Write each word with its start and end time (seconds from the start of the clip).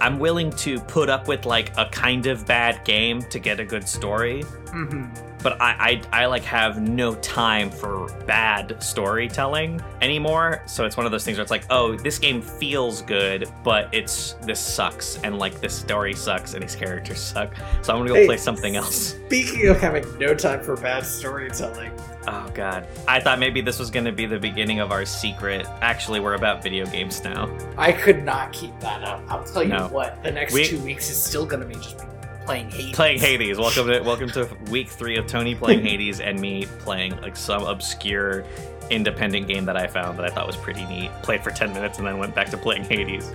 I'm 0.00 0.18
willing 0.18 0.50
to 0.52 0.80
put 0.80 1.10
up 1.10 1.28
with 1.28 1.44
like 1.44 1.76
a 1.76 1.86
kind 1.86 2.26
of 2.26 2.46
bad 2.46 2.84
game 2.84 3.20
to 3.24 3.38
get 3.38 3.60
a 3.60 3.64
good 3.64 3.86
story. 3.86 4.42
Mm-hmm. 4.42 5.27
But 5.42 5.60
I, 5.60 6.02
I, 6.12 6.22
I 6.22 6.26
like 6.26 6.42
have 6.44 6.80
no 6.82 7.14
time 7.16 7.70
for 7.70 8.08
bad 8.26 8.82
storytelling 8.82 9.80
anymore. 10.02 10.62
So 10.66 10.84
it's 10.84 10.96
one 10.96 11.06
of 11.06 11.12
those 11.12 11.24
things 11.24 11.38
where 11.38 11.42
it's 11.42 11.50
like, 11.50 11.64
oh, 11.70 11.96
this 11.96 12.18
game 12.18 12.42
feels 12.42 13.02
good, 13.02 13.48
but 13.62 13.88
it's 13.92 14.32
this 14.42 14.60
sucks, 14.60 15.18
and 15.22 15.38
like 15.38 15.60
this 15.60 15.74
story 15.78 16.14
sucks, 16.14 16.54
and 16.54 16.62
these 16.62 16.74
characters 16.74 17.20
suck. 17.20 17.54
So 17.82 17.92
I'm 17.92 18.00
gonna 18.00 18.08
go 18.08 18.14
Hey, 18.16 18.26
play 18.26 18.36
something 18.36 18.76
else. 18.76 19.14
Speaking 19.26 19.68
of 19.68 19.80
having 19.80 20.04
no 20.18 20.34
time 20.34 20.60
for 20.62 20.76
bad 20.76 21.04
storytelling, 21.06 21.92
Oh 22.30 22.50
god, 22.52 22.86
I 23.06 23.20
thought 23.20 23.38
maybe 23.38 23.62
this 23.62 23.78
was 23.78 23.90
gonna 23.90 24.12
be 24.12 24.26
the 24.26 24.38
beginning 24.38 24.80
of 24.80 24.90
our 24.92 25.06
secret. 25.06 25.66
Actually, 25.80 26.20
we're 26.20 26.34
about 26.34 26.62
video 26.62 26.84
games 26.84 27.22
now. 27.24 27.48
I 27.78 27.92
could 27.92 28.22
not 28.22 28.52
keep 28.52 28.78
that 28.80 29.02
up. 29.02 29.22
I'll 29.28 29.44
tell 29.44 29.62
you 29.62 29.70
No. 29.70 29.88
what, 29.88 30.22
the 30.22 30.30
next 30.32 30.52
We- 30.52 30.64
two 30.66 30.78
weeks 30.80 31.08
is 31.10 31.16
still 31.22 31.46
going 31.46 31.60
to 31.62 31.66
be 31.66 31.74
just 31.76 31.96
playing 32.48 32.70
Hades. 32.70 32.96
Playing 32.96 33.18
Hades. 33.18 33.58
Welcome 33.58 33.88
to 33.88 34.00
welcome 34.00 34.30
to 34.30 34.48
week 34.70 34.88
three 34.88 35.18
of 35.18 35.26
Tony 35.26 35.54
playing 35.54 35.82
Hades 35.82 36.18
and 36.18 36.40
me 36.40 36.64
playing 36.78 37.14
like 37.20 37.36
some 37.36 37.62
obscure 37.64 38.42
independent 38.88 39.46
game 39.46 39.66
that 39.66 39.76
I 39.76 39.86
found 39.86 40.18
that 40.18 40.24
I 40.24 40.30
thought 40.30 40.46
was 40.46 40.56
pretty 40.56 40.86
neat. 40.86 41.10
Played 41.22 41.44
for 41.44 41.50
ten 41.50 41.74
minutes 41.74 41.98
and 41.98 42.06
then 42.06 42.16
went 42.16 42.34
back 42.34 42.48
to 42.48 42.56
playing 42.56 42.84
Hades. 42.84 43.34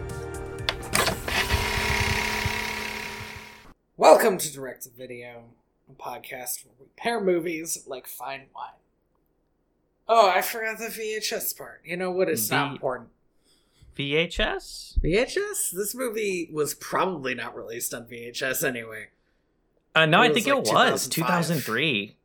Welcome 3.98 4.40
to 4.40 4.52
Direct 4.52 4.88
Video, 4.98 5.44
a 5.88 5.94
podcast 5.94 6.66
where 6.66 6.74
we 6.80 6.88
pair 6.98 7.22
movies 7.22 7.84
like 7.86 8.08
fine 8.08 8.48
wine. 8.56 8.72
Oh, 10.08 10.28
I 10.28 10.42
forgot 10.42 10.80
the 10.80 10.86
VHS 10.86 11.56
part. 11.56 11.82
You 11.86 11.98
know 11.98 12.10
what? 12.10 12.30
It's 12.30 12.50
not 12.50 12.72
important. 12.72 13.10
VHS? 13.96 15.00
VHS? 15.00 15.72
This 15.72 15.94
movie 15.96 16.50
was 16.52 16.74
probably 16.74 17.34
not 17.36 17.56
released 17.56 17.94
on 17.94 18.06
VHS 18.06 18.68
anyway. 18.68 19.08
Uh, 19.96 20.06
no, 20.06 20.20
I 20.22 20.34
think 20.34 20.48
like 20.48 20.58
it 20.68 20.74
was 20.74 21.08
2003. 21.08 22.18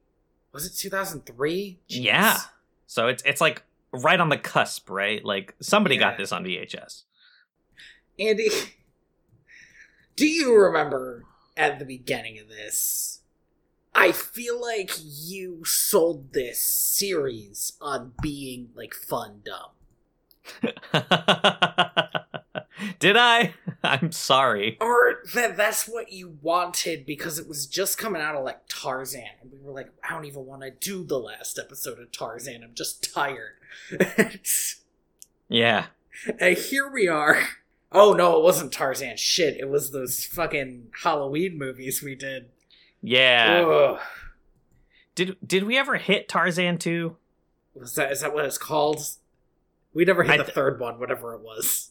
Was 0.52 0.66
it 0.66 0.74
2003? 0.76 1.78
Yeah. 1.88 2.38
So 2.86 3.08
it's 3.08 3.22
it's 3.26 3.40
like 3.40 3.62
right 3.92 4.18
on 4.18 4.30
the 4.30 4.38
cusp, 4.38 4.88
right? 4.88 5.22
Like 5.24 5.54
somebody 5.60 5.96
Yeah. 5.96 6.00
got 6.10 6.18
this 6.18 6.32
on 6.32 6.44
VHS. 6.44 7.02
Andy, 8.18 8.48
do 10.16 10.26
you 10.26 10.56
remember 10.56 11.24
at 11.56 11.78
the 11.78 11.84
beginning 11.84 12.38
of 12.38 12.48
this? 12.48 13.20
I 13.94 14.12
feel 14.12 14.60
like 14.60 14.92
you 15.02 15.64
sold 15.64 16.32
this 16.32 16.60
series 16.60 17.72
on 17.80 18.12
being 18.22 18.70
like 18.74 18.94
fun 18.94 19.40
dumb. 19.44 19.70
Did 22.98 23.16
I? 23.16 23.54
I'm 23.82 24.12
sorry. 24.12 24.76
Or 24.80 25.18
that 25.34 25.56
that's 25.56 25.88
what 25.88 26.12
you 26.12 26.38
wanted 26.42 27.06
because 27.06 27.38
it 27.38 27.48
was 27.48 27.66
just 27.66 27.98
coming 27.98 28.22
out 28.22 28.34
of 28.34 28.44
like 28.44 28.60
Tarzan. 28.68 29.24
And 29.40 29.52
we 29.52 29.58
were 29.60 29.72
like, 29.72 29.90
I 30.02 30.12
don't 30.12 30.24
even 30.24 30.46
want 30.46 30.62
to 30.62 30.70
do 30.70 31.04
the 31.04 31.18
last 31.18 31.58
episode 31.58 31.98
of 31.98 32.12
Tarzan. 32.12 32.62
I'm 32.62 32.74
just 32.74 33.12
tired. 33.12 33.54
Yeah. 35.48 35.86
and 36.40 36.56
here 36.56 36.90
we 36.90 37.08
are. 37.08 37.42
Oh 37.90 38.12
no, 38.12 38.38
it 38.38 38.42
wasn't 38.42 38.72
Tarzan. 38.72 39.16
Shit, 39.16 39.56
it 39.56 39.68
was 39.68 39.90
those 39.90 40.24
fucking 40.24 40.88
Halloween 41.02 41.58
movies 41.58 42.02
we 42.02 42.14
did. 42.14 42.50
Yeah. 43.02 43.64
Ugh. 43.66 44.00
Did 45.14 45.36
did 45.44 45.64
we 45.64 45.78
ever 45.78 45.96
hit 45.96 46.28
Tarzan 46.28 46.78
2? 46.78 47.16
Was 47.74 47.94
that 47.94 48.12
is 48.12 48.20
that 48.20 48.34
what 48.34 48.44
it's 48.44 48.58
called? 48.58 49.00
We 49.94 50.04
never 50.04 50.22
hit 50.22 50.44
the 50.44 50.52
third 50.52 50.78
one, 50.80 50.98
whatever 51.00 51.34
it 51.34 51.40
was. 51.40 51.90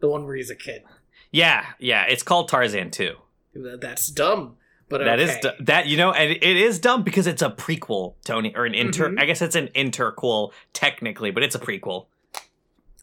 The 0.00 0.08
one 0.08 0.24
where 0.26 0.34
he's 0.36 0.50
a 0.50 0.56
kid. 0.56 0.82
Yeah, 1.30 1.64
yeah, 1.78 2.04
it's 2.04 2.22
called 2.22 2.48
Tarzan 2.48 2.90
2. 2.90 3.14
That's 3.54 4.08
dumb. 4.08 4.56
But 4.88 5.04
That 5.04 5.20
is 5.20 5.30
okay. 5.30 5.56
that 5.60 5.86
you 5.86 5.96
know, 5.96 6.12
and 6.12 6.30
it 6.32 6.42
is 6.42 6.78
dumb 6.78 7.02
because 7.02 7.26
it's 7.26 7.40
a 7.40 7.48
prequel, 7.48 8.14
Tony, 8.24 8.52
or 8.54 8.66
an 8.66 8.74
inter. 8.74 9.08
Mhm. 9.08 9.20
I 9.20 9.24
guess 9.24 9.40
it's 9.40 9.56
an 9.56 9.68
interquel 9.68 10.52
technically, 10.74 11.30
but 11.30 11.42
it's 11.42 11.54
a 11.54 11.58
prequel. 11.58 12.06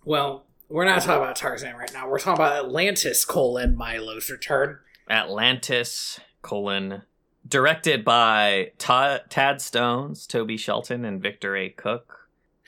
Well, 0.06 0.46
we're 0.68 0.86
not 0.86 1.02
talking 1.02 1.24
about 1.24 1.36
Tarzan 1.36 1.76
right 1.76 1.92
now. 1.92 2.08
We're 2.08 2.20
talking 2.20 2.44
about 2.46 2.64
Atlantis 2.66 3.26
colon 3.26 3.76
Milo's 3.76 4.30
return. 4.30 4.78
Atlantis 5.10 6.20
colon 6.44 7.04
directed 7.48 8.06
by 8.06 8.72
Ta- 8.78 9.22
Tad 9.30 9.60
Stones, 9.62 10.28
Toby 10.28 10.58
Shelton, 10.58 11.04
and 11.06 11.20
Victor 11.22 11.56
A. 11.56 11.70
Cook. 11.70 12.19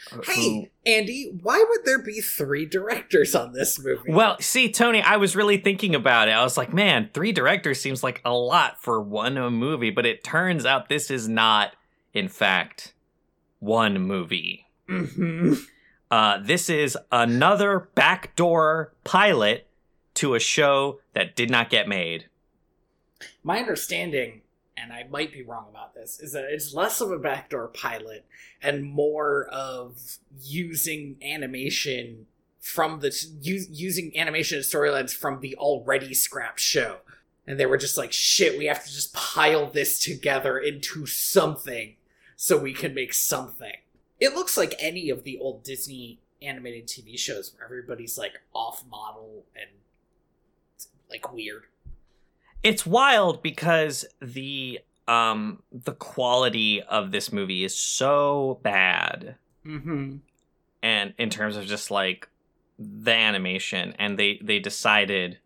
Who- 0.10 0.22
Hey, 0.24 0.72
Andy, 0.86 1.32
why 1.42 1.64
would 1.70 1.86
there 1.86 2.02
be 2.02 2.22
three 2.22 2.66
directors 2.66 3.36
on 3.36 3.54
this 3.54 3.80
movie? 3.80 4.12
Well, 4.12 4.38
see, 4.40 4.72
Tony, 4.72 5.02
I 5.02 5.18
was 5.18 5.36
really 5.36 5.58
thinking 5.58 5.94
about 5.96 6.28
it. 6.28 6.32
I 6.32 6.44
was 6.44 6.58
like, 6.58 6.74
man, 6.74 7.10
three 7.14 7.32
directors 7.32 7.80
seems 7.80 8.04
like 8.04 8.22
a 8.26 8.34
lot 8.34 8.82
for 8.82 9.02
one 9.02 9.36
movie, 9.54 9.92
but 9.92 10.06
it 10.06 10.24
turns 10.24 10.66
out 10.66 10.90
this 10.90 11.12
is 11.12 11.28
not, 11.30 11.76
in 12.14 12.28
fact, 12.28 12.94
one 13.60 14.00
movie. 14.02 14.68
hmm 14.88 15.54
Uh, 16.10 16.40
this 16.44 16.70
is 16.70 16.98
another 17.12 17.90
backdoor 17.96 18.94
pilot 19.06 19.66
to 20.16 20.34
a 20.36 20.40
show 20.42 21.00
that 21.14 21.38
did 21.38 21.50
not 21.50 21.70
get 21.70 21.88
made. 21.88 22.26
my 23.44 23.60
understanding, 23.60 24.42
and 24.82 24.92
I 24.92 25.06
might 25.10 25.32
be 25.32 25.44
wrong 25.44 25.68
about 25.70 25.94
this, 25.94 26.20
is 26.20 26.34
that 26.34 26.46
it's 26.46 26.74
less 26.74 27.02
of 27.02 27.12
a 27.12 27.20
backdoor 27.20 27.68
pilot 27.68 28.26
and 28.62 28.84
more 28.84 29.46
of 29.46 30.18
using 30.42 31.18
animation 31.22 32.26
from 32.60 33.00
the 33.00 33.08
us, 33.08 33.28
using 33.42 34.18
animation 34.18 34.58
and 34.58 34.66
storylines 34.66 35.14
from 35.14 35.42
the 35.42 35.56
already 35.56 36.14
scrapped 36.14 36.60
show. 36.60 36.98
And 37.48 37.60
they 37.60 37.66
were 37.66 37.78
just 37.78 37.98
like, 37.98 38.12
shit, 38.12 38.58
we 38.58 38.66
have 38.66 38.86
to 38.86 38.94
just 38.94 39.14
pile 39.14 39.70
this 39.70 40.00
together 40.00 40.58
into 40.58 41.06
something 41.06 41.96
so 42.36 42.58
we 42.58 42.74
can 42.74 42.94
make 42.94 43.14
something. 43.14 43.74
It 44.20 44.36
looks 44.36 44.58
like 44.58 44.76
any 44.80 45.10
of 45.10 45.24
the 45.24 45.38
old 45.40 45.64
Disney 45.64 46.20
animated 46.42 46.88
TV 46.88 47.18
shows 47.18 47.54
where 47.54 47.66
everybody's 47.66 48.18
like 48.18 48.42
off 48.54 48.84
model 48.90 49.44
and 49.56 49.70
like 51.10 51.34
weird. 51.34 51.64
It's 52.64 52.86
wild 52.86 53.42
because 53.42 54.06
the 54.22 54.80
um 55.08 55.64
the 55.72 55.94
quality 55.94 56.82
of 56.84 57.12
this 57.12 57.32
movie 57.34 57.64
is 57.64 57.78
so 57.78 58.60
bad 58.64 59.36
Mm-hmm. 59.66 60.18
and 60.82 61.14
in 61.20 61.30
terms 61.30 61.56
of 61.56 61.66
just 61.66 61.92
like 61.92 62.28
the 62.80 63.12
animation 63.12 63.94
and 64.00 64.18
they 64.18 64.40
they 64.44 64.58
decided 64.60 65.38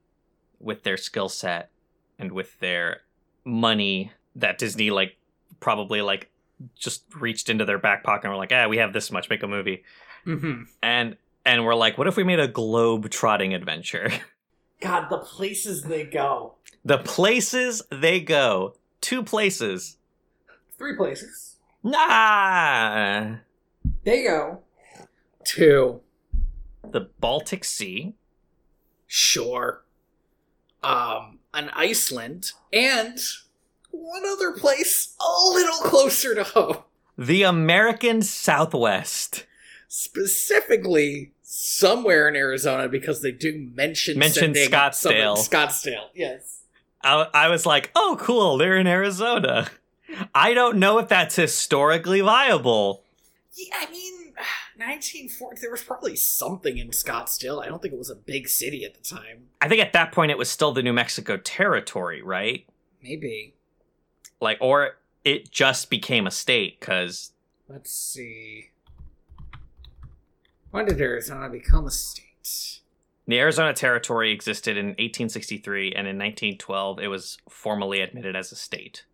with 0.59 0.83
their 0.83 0.95
skill 0.97 1.27
set 1.27 1.69
and 2.17 2.31
with 2.31 2.57
their 2.59 3.01
money 3.43 4.11
that 4.35 4.57
disney 4.57 4.89
like 4.89 5.17
probably 5.59 6.01
like 6.01 6.29
just 6.77 7.03
reached 7.19 7.49
into 7.49 7.65
their 7.65 7.77
back 7.77 8.03
pocket 8.05 8.25
and 8.25 8.31
were 8.33 8.37
like 8.37 8.53
ah 8.53 8.67
we 8.69 8.77
have 8.77 8.93
this 8.93 9.11
much 9.11 9.29
make 9.29 9.43
a 9.43 9.47
movie 9.47 9.83
Mm-hmm. 10.25 10.63
and 10.81 11.17
and 11.45 11.65
we're 11.65 11.75
like 11.75 11.97
what 11.97 12.07
if 12.07 12.15
we 12.15 12.23
made 12.23 12.39
a 12.39 12.47
globe 12.47 13.09
trotting 13.09 13.53
adventure 13.53 14.09
God, 14.81 15.07
the 15.09 15.19
places 15.19 15.83
they 15.83 16.03
go. 16.03 16.54
The 16.85 16.99
places 16.99 17.81
they 17.91 18.21
go. 18.21 18.75
Two 19.01 19.23
places. 19.23 19.97
Three 20.77 20.95
places. 20.95 21.57
nah. 21.83 23.35
They 24.03 24.23
go. 24.23 24.59
To 25.45 26.01
the 26.91 27.01
baltic 27.19 27.63
sea. 27.65 28.13
Shore, 29.07 29.85
um, 30.83 31.39
an 31.53 31.69
Iceland, 31.73 32.51
and 32.73 33.17
one 33.91 34.23
other 34.25 34.51
place 34.51 35.15
a 35.21 35.53
little 35.53 35.77
closer 35.77 36.33
to 36.33 36.43
home. 36.43 36.77
the 37.17 37.43
american 37.43 38.21
southwest. 38.23 39.45
Specifically, 39.87 41.31
somewhere 41.43 42.27
in 42.27 42.35
Arizona 42.35 42.89
because 42.89 43.21
they 43.21 43.31
do 43.31 43.69
mention 43.73 44.17
Mention 44.17 44.53
Scottsdale. 44.53 45.37
Scottsdale, 45.37 46.09
yes. 46.15 46.63
I, 47.05 47.27
I 47.33 47.49
was 47.49 47.65
like, 47.65 47.91
oh, 47.95 48.17
cool, 48.19 48.57
they're 48.57 48.77
in 48.77 48.87
Arizona. 48.87 49.69
I 50.33 50.53
don't 50.53 50.77
know 50.77 50.97
if 50.97 51.07
that's 51.07 51.35
historically 51.35 52.21
viable. 52.21 53.03
Yeah, 53.53 53.75
I 53.79 53.91
mean, 53.91 54.33
1940. 54.77 55.61
There 55.61 55.71
was 55.71 55.83
probably 55.83 56.15
something 56.15 56.77
in 56.77 56.89
Scottsdale. 56.89 57.63
I 57.63 57.67
don't 57.67 57.81
think 57.81 57.93
it 57.93 57.97
was 57.97 58.09
a 58.09 58.15
big 58.15 58.49
city 58.49 58.83
at 58.83 58.95
the 58.95 59.01
time. 59.01 59.49
I 59.61 59.69
think 59.69 59.81
at 59.81 59.93
that 59.93 60.11
point 60.11 60.31
it 60.31 60.37
was 60.37 60.49
still 60.49 60.71
the 60.71 60.83
New 60.83 60.93
Mexico 60.93 61.37
territory, 61.37 62.21
right? 62.21 62.65
Maybe. 63.01 63.53
Like, 64.41 64.57
or 64.59 64.97
it 65.23 65.51
just 65.51 65.89
became 65.89 66.27
a 66.27 66.31
state 66.31 66.79
because 66.79 67.31
Let's 67.67 67.91
see. 67.91 68.69
When 70.71 70.85
did 70.85 70.99
Arizona 70.99 71.49
become 71.49 71.87
a 71.87 71.91
state? 71.91 72.81
The 73.27 73.39
Arizona 73.39 73.73
territory 73.73 74.31
existed 74.31 74.77
in 74.77 74.87
1863, 74.87 75.87
and 75.93 76.07
in 76.07 76.17
1912 76.17 76.99
it 76.99 77.07
was 77.07 77.37
formally 77.49 78.01
admitted 78.01 78.35
as 78.35 78.51
a 78.51 78.55
state. 78.55 79.05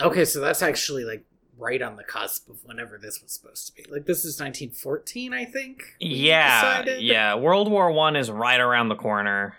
Okay, 0.00 0.24
so 0.24 0.40
that's 0.40 0.62
actually 0.62 1.04
like 1.04 1.24
right 1.58 1.80
on 1.80 1.96
the 1.96 2.04
cusp 2.04 2.50
of 2.50 2.58
whenever 2.64 2.98
this 2.98 3.22
was 3.22 3.32
supposed 3.32 3.66
to 3.66 3.72
be. 3.82 3.90
Like 3.90 4.04
this 4.06 4.24
is 4.24 4.38
1914, 4.38 5.32
I 5.32 5.44
think. 5.46 5.82
Yeah, 5.98 6.60
decided. 6.82 7.02
yeah. 7.02 7.34
World 7.34 7.70
War 7.70 7.90
One 7.90 8.14
is 8.14 8.30
right 8.30 8.60
around 8.60 8.88
the 8.90 8.94
corner, 8.94 9.56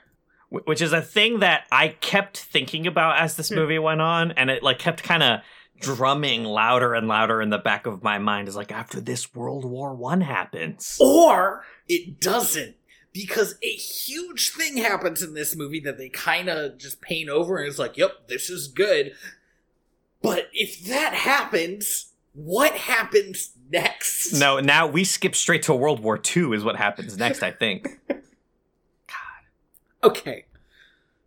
which 0.49 0.81
is 0.81 0.93
a 0.93 1.01
thing 1.01 1.39
that 1.39 1.65
I 1.71 1.89
kept 1.89 2.37
thinking 2.37 2.85
about 2.87 3.19
as 3.19 3.35
this 3.35 3.49
Hmm. 3.49 3.55
movie 3.55 3.79
went 3.79 4.01
on, 4.01 4.31
and 4.33 4.49
it 4.49 4.61
like 4.63 4.79
kept 4.79 5.03
kind 5.03 5.23
of 5.23 5.39
drumming 5.79 6.43
louder 6.43 6.93
and 6.95 7.07
louder 7.07 7.41
in 7.41 7.49
the 7.49 7.57
back 7.57 7.85
of 7.85 8.01
my 8.03 8.17
mind. 8.19 8.47
Is 8.47 8.55
like 8.55 8.71
after 8.71 9.01
this 9.01 9.33
World 9.35 9.65
War 9.65 9.93
One 9.95 10.21
happens. 10.21 10.97
Or 11.01 11.65
it 11.89 12.21
doesn't. 12.21 12.76
Because 13.25 13.55
a 13.63 13.71
huge 13.71 14.51
thing 14.51 14.77
happens 14.77 15.23
in 15.23 15.33
this 15.33 15.55
movie 15.55 15.79
that 15.79 15.97
they 15.97 16.09
kind 16.09 16.49
of 16.49 16.77
just 16.77 17.01
paint 17.01 17.29
over 17.29 17.57
and 17.57 17.67
it's 17.67 17.79
like, 17.79 17.97
yep, 17.97 18.27
this 18.27 18.49
is 18.49 18.67
good. 18.67 19.13
But 20.21 20.49
if 20.53 20.83
that 20.85 21.13
happens, 21.13 22.13
what 22.33 22.73
happens 22.73 23.51
next? 23.71 24.33
No, 24.33 24.59
now 24.59 24.85
we 24.85 25.03
skip 25.03 25.35
straight 25.35 25.63
to 25.63 25.73
World 25.73 25.99
War 25.99 26.17
Two. 26.17 26.53
Is 26.53 26.63
what 26.63 26.75
happens 26.75 27.17
next. 27.17 27.43
I 27.43 27.51
think. 27.51 27.87
God. 28.07 28.19
Okay. 30.03 30.45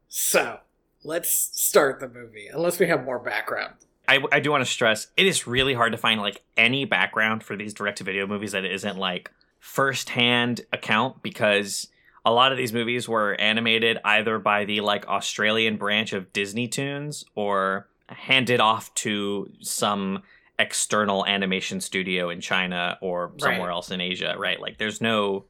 So, 0.09 0.59
let's 1.05 1.51
start 1.61 2.01
the 2.01 2.09
movie, 2.09 2.49
unless 2.49 2.79
we 2.79 2.87
have 2.89 3.05
more 3.05 3.19
background. 3.19 3.75
I, 4.09 4.21
I 4.33 4.41
do 4.41 4.51
want 4.51 4.65
to 4.65 4.71
stress 4.71 5.07
it 5.17 5.27
is 5.27 5.47
really 5.47 5.75
hard 5.75 5.93
to 5.93 5.99
find 5.99 6.21
like 6.21 6.43
any 6.57 6.85
background 6.85 7.45
for 7.45 7.57
these 7.57 7.73
direct 7.73 7.99
to 7.99 8.05
video 8.05 8.27
movies 8.27 8.53
that 8.53 8.65
isn't 8.65 8.97
like 8.97 9.31
first 9.61 10.09
hand 10.11 10.63
account 10.73 11.23
because 11.23 11.89
a 12.25 12.33
lot 12.33 12.51
of 12.53 12.59
these 12.59 12.73
movies 12.73 13.09
were 13.09 13.35
animated 13.41 13.99
either 14.05 14.39
by 14.39 14.65
the 14.65 14.81
like 14.81 15.07
Australian 15.07 15.77
branch 15.77 16.13
of 16.13 16.33
Disney 16.33 16.67
Toons 16.69 17.25
or 17.35 17.89
handed 18.09 18.61
off 18.61 18.93
to 18.95 19.49
some 19.61 20.23
external 20.59 21.25
animation 21.25 21.81
studio 21.81 22.29
in 22.29 22.41
China 22.41 22.99
or 23.01 23.33
somewhere 23.39 23.69
Right. 23.69 23.75
else 23.75 23.91
in 23.91 24.01
Asia, 24.01 24.35
right? 24.37 24.61
Like 24.61 24.79
there's 24.79 25.01
no 25.01 25.45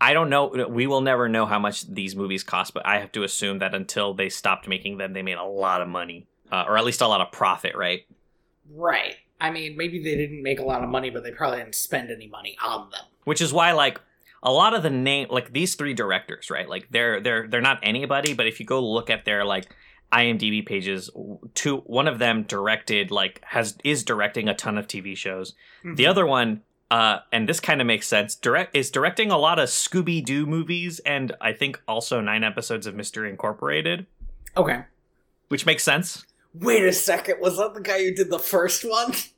I 0.00 0.12
don't 0.12 0.30
know 0.30 0.46
we 0.68 0.86
will 0.86 1.00
never 1.00 1.28
know 1.28 1.46
how 1.46 1.58
much 1.58 1.86
these 1.92 2.14
movies 2.14 2.44
cost, 2.44 2.72
but 2.74 2.86
I 2.86 3.00
have 3.00 3.12
to 3.12 3.24
assume 3.24 3.58
that 3.58 3.74
until 3.74 4.14
they 4.14 4.28
stopped 4.28 4.68
making 4.68 4.98
them 4.98 5.12
they 5.12 5.22
made 5.22 5.36
a 5.38 5.44
lot 5.44 5.82
of 5.82 5.88
money. 5.88 6.26
Uh, 6.52 6.64
or 6.68 6.78
at 6.78 6.84
least 6.84 7.00
a 7.00 7.08
lot 7.08 7.20
of 7.20 7.32
profit, 7.32 7.74
right? 7.74 8.06
Right. 8.70 9.16
I 9.40 9.50
mean, 9.50 9.76
maybe 9.76 10.00
they 10.02 10.14
didn't 10.14 10.42
make 10.42 10.60
a 10.60 10.62
lot 10.62 10.84
of 10.84 10.88
money, 10.88 11.10
but 11.10 11.24
they 11.24 11.32
probably 11.32 11.58
didn't 11.58 11.74
spend 11.74 12.10
any 12.10 12.28
money 12.28 12.56
on 12.64 12.90
them. 12.90 13.00
Which 13.24 13.40
is 13.40 13.52
why 13.52 13.72
like 13.72 14.00
a 14.42 14.52
lot 14.52 14.74
of 14.74 14.82
the 14.82 14.90
name 14.90 15.26
like 15.30 15.52
these 15.52 15.74
three 15.74 15.94
directors 15.94 16.50
right 16.50 16.68
like 16.68 16.86
they're 16.90 17.20
they're 17.20 17.46
they're 17.48 17.60
not 17.60 17.78
anybody 17.82 18.34
but 18.34 18.46
if 18.46 18.60
you 18.60 18.66
go 18.66 18.80
look 18.80 19.08
at 19.10 19.24
their 19.24 19.44
like 19.44 19.74
imdb 20.12 20.64
pages 20.66 21.10
two 21.54 21.78
one 21.78 22.06
of 22.06 22.18
them 22.18 22.42
directed 22.44 23.10
like 23.10 23.40
has 23.44 23.76
is 23.84 24.04
directing 24.04 24.48
a 24.48 24.54
ton 24.54 24.76
of 24.78 24.86
tv 24.86 25.16
shows 25.16 25.54
the 25.96 26.06
other 26.06 26.26
one 26.26 26.60
uh 26.90 27.18
and 27.32 27.48
this 27.48 27.58
kind 27.58 27.80
of 27.80 27.86
makes 27.86 28.06
sense 28.06 28.34
direct 28.34 28.76
is 28.76 28.90
directing 28.90 29.30
a 29.30 29.38
lot 29.38 29.58
of 29.58 29.68
scooby-doo 29.68 30.44
movies 30.46 30.98
and 31.00 31.32
i 31.40 31.52
think 31.52 31.80
also 31.88 32.20
nine 32.20 32.44
episodes 32.44 32.86
of 32.86 32.94
mystery 32.94 33.28
incorporated 33.30 34.06
Okay. 34.56 34.82
which 35.48 35.66
makes 35.66 35.82
sense 35.82 36.24
Wait 36.56 36.84
a 36.84 36.92
second. 36.92 37.40
Was 37.40 37.56
that 37.56 37.74
the 37.74 37.80
guy 37.80 38.04
who 38.04 38.14
did 38.14 38.30
the 38.30 38.38
first 38.38 38.84
one? 38.84 39.12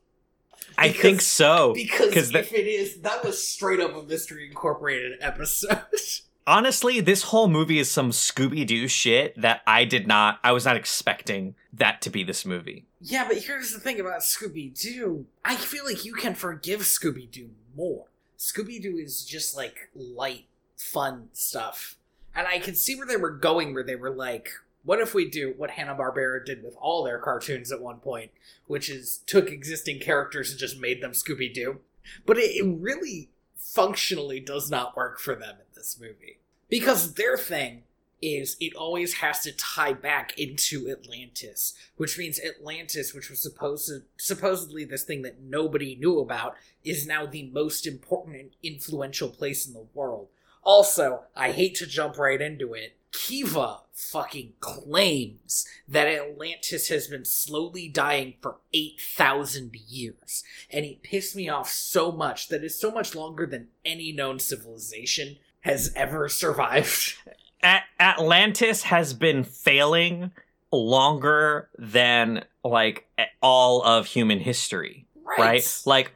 i 0.79 0.91
think 0.93 1.21
so 1.21 1.73
Because 1.75 2.13
'Cause 2.15 2.33
the- 2.33 2.41
if 2.41 2.53
it 2.53 2.67
is, 2.67 3.01
that 3.03 3.25
was 3.25 3.47
straight 3.47 3.81
up 3.81 3.95
a 3.97 4.03
Mystery 4.03 4.47
Incorporated 4.49 5.19
episode. 5.21 5.81
honestly 6.47 7.01
this 7.01 7.23
whole 7.25 7.49
movie 7.49 7.79
is 7.81 7.91
some 7.91 8.11
scooby-doo 8.13 8.87
shit 8.87 9.35
that 9.41 9.63
i 9.67 9.85
did 9.85 10.07
not 10.07 10.39
i 10.45 10.53
was 10.53 10.65
not 10.65 10.77
expecting 10.77 11.55
that 11.73 12.01
to 12.01 12.09
be 12.11 12.23
this 12.23 12.45
movie 12.45 12.85
yeah, 12.99 13.29
but 13.29 13.37
here's 13.37 13.73
the 13.73 13.79
thing 13.79 14.01
about 14.01 14.23
Scooby 14.23 14.77
Doo. 14.77 15.27
I 15.45 15.55
feel 15.55 15.85
like 15.85 16.05
you 16.05 16.15
can 16.15 16.35
forgive 16.35 16.81
Scooby 16.81 17.31
Doo 17.31 17.51
more. 17.77 18.07
Scooby 18.39 18.83
Doo 18.83 18.97
is 18.97 19.23
just 19.25 19.55
like 19.55 19.91
light, 19.95 20.47
fun 20.77 21.29
stuff. 21.35 21.99
And 22.35 22.49
I 22.49 22.59
can 22.59 22.75
see 22.75 22.97
where 22.97 23.07
they 23.07 23.19
were 23.19 23.31
going, 23.31 23.75
where 23.75 23.85
they 23.85 23.95
were 23.97 24.11
like, 24.11 24.51
what 24.87 25.01
if 25.01 25.13
we 25.13 25.29
do 25.29 25.53
what 25.57 25.73
Hanna-Barbera 25.73 26.47
did 26.47 26.63
with 26.63 26.77
all 26.81 27.05
their 27.05 27.19
cartoons 27.19 27.71
at 27.71 27.83
one 27.83 27.99
point, 27.99 28.31
which 28.67 28.89
is 28.89 29.19
took 29.27 29.51
existing 29.51 29.99
characters 29.99 30.51
and 30.51 30.59
just 30.59 30.81
made 30.81 31.03
them 31.03 31.11
Scooby 31.11 31.53
Doo? 31.53 31.81
But 32.25 32.39
it, 32.39 32.57
it 32.57 32.79
really 32.81 33.29
functionally 33.57 34.41
does 34.41 34.71
not 34.71 34.97
work 34.97 35.19
for 35.19 35.35
them 35.35 35.57
in 35.57 35.67
this 35.75 35.99
movie. 36.01 36.39
Because 36.69 37.15
their 37.15 37.37
thing 37.37 37.83
is 38.23 38.57
it 38.61 38.75
always 38.75 39.15
has 39.15 39.41
to 39.41 39.53
tie 39.53 39.93
back 39.93 40.39
into 40.39 40.89
Atlantis, 40.89 41.75
which 41.97 42.17
means 42.17 42.41
Atlantis, 42.41 43.13
which 43.13 43.29
was 43.29 43.41
supposed 43.41 43.89
to, 43.89 44.03
supposedly 44.17 44.85
this 44.85 45.05
thing 45.05 45.23
that 45.23 45.43
nobody 45.43 45.97
knew 45.97 46.21
about, 46.21 46.55
is 46.85 47.07
now 47.07 47.27
the 47.27 47.51
most 47.53 47.87
important 47.87 48.37
and 48.37 48.51
influential 48.63 49.29
place 49.29 49.67
in 49.67 49.75
the 49.75 49.87
world. 49.95 50.29
Also, 50.63 51.25
I 51.37 51.53
hate 51.53 51.75
to 51.77 51.87
jump 51.87 52.19
right 52.19 52.41
into 52.41 52.75
it. 52.75 52.96
Kida 53.13 53.81
fucking 53.93 54.55
claims 54.61 55.67
that 55.89 56.07
Atlantis 56.07 56.89
has 56.89 57.09
been 57.09 57.25
slowly 57.25 57.89
dying 57.89 58.35
for 58.41 58.59
8,000 58.73 59.75
years. 59.89 60.45
And 60.71 60.85
it 60.85 61.03
pissed 61.03 61.35
me 61.35 61.49
off 61.49 61.71
so 61.71 62.13
much 62.13 62.49
that 62.49 62.63
it's 62.63 62.79
so 62.79 62.91
much 62.91 63.15
longer 63.15 63.47
than 63.47 63.69
any 63.85 64.13
known 64.13 64.39
civilization 64.39 65.37
has 65.61 65.93
ever 65.97 66.29
survived. 66.29 67.15
A- 67.63 67.81
Atlantis 67.99 68.85
has 68.85 69.15
been 69.15 69.43
failing 69.43 70.31
longer 70.71 71.69
than 71.79 72.45
like 72.63 73.09
all 73.41 73.83
of 73.83 74.07
human 74.07 74.39
history, 74.39 75.07
right? 75.39 75.83
Like 75.87 76.13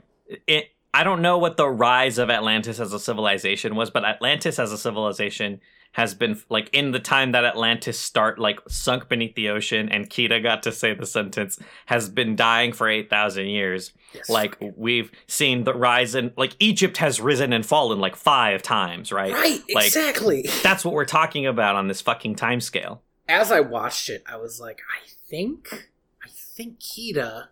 it 0.46 0.70
I 0.92 1.04
don't 1.04 1.22
know 1.22 1.38
what 1.38 1.56
the 1.56 1.68
rise 1.68 2.18
of 2.18 2.30
Atlantis 2.30 2.80
as 2.80 2.92
a 2.92 2.98
civilization 2.98 3.76
was, 3.76 3.90
but 3.90 4.04
Atlantis 4.04 4.58
as 4.58 4.72
a 4.72 4.78
civilization 4.78 5.60
has 5.92 6.14
been 6.14 6.40
like 6.48 6.68
in 6.72 6.92
the 6.92 7.00
time 7.00 7.32
that 7.32 7.44
Atlantis 7.44 7.98
start 7.98 8.38
like 8.38 8.60
sunk 8.68 9.08
beneath 9.08 9.34
the 9.34 9.48
ocean 9.48 9.88
and 9.88 10.08
Kida 10.08 10.42
got 10.42 10.62
to 10.62 10.72
say 10.72 10.94
the 10.94 11.04
sentence 11.06 11.58
has 11.86 12.08
been 12.08 12.36
dying 12.36 12.72
for 12.72 12.88
8000 12.88 13.46
years. 13.46 13.92
Yes. 14.14 14.28
Like 14.28 14.56
we've 14.76 15.10
seen 15.26 15.64
the 15.64 15.74
rise 15.74 16.14
and 16.14 16.32
like 16.36 16.54
Egypt 16.60 16.98
has 16.98 17.20
risen 17.20 17.52
and 17.52 17.66
fallen 17.66 17.98
like 17.98 18.14
5 18.14 18.62
times, 18.62 19.10
right? 19.10 19.32
right, 19.32 19.60
like- 19.74 19.86
exactly. 19.86 20.48
That's 20.62 20.84
what 20.84 20.94
we're 20.94 21.04
talking 21.04 21.46
about 21.46 21.74
on 21.76 21.88
this 21.88 22.00
fucking 22.00 22.36
time 22.36 22.60
scale. 22.60 23.02
As 23.28 23.50
I 23.50 23.60
watched 23.60 24.08
it, 24.08 24.22
I 24.30 24.36
was 24.36 24.60
like, 24.60 24.80
I 24.92 25.06
think, 25.28 25.88
I 26.24 26.28
think 26.28 26.78
Kida 26.80 27.48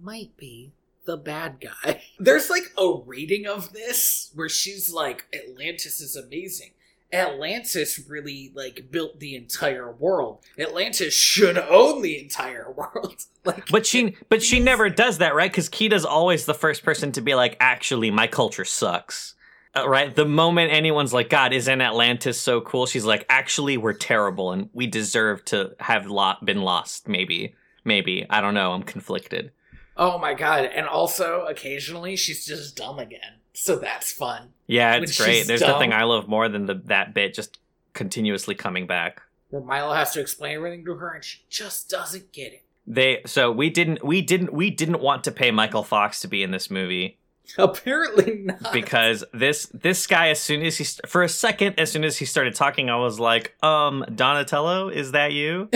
might 0.00 0.36
be 0.36 0.72
the 1.06 1.16
bad 1.16 1.60
guy. 1.60 2.02
There's 2.18 2.50
like 2.50 2.72
a 2.78 3.00
reading 3.04 3.46
of 3.46 3.72
this 3.72 4.30
where 4.34 4.48
she's 4.48 4.92
like, 4.92 5.24
Atlantis 5.34 6.00
is 6.00 6.16
amazing. 6.16 6.70
Atlantis 7.12 8.00
really 8.08 8.52
like 8.54 8.88
built 8.90 9.20
the 9.20 9.36
entire 9.36 9.92
world. 9.92 10.44
Atlantis 10.58 11.14
should 11.14 11.56
own 11.58 12.02
the 12.02 12.18
entire 12.20 12.70
world. 12.76 13.24
like, 13.44 13.68
But 13.68 13.86
she 13.86 14.16
but 14.28 14.42
she 14.42 14.58
never 14.60 14.88
does 14.90 15.18
that, 15.18 15.34
right? 15.34 15.52
Cuz 15.52 15.68
Kida's 15.68 16.04
always 16.04 16.46
the 16.46 16.54
first 16.54 16.82
person 16.82 17.12
to 17.12 17.20
be 17.20 17.34
like, 17.34 17.56
"Actually, 17.60 18.10
my 18.10 18.26
culture 18.26 18.64
sucks." 18.64 19.34
Uh, 19.76 19.88
right? 19.88 20.14
The 20.14 20.24
moment 20.24 20.72
anyone's 20.72 21.12
like, 21.12 21.28
"God, 21.28 21.52
isn't 21.52 21.80
Atlantis 21.80 22.40
so 22.40 22.60
cool?" 22.60 22.86
She's 22.86 23.04
like, 23.04 23.24
"Actually, 23.28 23.76
we're 23.76 23.92
terrible 23.92 24.52
and 24.52 24.68
we 24.72 24.86
deserve 24.86 25.44
to 25.46 25.74
have 25.80 26.06
lot 26.06 26.44
been 26.44 26.62
lost, 26.62 27.08
maybe." 27.08 27.54
Maybe. 27.84 28.26
I 28.28 28.40
don't 28.40 28.54
know. 28.54 28.72
I'm 28.72 28.82
conflicted. 28.82 29.52
oh 29.96 30.18
my 30.18 30.34
god! 30.34 30.64
And 30.64 30.88
also, 30.88 31.46
occasionally, 31.46 32.16
she's 32.16 32.44
just 32.44 32.76
dumb 32.76 32.98
again. 32.98 33.40
So 33.56 33.76
that's 33.76 34.12
fun. 34.12 34.50
Yeah, 34.66 34.94
When 34.94 35.04
it's 35.04 35.16
great. 35.16 35.46
There's 35.46 35.60
dumb. 35.60 35.70
nothing 35.70 35.92
I 35.92 36.04
love 36.04 36.28
more 36.28 36.48
than 36.48 36.66
the 36.66 36.74
that 36.86 37.14
bit 37.14 37.32
just 37.32 37.58
continuously 37.94 38.54
coming 38.54 38.86
back. 38.86 39.22
Where 39.48 39.62
Milo 39.62 39.94
has 39.94 40.12
to 40.12 40.20
explain 40.20 40.56
everything 40.56 40.84
to 40.84 40.94
her, 40.94 41.14
and 41.14 41.24
she 41.24 41.40
just 41.48 41.88
doesn't 41.88 42.32
get 42.32 42.52
it. 42.52 42.62
They 42.86 43.22
so 43.24 43.50
we 43.50 43.70
didn't 43.70 44.04
we 44.04 44.20
didn't 44.20 44.52
we 44.52 44.70
didn't 44.70 45.00
want 45.00 45.24
to 45.24 45.32
pay 45.32 45.50
Michael 45.50 45.82
Fox 45.82 46.20
to 46.20 46.28
be 46.28 46.42
in 46.42 46.50
this 46.50 46.70
movie. 46.70 47.16
Apparently 47.58 48.42
not. 48.44 48.72
because 48.72 49.24
this 49.32 49.66
this 49.74 50.06
guy 50.06 50.28
as 50.28 50.40
soon 50.40 50.62
as 50.62 50.76
he 50.78 50.84
st- 50.84 51.08
for 51.08 51.22
a 51.22 51.28
second 51.28 51.78
as 51.78 51.90
soon 51.92 52.04
as 52.04 52.16
he 52.18 52.24
started 52.24 52.54
talking 52.54 52.90
i 52.90 52.96
was 52.96 53.18
like 53.20 53.54
um 53.62 54.04
donatello 54.14 54.88
is 54.88 55.12
that 55.12 55.32
you 55.32 55.68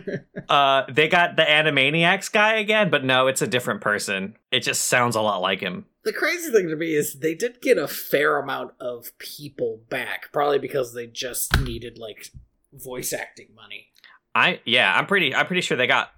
uh 0.48 0.82
they 0.90 1.08
got 1.08 1.36
the 1.36 1.42
animaniacs 1.42 2.30
guy 2.32 2.54
again 2.54 2.90
but 2.90 3.04
no 3.04 3.26
it's 3.26 3.42
a 3.42 3.46
different 3.46 3.80
person 3.80 4.36
it 4.50 4.60
just 4.60 4.84
sounds 4.84 5.16
a 5.16 5.20
lot 5.20 5.40
like 5.40 5.60
him 5.60 5.84
the 6.04 6.12
crazy 6.12 6.50
thing 6.50 6.68
to 6.68 6.76
me 6.76 6.94
is 6.94 7.20
they 7.20 7.34
did 7.34 7.60
get 7.60 7.76
a 7.76 7.86
fair 7.86 8.38
amount 8.38 8.72
of 8.80 9.16
people 9.18 9.82
back, 9.90 10.30
probably 10.32 10.58
because 10.58 10.94
they 10.94 11.06
just 11.06 11.60
needed 11.60 11.98
like 11.98 12.28
voice 12.72 13.12
acting 13.12 13.48
money. 13.54 13.88
i 14.34 14.60
yeah 14.64 14.96
i'm 14.96 15.06
pretty 15.06 15.34
i'm 15.34 15.46
pretty 15.46 15.60
sure 15.60 15.76
they 15.76 15.86
got 15.86 16.10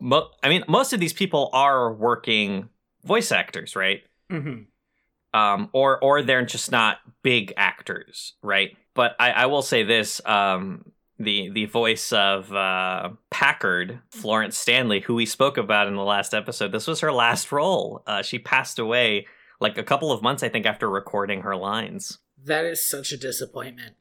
mo- 0.00 0.30
i 0.42 0.48
mean 0.48 0.64
most 0.66 0.92
of 0.92 0.98
these 1.00 1.12
people 1.12 1.48
are 1.52 1.92
working 1.92 2.68
voice 3.04 3.30
actors 3.30 3.76
right 3.76 4.02
Mm-hmm. 4.30 5.38
um, 5.38 5.68
or 5.72 6.02
or 6.02 6.22
they're 6.22 6.44
just 6.44 6.70
not 6.70 6.98
big 7.22 7.52
actors, 7.56 8.34
right? 8.42 8.76
But 8.94 9.16
I, 9.18 9.30
I 9.30 9.46
will 9.46 9.62
say 9.62 9.82
this: 9.82 10.20
um, 10.24 10.92
the 11.18 11.50
the 11.50 11.66
voice 11.66 12.12
of 12.12 12.52
uh, 12.52 13.10
Packard, 13.30 14.00
Florence 14.10 14.56
Stanley, 14.56 15.00
who 15.00 15.14
we 15.14 15.26
spoke 15.26 15.58
about 15.58 15.86
in 15.86 15.96
the 15.96 16.02
last 16.02 16.34
episode. 16.34 16.72
This 16.72 16.86
was 16.86 17.00
her 17.00 17.12
last 17.12 17.52
role. 17.52 18.02
Uh, 18.06 18.22
she 18.22 18.38
passed 18.38 18.78
away 18.78 19.26
like 19.60 19.76
a 19.78 19.82
couple 19.82 20.10
of 20.10 20.22
months, 20.22 20.42
I 20.42 20.48
think, 20.48 20.66
after 20.66 20.88
recording 20.88 21.42
her 21.42 21.56
lines. 21.56 22.18
That 22.42 22.64
is 22.64 22.88
such 22.88 23.12
a 23.12 23.18
disappointment 23.18 23.96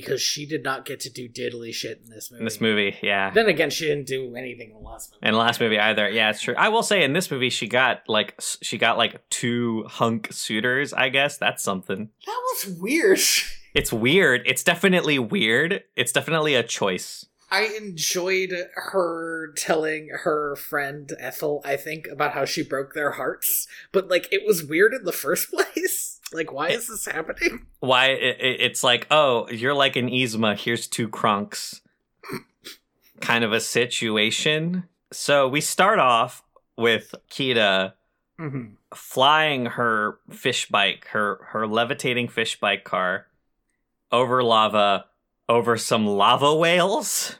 because 0.00 0.20
she 0.20 0.46
did 0.46 0.64
not 0.64 0.84
get 0.84 1.00
to 1.00 1.10
do 1.10 1.28
diddly 1.28 1.72
shit 1.72 2.00
in 2.04 2.10
this 2.10 2.30
movie. 2.30 2.40
In 2.40 2.44
this 2.44 2.60
movie, 2.60 2.96
yeah. 3.02 3.30
Then 3.30 3.46
again, 3.46 3.70
she 3.70 3.86
didn't 3.86 4.06
do 4.06 4.34
anything 4.34 4.70
in 4.70 4.82
the 4.82 4.88
last 4.88 5.12
movie. 5.12 5.26
In 5.26 5.32
the 5.32 5.38
last 5.38 5.60
movie 5.60 5.78
either. 5.78 6.08
Yeah, 6.08 6.30
it's 6.30 6.40
true. 6.40 6.54
I 6.56 6.68
will 6.68 6.82
say 6.82 7.04
in 7.04 7.12
this 7.12 7.30
movie 7.30 7.50
she 7.50 7.68
got 7.68 8.02
like 8.08 8.34
she 8.40 8.78
got 8.78 8.98
like 8.98 9.28
two 9.30 9.84
hunk 9.88 10.28
suitors, 10.32 10.92
I 10.92 11.08
guess. 11.08 11.38
That's 11.38 11.62
something. 11.62 12.08
That 12.26 12.40
was 12.54 12.76
weird. 12.80 13.20
It's 13.74 13.90
weird. 13.90 14.42
It's 14.44 14.62
definitely 14.62 15.18
weird. 15.18 15.82
It's 15.96 16.12
definitely 16.12 16.54
a 16.54 16.62
choice. 16.62 17.24
I 17.50 17.64
enjoyed 17.80 18.52
her 18.74 19.52
telling 19.56 20.08
her 20.24 20.56
friend 20.56 21.10
Ethel, 21.18 21.62
I 21.64 21.76
think, 21.76 22.06
about 22.06 22.32
how 22.32 22.44
she 22.44 22.62
broke 22.62 22.94
their 22.94 23.12
hearts, 23.12 23.66
but 23.92 24.08
like 24.08 24.26
it 24.32 24.42
was 24.46 24.64
weird 24.64 24.94
in 24.94 25.04
the 25.04 25.12
first 25.12 25.50
place. 25.74 26.11
Like, 26.34 26.52
why 26.52 26.68
is 26.70 26.88
this 26.88 27.06
happening? 27.06 27.66
Why 27.80 28.06
it, 28.08 28.36
it- 28.40 28.60
it's 28.60 28.82
like, 28.84 29.06
"Oh, 29.10 29.48
you're 29.50 29.74
like 29.74 29.96
an 29.96 30.08
Yzma, 30.08 30.56
here's 30.58 30.86
two 30.86 31.08
Kronks." 31.08 31.80
kind 33.20 33.44
of 33.44 33.52
a 33.52 33.60
situation. 33.60 34.84
So 35.12 35.46
we 35.48 35.60
start 35.60 35.98
off 35.98 36.42
with 36.76 37.14
Kida 37.30 37.92
Mm-hmm. 38.40 38.72
flying 38.94 39.66
her 39.66 40.18
fish 40.30 40.66
bike, 40.68 41.06
her 41.12 41.46
her 41.52 41.66
levitating 41.66 42.26
fish 42.28 42.58
bike 42.58 42.82
car 42.82 43.26
over 44.10 44.42
lava, 44.42 45.04
over 45.48 45.76
some 45.76 46.06
lava 46.06 46.52
whales. 46.54 47.36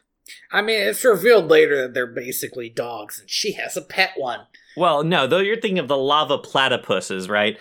I 0.52 0.62
mean, 0.62 0.80
it's 0.80 1.04
revealed 1.04 1.48
later 1.50 1.82
that 1.82 1.94
they're 1.94 2.06
basically 2.06 2.68
dogs, 2.68 3.18
and 3.20 3.28
she 3.28 3.52
has 3.52 3.76
a 3.76 3.82
pet 3.82 4.12
one. 4.16 4.40
Well, 4.76 5.02
no, 5.02 5.26
though 5.26 5.38
you're 5.38 5.56
thinking 5.60 5.78
of 5.80 5.88
the 5.88 5.96
lava 5.96 6.38
platypuses, 6.38 7.28
right? 7.28 7.58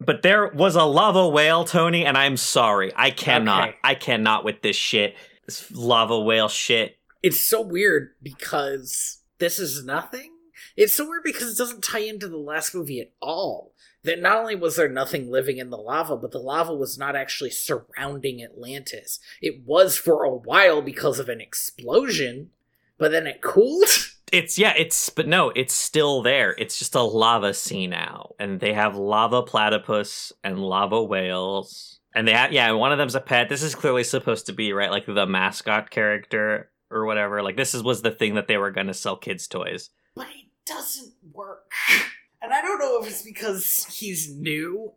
But 0.00 0.22
there 0.22 0.48
was 0.48 0.76
a 0.76 0.84
lava 0.84 1.28
whale, 1.28 1.64
Tony, 1.64 2.04
and 2.04 2.16
I'm 2.16 2.36
sorry. 2.36 2.92
I 2.94 3.10
cannot. 3.10 3.70
Okay. 3.70 3.78
I 3.82 3.94
cannot 3.94 4.44
with 4.44 4.62
this 4.62 4.76
shit. 4.76 5.16
This 5.46 5.70
lava 5.72 6.20
whale 6.20 6.48
shit. 6.48 6.98
It's 7.22 7.44
so 7.44 7.60
weird 7.60 8.10
because 8.22 9.18
this 9.38 9.58
is 9.58 9.84
nothing. 9.84 10.32
It's 10.76 10.94
so 10.94 11.08
weird 11.08 11.24
because 11.24 11.52
it 11.52 11.58
doesn't 11.58 11.82
tie 11.82 12.00
into 12.00 12.28
the 12.28 12.36
last 12.36 12.74
movie 12.74 13.00
at 13.00 13.12
all. 13.20 13.72
That 14.04 14.20
not 14.20 14.38
only 14.38 14.54
was 14.54 14.76
there 14.76 14.88
nothing 14.88 15.28
living 15.30 15.58
in 15.58 15.70
the 15.70 15.76
lava, 15.76 16.16
but 16.16 16.30
the 16.30 16.38
lava 16.38 16.72
was 16.72 16.96
not 16.96 17.16
actually 17.16 17.50
surrounding 17.50 18.42
Atlantis. 18.42 19.18
It 19.42 19.62
was 19.66 19.96
for 19.96 20.22
a 20.22 20.30
while 20.30 20.80
because 20.80 21.18
of 21.18 21.28
an 21.28 21.40
explosion, 21.40 22.50
but 22.96 23.10
then 23.10 23.26
it 23.26 23.42
cooled. 23.42 23.88
It's 24.32 24.58
yeah, 24.58 24.74
it's 24.76 25.10
but 25.10 25.26
no, 25.26 25.50
it's 25.50 25.74
still 25.74 26.22
there. 26.22 26.54
It's 26.58 26.78
just 26.78 26.94
a 26.94 27.02
lava 27.02 27.54
sea 27.54 27.86
now, 27.86 28.34
and 28.38 28.60
they 28.60 28.72
have 28.72 28.96
lava 28.96 29.42
platypus 29.42 30.32
and 30.44 30.58
lava 30.58 31.02
whales, 31.02 32.00
and 32.14 32.26
they 32.26 32.32
have 32.32 32.52
yeah, 32.52 32.70
one 32.72 32.92
of 32.92 32.98
them's 32.98 33.14
a 33.14 33.20
pet. 33.20 33.48
This 33.48 33.62
is 33.62 33.74
clearly 33.74 34.04
supposed 34.04 34.46
to 34.46 34.52
be 34.52 34.72
right, 34.72 34.90
like 34.90 35.06
the 35.06 35.26
mascot 35.26 35.90
character 35.90 36.70
or 36.90 37.06
whatever. 37.06 37.42
Like 37.42 37.56
this 37.56 37.74
is 37.74 37.82
was 37.82 38.02
the 38.02 38.10
thing 38.10 38.34
that 38.34 38.48
they 38.48 38.56
were 38.56 38.70
going 38.70 38.86
to 38.86 38.94
sell 38.94 39.16
kids 39.16 39.46
toys. 39.46 39.90
but 40.14 40.26
it 40.28 40.46
doesn't 40.66 41.14
work. 41.32 41.70
And 42.40 42.52
I 42.52 42.62
don't 42.62 42.78
know 42.78 43.00
if 43.02 43.08
it's 43.08 43.22
because 43.22 43.84
he's 43.98 44.32
new 44.32 44.92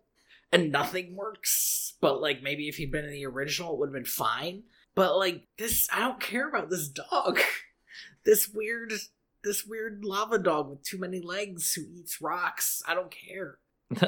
and 0.51 0.71
nothing 0.71 1.15
works, 1.15 1.95
but 2.00 2.21
like 2.21 2.43
maybe 2.43 2.67
if 2.67 2.75
he'd 2.75 2.91
been 2.91 3.05
in 3.05 3.11
the 3.11 3.25
original, 3.25 3.73
it 3.73 3.79
would 3.79 3.88
have 3.88 3.93
been 3.93 4.05
fine. 4.05 4.63
But 4.93 5.17
like 5.17 5.47
this, 5.57 5.88
I 5.91 6.00
don't 6.00 6.19
care 6.19 6.47
about 6.47 6.69
this 6.69 6.88
dog. 6.88 7.39
This 8.23 8.47
weird, 8.47 8.93
this 9.43 9.65
weird 9.65 10.03
lava 10.03 10.38
dog 10.38 10.69
with 10.69 10.83
too 10.83 10.98
many 10.98 11.19
legs 11.21 11.74
who 11.74 11.83
eats 11.93 12.21
rocks. 12.21 12.81
I 12.88 12.93
don't 12.93 13.12
care. 13.12 13.57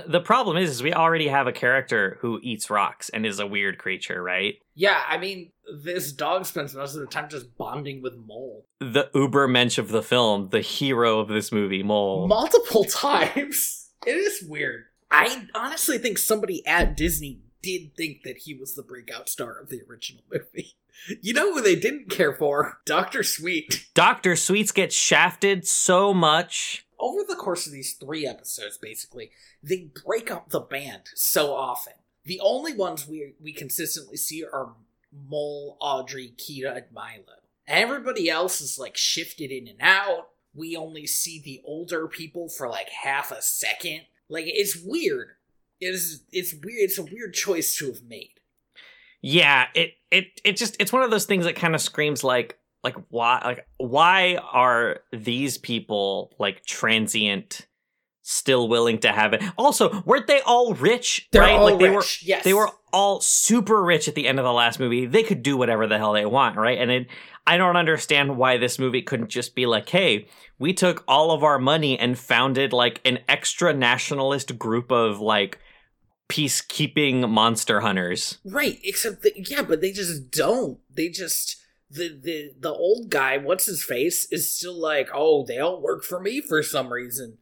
The, 0.07 0.21
problem 0.21 0.55
is, 0.55 0.69
is 0.69 0.83
we 0.83 0.93
already 0.93 1.27
have 1.27 1.45
a 1.45 1.51
character 1.51 2.17
who 2.21 2.39
eats 2.41 2.69
rocks 2.69 3.09
and 3.09 3.25
is 3.25 3.39
a 3.39 3.47
weird 3.47 3.77
creature, 3.77 4.23
right? 4.23 4.55
Yeah, 4.75 5.01
I 5.05 5.17
mean, 5.17 5.51
this 5.83 6.13
dog 6.13 6.45
spends 6.45 6.73
most 6.73 6.95
of 6.95 7.01
the 7.01 7.07
time 7.07 7.27
just 7.29 7.57
bonding 7.57 8.01
with 8.01 8.13
Mole 8.15 8.65
The 8.79 9.09
uber 9.13 9.47
mensch 9.49 9.77
of 9.77 9.89
the 9.89 10.01
film, 10.01 10.49
the 10.51 10.61
hero 10.61 11.19
of 11.19 11.27
this 11.27 11.51
movie, 11.51 11.83
Mole. 11.83 12.27
multiple 12.27 12.83
times. 12.89 13.89
It 14.07 14.15
is 14.15 14.43
weird. 14.47 14.85
I 15.11 15.47
honestly 15.53 15.97
think 15.97 16.17
somebody 16.17 16.65
at 16.65 16.95
Disney 16.95 17.41
did 17.63 17.95
think 17.95 18.21
that 18.23 18.39
he 18.39 18.53
was 18.53 18.75
the 18.75 18.83
breakout 18.83 19.29
star 19.29 19.57
of 19.57 19.69
the 19.69 19.81
original 19.89 20.23
movie. 20.31 20.73
You 21.23 21.33
know 21.33 21.51
who 21.51 21.61
they 21.61 21.75
didn't 21.75 22.11
care 22.11 22.33
for? 22.33 22.79
Dr. 22.85 23.23
Sweet. 23.23 23.87
Dr. 23.95 24.35
Sweets 24.35 24.71
gets 24.71 24.95
shafted 24.95 25.67
so 25.67 26.13
much. 26.13 26.85
Over 26.99 27.21
the 27.27 27.35
course 27.35 27.65
of 27.65 27.73
these 27.73 27.93
three 27.93 28.27
episodes, 28.27 28.77
basically, 28.77 29.31
they 29.63 29.89
break 30.05 30.29
up 30.29 30.49
the 30.49 30.59
band 30.59 31.01
so 31.15 31.55
often. 31.55 31.93
The 32.25 32.39
only 32.41 32.75
ones 32.75 33.07
we 33.07 33.33
we 33.41 33.53
consistently 33.53 34.17
see 34.17 34.43
are 34.45 34.75
Mole, 35.11 35.77
Audrey, 35.81 36.33
Kida, 36.37 36.77
and 36.77 36.85
Milo. 36.93 37.41
Everybody 37.67 38.29
else 38.29 38.61
is 38.61 38.77
like 38.77 38.95
shifted 38.95 39.51
in 39.51 39.67
and 39.67 39.81
out. 39.81 40.29
We 40.53 40.75
only 40.75 41.07
see 41.07 41.41
the 41.41 41.61
older 41.65 42.07
people 42.07 42.49
for 42.49 42.69
like 42.69 42.89
half 42.89 43.31
a 43.31 43.41
second. 43.41 44.01
Like 44.29 44.45
it's 44.47 44.77
weird. 44.77 45.29
It 45.83 45.95
is 45.95 46.23
it's 46.31 46.53
weird. 46.53 46.89
It's 46.89 46.97
a 46.97 47.03
weird 47.03 47.33
choice 47.33 47.75
to 47.77 47.87
have 47.87 48.03
made. 48.03 48.33
Yeah, 49.21 49.67
it 49.73 49.93
it 50.11 50.41
it 50.43 50.57
just 50.57 50.75
it's 50.79 50.91
one 50.91 51.03
of 51.03 51.11
those 51.11 51.25
things 51.25 51.45
that 51.45 51.55
kind 51.55 51.75
of 51.75 51.81
screams 51.81 52.23
like 52.23 52.57
like 52.83 52.95
why 53.09 53.41
like 53.43 53.67
why 53.77 54.37
are 54.51 55.01
these 55.11 55.57
people 55.57 56.33
like 56.39 56.65
transient 56.65 57.67
still 58.21 58.67
willing 58.67 58.99
to 58.99 59.11
have 59.11 59.33
it? 59.33 59.43
Also, 59.57 60.01
weren't 60.05 60.27
they 60.27 60.41
all 60.41 60.73
rich? 60.73 61.27
They're 61.31 61.41
right? 61.41 61.53
all 61.53 61.65
like 61.65 61.79
they 61.79 61.89
were 61.89 61.97
rich. 61.97 62.23
yes, 62.25 62.43
they 62.43 62.53
were 62.53 62.69
all 62.91 63.21
super 63.21 63.81
rich 63.81 64.07
at 64.07 64.15
the 64.15 64.27
end 64.27 64.39
of 64.39 64.45
the 64.45 64.53
last 64.53 64.79
movie. 64.79 65.05
They 65.05 65.23
could 65.23 65.43
do 65.43 65.57
whatever 65.57 65.87
the 65.87 65.97
hell 65.97 66.13
they 66.13 66.25
want, 66.25 66.57
right? 66.57 66.77
And 66.77 66.91
it, 66.91 67.07
I 67.47 67.57
don't 67.57 67.75
understand 67.75 68.37
why 68.37 68.57
this 68.57 68.77
movie 68.77 69.01
couldn't 69.01 69.29
just 69.29 69.55
be 69.55 69.65
like, 69.65 69.89
hey, 69.89 70.27
we 70.59 70.73
took 70.73 71.03
all 71.07 71.31
of 71.31 71.43
our 71.43 71.59
money 71.59 71.97
and 71.97 72.17
founded 72.17 72.71
like 72.71 73.01
an 73.03 73.19
extra 73.27 73.73
nationalist 73.73 74.57
group 74.57 74.91
of 74.91 75.19
like 75.19 75.59
peacekeeping 76.29 77.29
monster 77.29 77.81
hunters. 77.81 78.39
Right, 78.45 78.79
except 78.83 79.23
that 79.23 79.49
yeah, 79.49 79.61
but 79.61 79.81
they 79.81 79.91
just 79.91 80.31
don't. 80.31 80.79
They 80.89 81.09
just 81.09 81.57
the 81.89 82.09
the 82.09 82.51
the 82.59 82.73
old 82.73 83.09
guy, 83.09 83.37
what's 83.37 83.65
his 83.65 83.83
face, 83.83 84.27
is 84.31 84.51
still 84.51 84.79
like, 84.79 85.09
oh, 85.13 85.45
they 85.45 85.59
all 85.59 85.81
work 85.81 86.03
for 86.03 86.19
me 86.19 86.41
for 86.41 86.63
some 86.63 86.91
reason, 86.91 87.37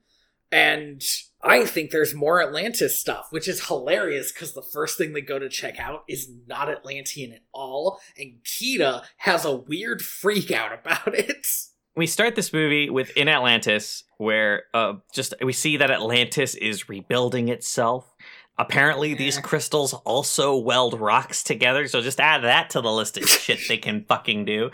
and 0.51 1.01
I 1.43 1.65
think 1.65 1.91
there's 1.91 2.13
more 2.13 2.41
Atlantis 2.41 2.99
stuff, 2.99 3.27
which 3.31 3.47
is 3.47 3.67
hilarious 3.67 4.31
because 4.31 4.53
the 4.53 4.61
first 4.61 4.97
thing 4.97 5.13
they 5.13 5.21
go 5.21 5.39
to 5.39 5.49
check 5.49 5.79
out 5.79 6.03
is 6.07 6.29
not 6.47 6.69
Atlantean 6.69 7.33
at 7.33 7.43
all, 7.53 7.99
and 8.17 8.39
Kida 8.43 9.03
has 9.17 9.45
a 9.45 9.55
weird 9.55 10.01
freak 10.01 10.51
out 10.51 10.73
about 10.73 11.15
it. 11.15 11.47
we 11.95 12.07
start 12.07 12.35
this 12.35 12.53
movie 12.53 12.89
with 12.89 13.15
in 13.17 13.27
Atlantis, 13.27 14.03
where 14.17 14.63
uh, 14.73 14.93
just 15.13 15.33
we 15.41 15.53
see 15.53 15.77
that 15.77 15.91
Atlantis 15.91 16.55
is 16.55 16.89
rebuilding 16.89 17.49
itself. 17.49 18.10
Apparently, 18.57 19.13
these 19.13 19.39
crystals 19.39 19.93
also 19.93 20.55
weld 20.55 20.99
rocks 20.99 21.41
together. 21.43 21.87
So 21.87 22.01
just 22.01 22.19
add 22.19 22.43
that 22.43 22.69
to 22.71 22.81
the 22.81 22.91
list 22.91 23.17
of 23.17 23.27
shit 23.27 23.59
they 23.67 23.77
can 23.77 24.05
fucking 24.07 24.45
do. 24.45 24.69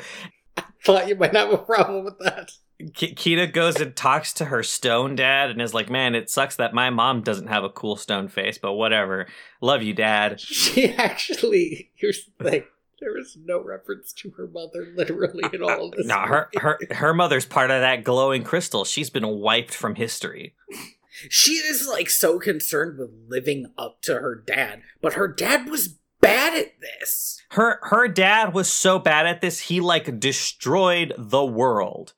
I 0.58 0.64
thought 0.84 1.08
you 1.08 1.16
might 1.16 1.36
have 1.36 1.52
a 1.52 1.58
problem 1.58 2.06
with 2.06 2.20
that. 2.20 2.52
K- 2.94 3.14
Kida 3.14 3.52
goes 3.52 3.80
and 3.80 3.96
talks 3.96 4.34
to 4.34 4.46
her 4.46 4.62
stone 4.64 5.16
dad 5.16 5.50
and 5.50 5.62
is 5.62 5.74
like, 5.74 5.90
"Man, 5.90 6.16
it 6.16 6.30
sucks 6.30 6.56
that 6.58 6.74
my 6.74 6.90
mom 6.90 7.22
doesn't 7.22 7.48
have 7.48 7.64
a 7.64 7.70
cool 7.70 7.96
stone 7.96 8.28
face, 8.28 8.58
but 8.58 8.74
whatever. 8.74 9.28
Love 9.62 9.84
you, 9.84 9.94
dad." 9.94 10.40
She 10.48 10.94
actually, 10.94 11.92
here's 11.96 12.30
the 12.38 12.50
thing. 12.50 12.64
There 13.00 13.18
is 13.18 13.38
no 13.44 13.64
reference 13.64 14.12
to 14.14 14.32
her 14.32 14.48
mother 14.48 14.88
literally 14.96 15.44
at 15.46 15.62
all. 15.62 15.94
No, 16.00 16.18
her 16.20 16.50
her 16.58 16.80
her 16.92 17.14
mother's 17.14 17.46
part 17.46 17.70
of 17.72 17.82
that 17.82 18.04
glowing 18.04 18.44
crystal. 18.44 18.86
She's 18.86 19.10
been 19.12 19.28
wiped 19.28 19.74
from 19.74 19.96
history. 19.96 20.56
She 21.30 21.54
is 21.54 21.88
like 21.88 22.10
so 22.10 22.40
concerned 22.40 22.98
with 23.00 23.12
living 23.28 23.74
up 23.78 24.02
to 24.04 24.16
her 24.16 24.36
dad, 24.36 24.82
but 25.02 25.14
her 25.14 25.28
dad 25.28 25.70
was 25.70 25.98
bad 26.20 26.58
at 26.58 26.80
this. 26.82 27.42
her 27.52 27.80
her 27.84 28.08
dad 28.08 28.54
was 28.54 28.70
so 28.72 28.98
bad 29.00 29.26
at 29.28 29.40
this 29.42 29.60
he 29.60 29.80
like 29.80 30.20
destroyed 30.20 31.14
the 31.18 31.46
world 31.46 32.14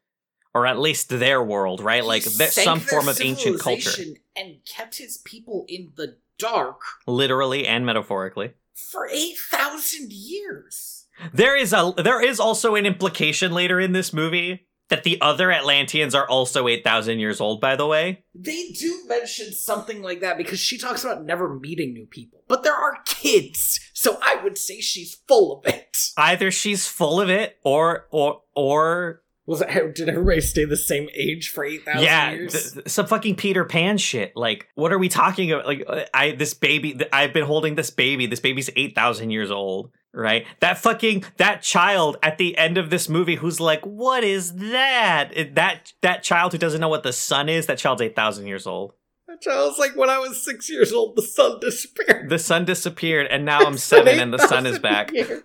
or 0.56 0.65
at 0.65 0.79
least 0.79 1.10
their 1.10 1.44
world 1.44 1.82
right 1.82 2.06
like 2.06 2.24
He 2.24 2.29
sank 2.29 2.51
some 2.65 2.79
form 2.79 3.10
of 3.10 3.20
ancient 3.22 3.60
culture 3.60 4.01
and 4.38 4.56
kept 4.65 4.98
his 4.98 5.18
people 5.18 5.65
in 5.68 5.91
the 5.98 6.15
dark 6.38 6.79
literally 7.08 7.68
and 7.68 7.86
metaphorically 7.86 8.53
for 8.74 9.08
8,000 9.12 10.13
years. 10.13 11.08
there 11.34 11.58
is 11.58 11.74
a 11.74 11.94
there 11.98 12.24
is 12.24 12.39
also 12.39 12.75
an 12.75 12.86
implication 12.86 13.51
later 13.51 13.79
in 13.82 13.91
this 13.91 14.13
movie 14.13 14.65
that 14.89 15.03
the 15.03 15.19
other 15.22 15.51
Atlanteans 15.51 16.13
are 16.13 16.27
also 16.27 16.67
8,000 16.67 17.19
years 17.19 17.39
old, 17.39 17.62
by 17.62 17.75
the 17.75 17.88
way. 17.88 18.24
They 18.36 18.69
do 18.69 19.03
mention 19.08 19.53
something 19.53 20.01
like 20.01 20.22
that 20.22 20.38
because 20.38 20.60
she 20.60 20.77
talks 20.77 21.03
about 21.03 21.24
never 21.24 21.53
meeting 21.53 21.93
new 21.93 22.05
people. 22.05 22.43
But 22.48 22.63
there 22.63 22.75
are 22.75 22.98
kids, 23.05 23.79
so 23.93 24.17
I 24.22 24.41
would 24.43 24.58
say 24.58 24.81
she's 24.81 25.15
full 25.27 25.60
of 25.60 25.72
it. 25.74 25.98
Either 26.17 26.51
she's 26.51 26.88
full 26.88 27.22
of 27.22 27.29
it 27.29 27.58
or 27.63 28.08
or 28.12 28.41
or 28.55 29.22
Was 29.46 29.62
it, 29.62 29.96
did 29.96 30.10
everybody 30.10 30.41
stay 30.41 30.65
the 30.65 30.77
same 30.77 31.08
age 31.13 31.50
for 31.50 31.63
eight 31.63 31.86
thousand 31.86 32.03
yeah, 32.03 32.31
years? 32.31 32.74
th- 32.74 32.88
some 32.89 33.05
fucking 33.05 33.36
Peter 33.36 33.65
Pan 33.65 33.98
shit. 33.98 34.36
Like, 34.36 34.67
what 34.75 34.91
are 34.91 34.98
we 35.00 35.10
talking 35.10 35.51
about? 35.51 35.65
Like, 35.67 35.84
uh, 35.88 36.05
I 36.13 36.31
this 36.31 36.53
baby, 36.53 36.93
th- 36.93 37.10
I've 37.13 37.34
been 37.34 37.46
holding 37.46 37.75
this 37.75 37.89
baby. 37.91 38.25
This 38.25 38.39
baby's 38.39 38.69
eight 38.75 38.96
thousand 38.96 39.29
years 39.31 39.51
old, 39.51 39.91
right? 40.13 40.46
That 40.60 40.78
fucking 40.78 41.24
that 41.38 41.62
child 41.62 42.18
at 42.24 42.38
the 42.38 42.58
end 42.58 42.78
of 42.78 42.89
this 42.89 43.08
movie, 43.10 43.36
who's 43.36 43.60
like, 43.60 43.86
"What 43.86 44.24
is 44.24 44.54
that?" 44.56 45.30
It- 45.34 45.56
that 45.56 45.94
that 46.01 46.24
child 46.24 46.51
who 46.51 46.58
doesn't 46.58 46.82
know 46.82 46.89
what 46.89 47.04
the 47.04 47.13
sun 47.13 47.50
is. 47.50 47.66
That 47.68 47.78
child's 47.78 48.01
eight 48.01 48.16
thousand 48.16 48.48
years 48.48 48.66
old. 48.68 48.94
that 49.28 49.42
child's 49.42 49.78
like 49.78 49.96
when 49.96 50.10
I 50.10 50.18
was 50.20 50.44
six 50.44 50.70
years 50.70 50.92
old, 50.92 51.16
the 51.16 51.22
sun 51.22 51.60
disappeared. 51.60 52.30
The 52.30 52.39
sun 52.39 52.66
disappeared, 52.66 53.28
and 53.28 53.46
now 53.46 53.60
I'm 53.62 53.78
seven, 53.92 54.20
and 54.20 54.34
the 54.34 54.39
sun 54.48 54.66
is 54.66 54.80
back. 54.80 55.12
years. 55.13 55.44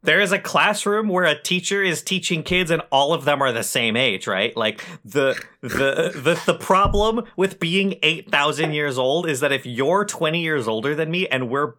There 0.00 0.20
is 0.20 0.30
a 0.30 0.38
classroom 0.38 1.08
where 1.08 1.24
a 1.24 1.40
teacher 1.40 1.82
is 1.82 2.02
teaching 2.02 2.44
kids 2.44 2.70
and 2.70 2.82
all 2.92 3.12
of 3.12 3.24
them 3.24 3.42
are 3.42 3.50
the 3.50 3.64
same 3.64 3.96
age, 3.96 4.28
right? 4.28 4.56
Like 4.56 4.80
the 5.04 5.36
the 5.60 6.12
the 6.14 6.40
the 6.46 6.54
problem 6.56 7.24
with 7.36 7.58
being 7.58 7.96
8000 8.02 8.72
years 8.72 8.96
old 8.96 9.28
is 9.28 9.40
that 9.40 9.50
if 9.50 9.66
you're 9.66 10.04
20 10.04 10.40
years 10.40 10.68
older 10.68 10.94
than 10.94 11.10
me 11.10 11.26
and 11.26 11.50
we're 11.50 11.74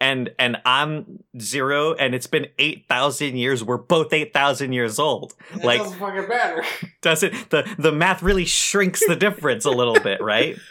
and 0.00 0.30
and 0.38 0.56
I'm 0.64 1.24
0 1.38 1.94
and 1.94 2.14
it's 2.14 2.26
been 2.26 2.46
8000 2.58 3.36
years, 3.36 3.62
we're 3.64 3.76
both 3.76 4.12
8000 4.12 4.72
years 4.72 4.98
old. 4.98 5.34
That 5.54 5.64
Like 5.64 5.78
doesn't 5.80 5.98
fucking 5.98 6.28
matter. 6.28 6.64
does 7.00 7.22
it 7.22 7.50
the 7.50 7.68
the 7.78 7.92
math 7.92 8.22
really 8.22 8.44
shrinks 8.44 9.06
the 9.06 9.16
difference 9.16 9.64
a 9.64 9.70
little 9.70 9.98
bit, 10.00 10.20
right? 10.22 10.56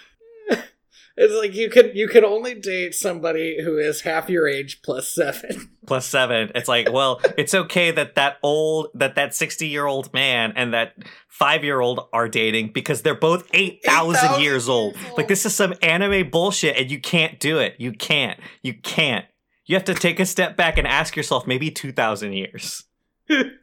It's 1.16 1.34
like 1.34 1.54
you 1.54 1.70
could 1.70 1.96
you 1.96 2.08
could 2.08 2.24
only 2.24 2.56
date 2.56 2.96
somebody 2.96 3.62
who 3.64 3.78
is 3.78 4.02
half 4.02 4.30
your 4.30 4.48
age 4.48 4.82
plus 4.82 5.08
seven. 5.08 5.70
plus 5.86 6.08
seven. 6.08 6.52
It's 6.56 6.68
like, 6.68 6.92
well, 6.92 7.22
it's 7.38 7.54
okay 7.54 7.92
that 7.92 8.16
that 8.16 8.38
old, 8.42 8.88
that 8.96 9.14
that 9.16 9.36
sixty 9.36 9.68
year 9.68 9.86
old 9.86 10.12
man 10.12 10.54
and 10.56 10.74
that 10.74 10.94
five 11.28 11.64
year 11.64 11.80
old 11.80 12.08
are 12.14 12.28
dating 12.28 12.72
because 12.74 13.04
they're 13.04 13.14
both 13.14 13.48
eight 13.54 13.82
thousand 13.86 14.26
8,000 14.26 14.42
years 14.42 14.68
old. 14.68 14.96
years 14.96 15.18
Like 15.18 15.28
this 15.28 15.46
is 15.46 15.54
some 15.54 15.76
anime 15.84 16.32
bullshit, 16.32 16.78
and 16.78 16.90
you 16.90 17.00
can't 17.00 17.40
do 17.40 17.60
it. 17.60 17.76
You 17.78 17.92
can't. 17.92 18.40
You 18.64 18.74
can't. 18.74 19.26
You 19.66 19.76
have 19.76 19.86
to 19.86 19.94
take 19.94 20.20
a 20.20 20.26
step 20.26 20.58
back 20.58 20.80
and 20.80 20.88
ask 20.88 21.16
yourself, 21.16 21.46
maybe 21.46 21.70
two 21.70 21.92
thousand 21.92 22.34
years. 22.34 22.86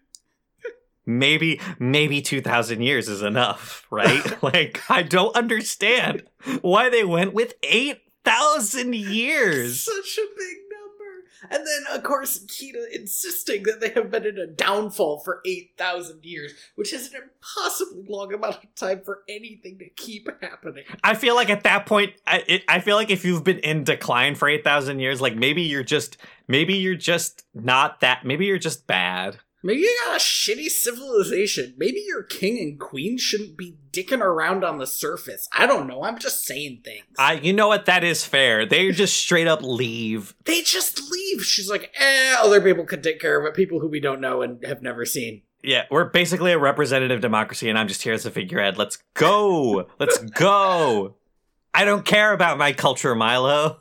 maybe 1.07 1.61
maybe 1.79 2.21
2000 2.21 2.83
years 2.83 3.09
is 3.09 3.23
enough 3.23 3.87
right 3.91 4.43
like 4.43 4.81
i 4.89 5.03
don't 5.03 5.37
understand 5.37 6.23
why 6.61 6.89
they 6.89 7.05
went 7.05 7.33
with 7.33 7.55
8000 7.63 8.95
years 8.95 9.83
Such 9.83 10.19
a 10.19 10.27
big 10.37 10.57
number. 10.71 11.51
And 11.51 11.67
then, 11.67 11.97
of 11.97 12.03
course, 12.03 12.39
Kida 12.45 12.91
insisting 12.95 13.63
that 13.65 13.81
they 13.81 13.91
have 13.91 14.11
been 14.11 14.27
in 14.27 14.39
a 14.39 14.47
downfall 14.47 15.21
for 15.21 15.41
8,000 15.47 16.25
years, 16.25 16.53
which 16.75 16.93
is 16.93 17.13
an 17.13 17.23
impossibly 17.23 18.05
long 18.09 18.33
amount 18.35 18.57
of 18.57 18.75
time 18.75 19.01
for 19.05 19.23
anything 19.29 19.79
to 19.79 19.89
keep 19.97 20.29
happening. 20.43 20.85
I 21.03 21.15
feel 21.15 21.35
like 21.35 21.49
at 21.51 21.63
that 21.65 21.87
point, 21.87 22.13
I 22.27 22.45
it, 22.47 22.63
I 22.69 22.81
feel 22.81 22.97
like 22.97 23.11
if 23.11 23.25
you've 23.25 23.45
been 23.45 23.59
in 23.61 23.85
decline 23.85 24.35
for 24.35 24.49
eight 24.49 24.65
thousand 24.65 25.01
years, 25.01 25.21
like 25.21 25.35
maybe 25.35 25.63
you're 25.63 25.83
just 25.83 26.19
maybe 26.47 26.75
you're 26.75 26.95
just 26.95 27.45
not 27.55 28.01
that. 28.01 28.25
Maybe 28.25 28.47
you're 28.47 28.59
just 28.59 28.87
bad. 28.87 29.39
Maybe 29.63 29.81
you 29.81 29.99
got 30.07 30.17
a 30.17 30.21
shitty 30.21 30.69
civilization. 30.69 31.75
Maybe 31.77 32.03
your 32.07 32.23
king 32.23 32.59
and 32.59 32.81
queen 32.81 33.19
shouldn't 33.19 33.57
be 33.59 33.77
dicking 33.93 34.21
around 34.21 34.65
on 34.65 34.79
the 34.79 34.87
surface. 34.87 35.49
I 35.53 35.67
don't 35.67 35.87
know. 35.87 36.03
I'm 36.03 36.19
just 36.19 36.45
saying 36.45 36.81
things. 36.85 37.05
I 37.19 37.35
you 37.35 37.53
know 37.53 37.69
what 37.69 37.87
that 37.87 38.03
is 38.03 38.25
fair. 38.25 38.65
They 38.65 38.91
just 38.91 39.17
straight 39.17 39.47
up 39.47 39.61
leave. 39.63 40.35
they 40.45 40.63
just 40.63 41.11
leave. 41.11 41.45
She's 41.45 41.69
like, 41.69 41.93
eh, 41.99 42.37
other 42.39 42.61
people 42.61 42.85
could 42.85 43.03
take 43.03 43.21
care 43.21 43.39
of 43.39 43.47
it. 43.47 43.55
People 43.55 43.81
who 43.81 43.89
we 43.89 44.01
don't 44.01 44.21
know 44.21 44.43
and 44.43 44.65
have 44.65 44.83
never 44.83 45.05
seen. 45.05 45.43
Yeah, 45.63 45.85
we're 45.91 46.05
basically 46.05 46.53
a 46.53 46.59
representative 46.59 47.21
democracy, 47.21 47.69
and 47.69 47.79
I'm 47.79 47.87
just 47.87 48.03
here 48.03 48.15
as 48.15 48.25
a 48.25 48.31
figurehead. 48.31 48.79
Let's 48.79 48.97
go. 49.13 49.87
Let's 49.99 50.19
go. 50.19 51.17
I 51.75 51.85
don't 51.85 52.05
care 52.05 52.33
about 52.33 52.57
my 52.57 52.73
culture, 52.73 53.15
Milo. 53.15 53.79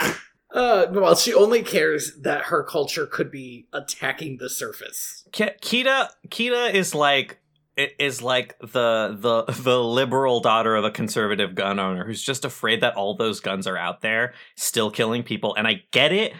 Uh, 0.50 0.86
well, 0.90 1.14
she 1.14 1.34
only 1.34 1.62
cares 1.62 2.16
that 2.22 2.44
her 2.44 2.62
culture 2.62 3.06
could 3.06 3.30
be 3.30 3.66
attacking 3.72 4.38
the 4.38 4.48
surface. 4.48 5.24
Ki- 5.32 5.50
Kida 5.60 6.08
Kida 6.28 6.72
is 6.72 6.94
like 6.94 7.38
is 7.76 8.22
like 8.22 8.58
the 8.60 9.16
the 9.18 9.52
the 9.52 9.82
liberal 9.82 10.40
daughter 10.40 10.74
of 10.74 10.84
a 10.84 10.90
conservative 10.90 11.54
gun 11.54 11.78
owner 11.78 12.04
who's 12.04 12.22
just 12.22 12.44
afraid 12.44 12.80
that 12.80 12.96
all 12.96 13.14
those 13.14 13.40
guns 13.40 13.66
are 13.66 13.76
out 13.76 14.00
there 14.00 14.34
still 14.56 14.90
killing 14.90 15.22
people. 15.22 15.54
And 15.54 15.66
I 15.66 15.82
get 15.92 16.12
it. 16.12 16.32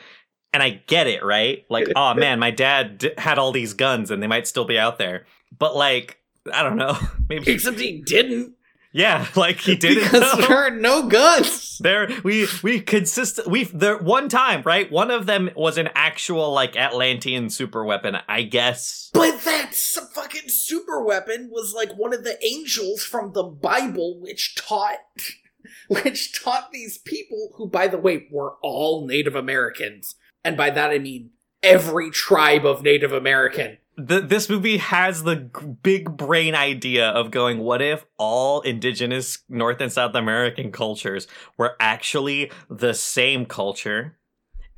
And 0.55 0.63
I 0.63 0.71
get 0.87 1.07
it 1.07 1.23
right? 1.23 1.65
Like 1.69 1.89
oh 1.97 2.15
man 2.15 2.39
my 2.39 2.51
dad 2.51 2.99
d- 2.99 3.13
had 3.19 3.39
all 3.39 3.53
these 3.53 3.75
guns 3.75 4.11
and 4.11 4.23
they 4.23 4.27
might 4.27 4.47
still 4.47 4.65
be 4.65 4.79
out 4.79 4.99
there. 4.99 5.27
But 5.57 5.77
like 5.77 6.19
I 6.53 6.63
don't 6.63 6.77
know. 6.77 6.97
Maybe 7.29 7.53
Except 7.53 7.79
he 7.79 8.01
didn't. 8.01 8.55
Yeah 8.93 9.27
like 9.37 9.61
he 9.61 9.77
didn't 9.77 10.05
because 10.05 10.39
know. 10.39 10.47
there 10.47 10.57
are 10.57 10.71
no 10.71 11.09
guns. 11.09 11.79
There, 11.81 12.09
we 12.25 12.49
we 12.63 12.81
consist. 12.81 13.47
We 13.47 13.65
there 13.65 13.99
one 13.99 14.29
time, 14.29 14.63
right? 14.65 14.91
One 14.91 15.11
of 15.11 15.27
them 15.27 15.51
was 15.55 15.79
an 15.79 15.91
actual 15.95 16.53
like 16.53 16.77
Atlantean 16.77 17.51
super 17.51 17.85
weapon, 17.85 18.17
I 18.29 18.43
guess. 18.43 19.11
But 19.13 19.43
that 19.45 19.75
fucking 20.19 20.49
super 20.49 21.03
weapon 21.03 21.49
was 21.51 21.75
like 21.75 21.97
one 21.97 22.13
of 22.13 22.25
the 22.25 22.45
angels 22.45 23.05
from 23.05 23.33
the 23.33 23.45
Bible, 23.45 24.21
which 24.21 24.55
taught, 24.57 24.99
which 25.89 26.43
taught 26.43 26.73
these 26.73 26.99
people, 26.99 27.51
who, 27.57 27.69
by 27.69 27.87
the 27.87 27.99
way, 27.99 28.27
were 28.31 28.57
all 28.63 29.07
Native 29.07 29.37
Americans, 29.37 30.17
and 30.45 30.57
by 30.57 30.71
that 30.71 30.91
I 30.91 30.99
mean 30.99 31.31
every 31.63 32.11
tribe 32.11 32.67
of 32.67 32.83
Native 32.83 33.13
American. 33.13 33.79
The, 33.99 34.21
this 34.21 34.49
movie 34.49 34.77
has 34.79 35.25
the 35.25 35.37
g- 35.37 35.67
big 35.83 36.17
brain 36.17 36.55
idea 36.55 37.09
of 37.09 37.31
going, 37.31 37.59
what 37.59 37.83
if 37.83 38.07
all 38.17 38.61
indigenous 38.61 39.39
North 39.49 39.81
and 39.81 39.93
South 39.93 40.15
American 40.15 40.71
cultures 40.71 41.27
were 41.57 41.77
actually 41.81 42.53
the 42.71 42.95
same 42.95 43.45
culture? 43.45 44.17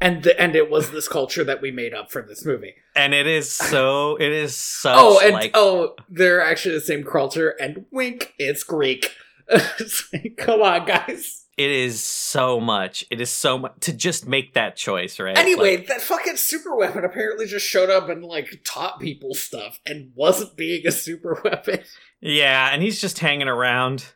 And 0.00 0.22
the, 0.22 0.40
and 0.40 0.56
it 0.56 0.70
was 0.70 0.90
this 0.90 1.06
culture 1.06 1.44
that 1.44 1.60
we 1.60 1.70
made 1.70 1.92
up 1.92 2.10
for 2.10 2.22
this 2.22 2.46
movie. 2.46 2.74
And 2.96 3.12
it 3.12 3.26
is 3.26 3.52
so, 3.52 4.16
it 4.16 4.32
is 4.32 4.56
such 4.56 4.96
oh, 4.98 5.20
and 5.22 5.34
like, 5.34 5.50
oh, 5.54 5.94
they're 6.08 6.40
actually 6.40 6.76
the 6.76 6.80
same 6.80 7.04
culture. 7.04 7.50
And 7.60 7.84
wink, 7.90 8.34
it's 8.38 8.64
Greek. 8.64 9.14
It's 9.80 10.08
like, 10.12 10.36
Come 10.38 10.62
on, 10.62 10.86
guys. 10.86 11.39
It 11.64 11.70
is 11.70 12.02
so 12.02 12.58
much. 12.60 13.04
It 13.10 13.20
is 13.20 13.30
so 13.30 13.58
much 13.58 13.72
to 13.80 13.92
just 13.92 14.26
make 14.26 14.54
that 14.54 14.76
choice, 14.76 15.20
right? 15.20 15.36
Anyway, 15.36 15.76
Like, 15.76 15.88
that 15.88 16.00
fucking 16.00 16.36
super 16.36 16.74
weapon 16.74 17.04
apparently 17.04 17.46
just 17.46 17.66
showed 17.66 17.90
up 17.90 18.08
and 18.08 18.24
like 18.24 18.62
taught 18.64 18.98
people 19.00 19.34
stuff 19.34 19.78
and 19.84 20.12
wasn't 20.14 20.56
being 20.56 20.86
a 20.86 20.92
super 20.92 21.40
weapon. 21.44 21.80
yeah, 22.20 22.70
and 22.72 22.82
he's 22.82 23.00
just 23.00 23.18
hanging 23.18 23.48
around. 23.48 24.06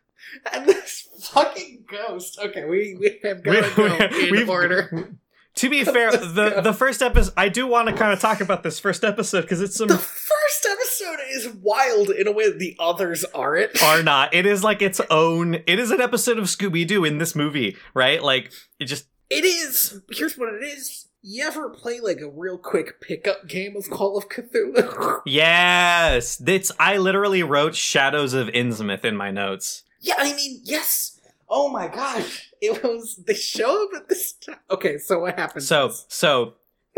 And 0.52 0.66
this 0.66 1.06
fucking 1.30 1.84
ghost. 1.90 2.38
Okay, 2.42 2.64
we, 2.64 2.96
we 2.98 3.18
have 3.22 3.42
got 3.42 3.52
to 3.52 3.76
go 3.76 3.86
in 3.86 4.30
we've- 4.30 4.48
order. 4.50 5.14
To 5.56 5.70
be 5.70 5.84
fair, 5.84 6.10
the 6.16 6.60
the 6.62 6.72
first 6.72 7.00
episode, 7.02 7.32
I 7.36 7.48
do 7.48 7.66
want 7.66 7.88
to 7.88 7.94
kind 7.94 8.12
of 8.12 8.20
talk 8.20 8.40
about 8.40 8.62
this 8.62 8.78
first 8.80 9.04
episode 9.04 9.42
because 9.42 9.60
it's 9.60 9.76
some 9.76 9.88
The 9.88 9.98
first 9.98 10.66
episode 10.68 11.18
is 11.30 11.48
wild 11.62 12.10
in 12.10 12.26
a 12.26 12.32
way 12.32 12.48
that 12.48 12.58
the 12.58 12.76
others 12.80 13.24
aren't. 13.34 13.80
are 13.82 14.02
not. 14.02 14.34
It 14.34 14.46
is 14.46 14.64
like 14.64 14.82
its 14.82 15.00
own. 15.10 15.54
It 15.66 15.78
is 15.78 15.90
an 15.90 16.00
episode 16.00 16.38
of 16.38 16.44
Scooby 16.46 16.86
Doo 16.86 17.04
in 17.04 17.18
this 17.18 17.34
movie, 17.36 17.76
right? 17.94 18.22
Like 18.22 18.52
it 18.80 18.86
just 18.86 19.06
It 19.30 19.44
is. 19.44 20.00
Here's 20.10 20.36
what 20.36 20.52
it 20.52 20.64
is. 20.64 21.06
You 21.22 21.46
ever 21.46 21.70
play 21.70 22.00
like 22.00 22.20
a 22.20 22.28
real 22.28 22.58
quick 22.58 23.00
pickup 23.00 23.46
game 23.48 23.76
of 23.76 23.88
Call 23.88 24.18
of 24.18 24.28
Cthulhu? 24.28 25.20
yes. 25.26 26.42
It's 26.46 26.70
I 26.78 26.98
literally 26.98 27.42
wrote 27.42 27.74
Shadows 27.74 28.34
of 28.34 28.48
Innsmouth 28.48 29.04
in 29.04 29.16
my 29.16 29.30
notes. 29.30 29.84
yeah, 30.00 30.16
I 30.18 30.34
mean, 30.34 30.60
yes. 30.64 31.13
Oh 31.56 31.68
my 31.68 31.86
gosh. 31.86 32.50
It 32.60 32.82
was. 32.82 33.16
They 33.24 33.34
show 33.34 33.84
up 33.84 33.90
at 33.94 34.08
this 34.08 34.32
time. 34.32 34.56
Okay, 34.70 34.98
so 34.98 35.20
what 35.20 35.38
happened? 35.38 35.62
So 35.62 35.92
so 36.08 36.54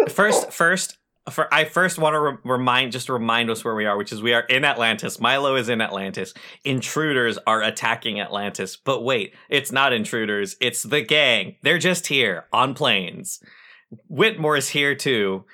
first 0.08 0.50
first. 0.50 0.98
For, 1.28 1.52
I 1.52 1.64
first 1.64 1.98
want 1.98 2.14
to 2.14 2.20
re- 2.20 2.36
remind, 2.44 2.92
just 2.92 3.08
remind 3.08 3.50
us 3.50 3.64
where 3.64 3.74
we 3.74 3.84
are, 3.84 3.98
which 3.98 4.12
is 4.12 4.22
we 4.22 4.32
are 4.32 4.42
in 4.42 4.64
Atlantis. 4.64 5.18
Milo 5.18 5.56
is 5.56 5.68
in 5.68 5.80
Atlantis. 5.80 6.32
Intruders 6.64 7.36
are 7.48 7.64
attacking 7.64 8.20
Atlantis. 8.20 8.76
But 8.76 9.02
wait, 9.02 9.34
it's 9.50 9.72
not 9.72 9.92
intruders. 9.92 10.54
It's 10.60 10.84
the 10.84 11.00
gang. 11.00 11.56
They're 11.64 11.78
just 11.78 12.06
here 12.06 12.44
on 12.52 12.74
planes. 12.74 13.40
Whitmore 14.08 14.56
is 14.56 14.68
here 14.68 14.94
too. 14.94 15.46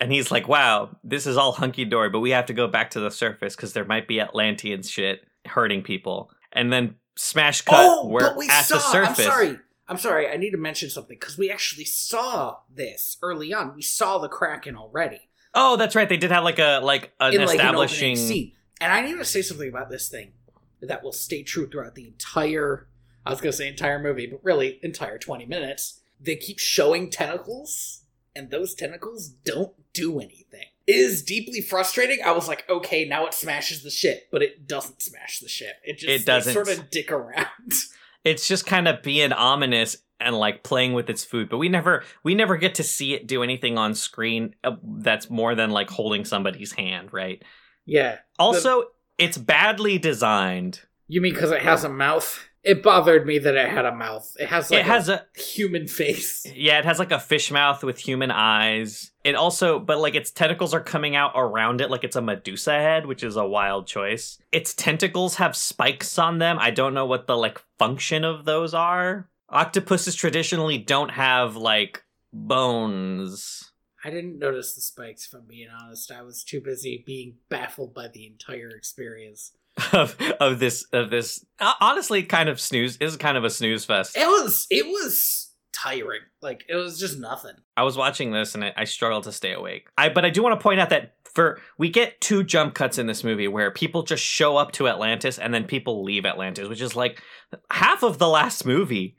And 0.00 0.10
he's 0.10 0.32
like, 0.32 0.48
wow, 0.48 0.96
this 1.04 1.28
is 1.28 1.36
all 1.36 1.52
hunky 1.52 1.84
dory, 1.84 2.10
but 2.10 2.18
we 2.18 2.30
have 2.30 2.46
to 2.46 2.52
go 2.52 2.66
back 2.66 2.90
to 2.90 3.00
the 3.00 3.12
surface 3.12 3.54
because 3.54 3.72
there 3.72 3.84
might 3.84 4.08
be 4.08 4.20
Atlantean 4.20 4.82
shit 4.82 5.20
hurting 5.46 5.82
people. 5.82 6.32
And 6.50 6.72
then 6.72 6.96
smash 7.20 7.62
cut, 7.62 7.76
oh, 7.78 8.06
we're 8.06 8.36
we 8.36 8.48
at 8.48 8.62
saw. 8.62 8.76
the 8.76 8.80
surface. 8.80 9.18
I'm 9.18 9.30
sorry. 9.30 9.58
I'm 9.88 9.98
sorry. 9.98 10.28
I 10.28 10.36
need 10.36 10.50
to 10.50 10.56
mention 10.56 10.88
something 10.88 11.16
because 11.18 11.36
we 11.36 11.50
actually 11.50 11.84
saw 11.84 12.58
this 12.72 13.18
early 13.22 13.52
on. 13.52 13.74
We 13.74 13.82
saw 13.82 14.18
the 14.18 14.28
Kraken 14.28 14.76
already. 14.76 15.20
Oh, 15.54 15.76
that's 15.76 15.96
right. 15.96 16.08
They 16.08 16.16
did 16.16 16.30
have 16.30 16.44
like 16.44 16.58
a 16.58 16.80
like 16.82 17.12
an 17.20 17.34
in 17.34 17.40
like 17.40 17.50
an 17.50 17.56
establishing. 17.56 18.16
scene. 18.16 18.52
And 18.80 18.92
I 18.92 19.02
need 19.02 19.18
to 19.18 19.24
say 19.24 19.42
something 19.42 19.68
about 19.68 19.90
this 19.90 20.08
thing 20.08 20.32
that 20.80 21.02
will 21.02 21.12
stay 21.12 21.42
true 21.42 21.68
throughout 21.68 21.94
the 21.94 22.06
entire. 22.06 22.86
I 23.26 23.30
was 23.30 23.40
going 23.40 23.52
to 23.52 23.56
say 23.56 23.68
entire 23.68 23.98
movie, 23.98 24.26
but 24.26 24.40
really 24.42 24.78
entire 24.82 25.18
twenty 25.18 25.44
minutes. 25.44 26.00
They 26.20 26.36
keep 26.36 26.58
showing 26.58 27.10
tentacles, 27.10 28.04
and 28.34 28.50
those 28.50 28.74
tentacles 28.74 29.28
don't 29.28 29.74
do 29.92 30.20
anything. 30.20 30.69
Is 30.86 31.22
deeply 31.22 31.60
frustrating. 31.60 32.18
I 32.24 32.32
was 32.32 32.48
like, 32.48 32.64
okay, 32.68 33.04
now 33.04 33.26
it 33.26 33.34
smashes 33.34 33.82
the 33.82 33.90
shit, 33.90 34.28
but 34.32 34.42
it 34.42 34.66
doesn't 34.66 35.02
smash 35.02 35.38
the 35.38 35.48
shit. 35.48 35.74
It 35.84 35.98
just 35.98 36.10
It 36.10 36.26
doesn't. 36.26 36.52
sort 36.52 36.68
of 36.68 36.90
dick 36.90 37.12
around. 37.12 37.46
it's 38.24 38.48
just 38.48 38.66
kind 38.66 38.88
of 38.88 39.02
being 39.02 39.32
ominous 39.32 39.96
and 40.18 40.36
like 40.36 40.62
playing 40.62 40.92
with 40.92 41.08
its 41.08 41.24
food 41.24 41.48
but 41.48 41.56
we 41.56 41.66
never 41.70 42.04
we 42.22 42.34
never 42.34 42.58
get 42.58 42.74
to 42.74 42.82
see 42.82 43.14
it 43.14 43.26
do 43.26 43.42
anything 43.42 43.78
on 43.78 43.94
screen 43.94 44.54
uh, 44.64 44.76
that's 44.98 45.30
more 45.30 45.54
than 45.54 45.70
like 45.70 45.88
holding 45.88 46.26
somebody's 46.26 46.72
hand 46.72 47.10
right 47.10 47.42
yeah, 47.86 48.18
also 48.38 48.84
it's 49.16 49.38
badly 49.38 49.96
designed 49.96 50.80
you 51.08 51.20
mean 51.20 51.34
because 51.34 51.50
it 51.50 51.62
has 51.62 51.82
a 51.82 51.88
mouth? 51.88 52.49
It 52.62 52.82
bothered 52.82 53.26
me 53.26 53.38
that 53.38 53.56
it 53.56 53.70
had 53.70 53.86
a 53.86 53.94
mouth. 53.94 54.36
It 54.38 54.48
has 54.48 54.70
like 54.70 54.80
it 54.80 54.86
has 54.86 55.08
a 55.08 55.24
a 55.36 55.40
human 55.40 55.88
face. 55.88 56.46
yeah 56.54 56.78
it 56.78 56.84
has 56.84 56.98
like 56.98 57.10
a 57.10 57.18
fish 57.18 57.50
mouth 57.50 57.82
with 57.82 57.98
human 57.98 58.30
eyes 58.30 59.10
it 59.24 59.34
also 59.34 59.78
but 59.78 59.98
like 59.98 60.14
its 60.14 60.30
tentacles 60.30 60.74
are 60.74 60.80
coming 60.80 61.16
out 61.16 61.32
around 61.34 61.80
it 61.80 61.90
like 61.90 62.04
it's 62.04 62.16
a 62.16 62.22
medusa 62.22 62.72
head 62.72 63.06
which 63.06 63.22
is 63.22 63.36
a 63.36 63.46
wild 63.46 63.86
choice 63.86 64.38
its 64.52 64.74
tentacles 64.74 65.36
have 65.36 65.56
spikes 65.56 66.18
on 66.18 66.38
them 66.38 66.58
i 66.60 66.70
don't 66.70 66.94
know 66.94 67.06
what 67.06 67.26
the 67.26 67.36
like 67.36 67.60
function 67.78 68.24
of 68.24 68.44
those 68.44 68.74
are 68.74 69.28
octopuses 69.48 70.14
traditionally 70.14 70.78
don't 70.78 71.10
have 71.10 71.56
like 71.56 72.04
bones 72.32 73.66
I 74.02 74.08
didn't 74.08 74.38
notice 74.38 74.72
the 74.72 74.80
spikes, 74.80 75.26
if 75.26 75.34
I'm 75.34 75.46
being 75.46 75.68
honest. 75.68 76.10
I 76.10 76.22
was 76.22 76.42
too 76.42 76.62
busy 76.62 77.04
being 77.06 77.34
baffled 77.50 77.92
by 77.92 78.08
the 78.08 78.26
entire 78.26 78.70
experience. 78.70 79.52
of 79.92 80.16
of 80.40 80.58
this 80.58 80.84
of 80.92 81.10
this 81.10 81.44
honestly 81.80 82.22
kind 82.22 82.48
of 82.48 82.60
snooze 82.60 82.96
is 82.98 83.16
kind 83.16 83.36
of 83.36 83.44
a 83.44 83.50
snooze 83.50 83.84
fest. 83.84 84.16
It 84.16 84.26
was 84.26 84.66
it 84.70 84.86
was 84.86 85.52
tiring. 85.72 86.20
Like 86.42 86.64
it 86.68 86.74
was 86.74 86.98
just 86.98 87.18
nothing. 87.18 87.54
I 87.76 87.82
was 87.84 87.96
watching 87.96 88.32
this 88.32 88.54
and 88.54 88.64
I, 88.64 88.72
I 88.76 88.84
struggled 88.84 89.24
to 89.24 89.32
stay 89.32 89.52
awake. 89.52 89.88
I 89.96 90.08
but 90.08 90.24
I 90.24 90.30
do 90.30 90.42
want 90.42 90.58
to 90.58 90.62
point 90.62 90.80
out 90.80 90.90
that 90.90 91.14
for 91.34 91.60
we 91.78 91.88
get 91.88 92.20
two 92.20 92.42
jump 92.42 92.74
cuts 92.74 92.98
in 92.98 93.06
this 93.06 93.22
movie 93.22 93.46
where 93.48 93.70
people 93.70 94.02
just 94.02 94.22
show 94.24 94.56
up 94.56 94.72
to 94.72 94.88
Atlantis 94.88 95.38
and 95.38 95.54
then 95.54 95.64
people 95.64 96.02
leave 96.02 96.26
Atlantis, 96.26 96.68
which 96.68 96.80
is 96.80 96.96
like 96.96 97.22
half 97.70 98.02
of 98.02 98.18
the 98.18 98.28
last 98.28 98.66
movie, 98.66 99.16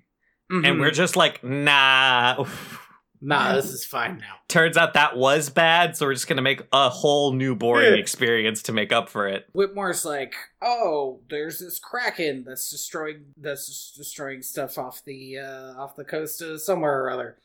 and 0.49 0.65
Mhm. 0.65 0.79
we're 0.81 0.91
just 0.91 1.15
like 1.15 1.43
nah. 1.43 2.45
nah, 3.21 3.55
this 3.55 3.71
is 3.71 3.85
fine 3.85 4.17
now. 4.17 4.35
Turns 4.47 4.77
out 4.77 4.93
that 4.95 5.15
was 5.15 5.49
bad, 5.49 5.95
so 5.95 6.05
we're 6.05 6.13
just 6.13 6.27
gonna 6.27 6.41
make 6.41 6.63
a 6.73 6.89
whole 6.89 7.33
new 7.33 7.55
boring 7.55 7.99
experience 7.99 8.63
to 8.63 8.73
make 8.73 8.91
up 8.91 9.09
for 9.09 9.27
it. 9.27 9.47
Whitmore's 9.53 10.05
like, 10.05 10.33
oh, 10.61 11.21
there's 11.29 11.59
this 11.59 11.79
kraken 11.79 12.43
that's 12.45 12.69
destroying 12.69 13.25
that's 13.37 13.93
destroying 13.95 14.41
stuff 14.41 14.77
off 14.77 15.03
the 15.05 15.39
uh, 15.39 15.73
off 15.77 15.95
the 15.95 16.05
coast 16.05 16.41
of 16.41 16.61
somewhere 16.61 17.03
or 17.03 17.11
other, 17.11 17.37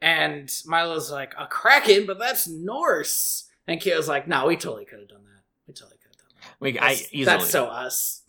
and 0.00 0.50
Milo's 0.66 1.10
like, 1.10 1.34
a 1.38 1.46
kraken, 1.46 2.06
but 2.06 2.18
that's 2.18 2.48
Norse. 2.48 3.48
And 3.66 3.80
Kyo's 3.80 4.08
like, 4.08 4.26
no, 4.26 4.46
we 4.46 4.56
totally 4.56 4.84
could 4.84 5.00
have 5.00 5.08
done 5.08 5.24
that. 5.24 5.42
We 5.68 5.74
totally 5.74 5.98
could 5.98 6.10
have 6.10 6.18
done 6.18 6.40
that. 6.40 6.56
We 6.60 6.78
I 6.78 6.92
easily 7.12 7.24
that's 7.24 7.50
so 7.50 7.66
us. 7.66 8.22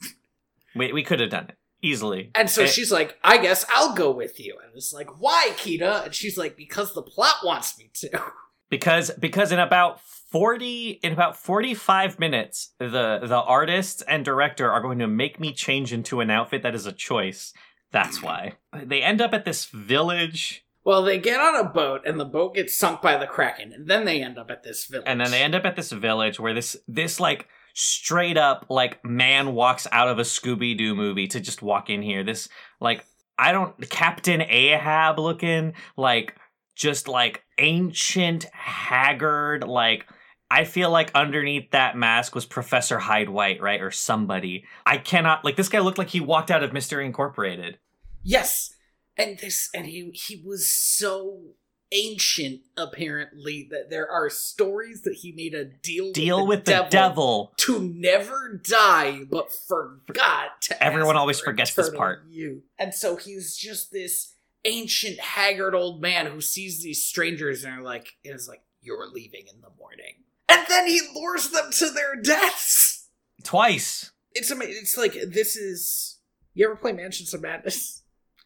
we 0.76 0.94
we 0.94 1.04
could 1.04 1.20
have 1.20 1.32
done 1.32 1.46
it 1.50 1.58
easily. 1.82 2.32
And 2.36 2.50
so 2.50 2.64
Eh. 2.64 2.68
she's 2.68 2.92
like, 2.92 3.18
I 3.24 3.38
guess 3.38 3.66
I'll 3.74 3.94
go 3.96 4.12
with 4.12 4.40
you. 4.40 4.58
And 4.64 4.72
it's 4.76 4.94
like, 4.94 5.20
why, 5.20 5.50
Kida? 5.58 6.06
And 6.06 6.14
she's 6.16 6.38
like, 6.38 6.56
because 6.58 6.94
the 6.94 7.02
plot 7.02 7.36
wants 7.44 7.78
me 7.78 7.90
to. 7.96 8.10
because 8.70 9.12
because 9.20 9.52
in 9.52 9.60
about 9.60 10.00
40 10.02 11.00
in 11.04 11.12
about 11.12 11.36
45 11.36 12.20
minutes 12.20 12.74
the 12.80 13.20
the 13.22 13.36
artists 13.46 14.02
and 14.04 14.24
director 14.24 14.72
are 14.72 14.82
going 14.82 15.00
to 15.00 15.08
make 15.08 15.42
me 15.42 15.52
change 15.52 15.92
into 15.92 16.22
an 16.22 16.30
outfit 16.30 16.64
that 16.64 16.74
is 16.74 16.86
a 16.86 16.94
choice 16.94 17.54
that's 17.92 18.24
why 18.24 18.54
they 18.74 19.02
end 19.04 19.20
up 19.20 19.34
at 19.34 19.44
this 19.44 19.66
village 19.66 20.64
Well, 20.86 21.04
they 21.04 21.20
get 21.20 21.40
on 21.42 21.56
a 21.60 21.68
boat, 21.70 22.02
and 22.08 22.18
the 22.20 22.26
boat 22.26 22.56
gets 22.56 22.76
sunk 22.76 23.02
by 23.02 23.18
the 23.18 23.28
Kraken, 23.28 23.72
and 23.74 23.88
then 23.88 24.06
they 24.06 24.24
end 24.24 24.38
up 24.40 24.50
at 24.50 24.64
this 24.64 24.86
village. 24.86 25.06
and 25.06 25.20
then 25.20 25.30
they 25.32 25.44
end 25.44 25.54
up 25.54 25.66
at 25.66 25.76
this 25.76 25.92
village 25.92 26.40
where 26.40 26.54
this 26.54 26.78
this 26.88 27.20
like 27.20 27.48
straight 27.74 28.38
up 28.38 28.66
like 28.70 29.04
man 29.06 29.54
walks 29.54 29.88
out 29.92 30.08
of 30.08 30.20
a 30.20 30.24
scooby-doo 30.24 30.96
movie 30.96 31.28
to 31.28 31.40
just 31.40 31.62
walk 31.62 31.90
in 31.90 32.02
here 32.02 32.24
this 32.24 32.50
like 32.80 33.06
i 33.38 33.52
don't 33.52 33.90
captain 33.90 34.42
ahab 34.42 35.20
looking 35.20 35.74
like 35.98 36.36
just 36.76 37.08
like 37.08 37.44
ancient 37.60 38.46
haggard 38.54 39.68
like 39.68 40.06
I 40.54 40.66
feel 40.66 40.90
like 40.90 41.12
underneath 41.16 41.72
that 41.72 41.96
mask 41.96 42.36
was 42.36 42.46
Professor 42.46 43.00
Hyde 43.00 43.30
White, 43.30 43.62
right? 43.62 43.80
Or 43.80 43.90
somebody. 43.90 44.66
I 44.86 44.98
cannot 44.98 45.46
like 45.46 45.56
this 45.56 45.70
guy 45.70 45.80
looked 45.80 45.98
like 45.98 46.10
he 46.10 46.20
walked 46.20 46.52
out 46.52 46.62
of 46.62 46.74
Mystery 46.74 47.06
Incorporated. 47.06 47.80
Yes, 48.22 48.74
and 49.18 49.38
this, 49.40 49.70
and 49.74 49.86
he 49.86 50.12
he 50.14 50.44
was 50.46 50.70
so 50.70 51.54
ancient. 51.92 52.62
Apparently, 52.78 53.68
that 53.72 53.90
there 53.90 54.10
are 54.10 54.30
stories 54.30 55.02
that 55.02 55.16
he 55.16 55.32
made 55.32 55.54
a 55.54 55.66
deal 55.66 56.12
Deal 56.12 56.46
with 56.48 56.66
the 56.66 56.72
devil, 56.72 56.90
devil. 56.90 57.54
to 57.58 57.80
never 57.82 58.60
die, 58.64 59.22
but 59.30 59.52
forgot 59.52 60.62
to. 60.64 60.84
Everyone 60.84 61.16
always 61.18 61.40
forgets 61.40 61.74
this 61.76 61.90
part. 61.90 62.24
you 62.30 62.64
and 62.80 62.94
so 62.94 63.16
he's 63.16 63.56
just 63.58 63.92
this 63.92 64.36
ancient, 64.66 65.20
haggard 65.20 65.74
old 65.76 66.02
man 66.02 66.28
who 66.28 66.40
sees 66.42 66.82
these 66.84 67.04
strangers 67.04 67.64
and 67.64 67.80
are 67.80 67.82
like, 67.84 68.16
is 68.24 68.48
like, 68.48 68.62
"You're 68.82 69.08
leaving 69.10 69.46
in 69.54 69.62
the 69.62 69.70
morning," 69.80 70.16
and 70.50 70.66
then 70.70 70.88
he 70.88 71.02
lures 71.16 71.50
them 71.50 71.72
to 71.72 71.90
their 71.90 72.16
deaths. 72.16 73.08
Twice. 73.44 74.12
It's 74.34 74.52
amazing. 74.52 74.76
It's 74.82 74.98
like 74.98 75.14
this 75.28 75.56
is. 75.56 76.18
You 76.54 76.66
ever 76.66 76.76
play 76.76 76.92
Mansions 76.92 77.34
of 77.34 77.42
Madness? 77.42 78.04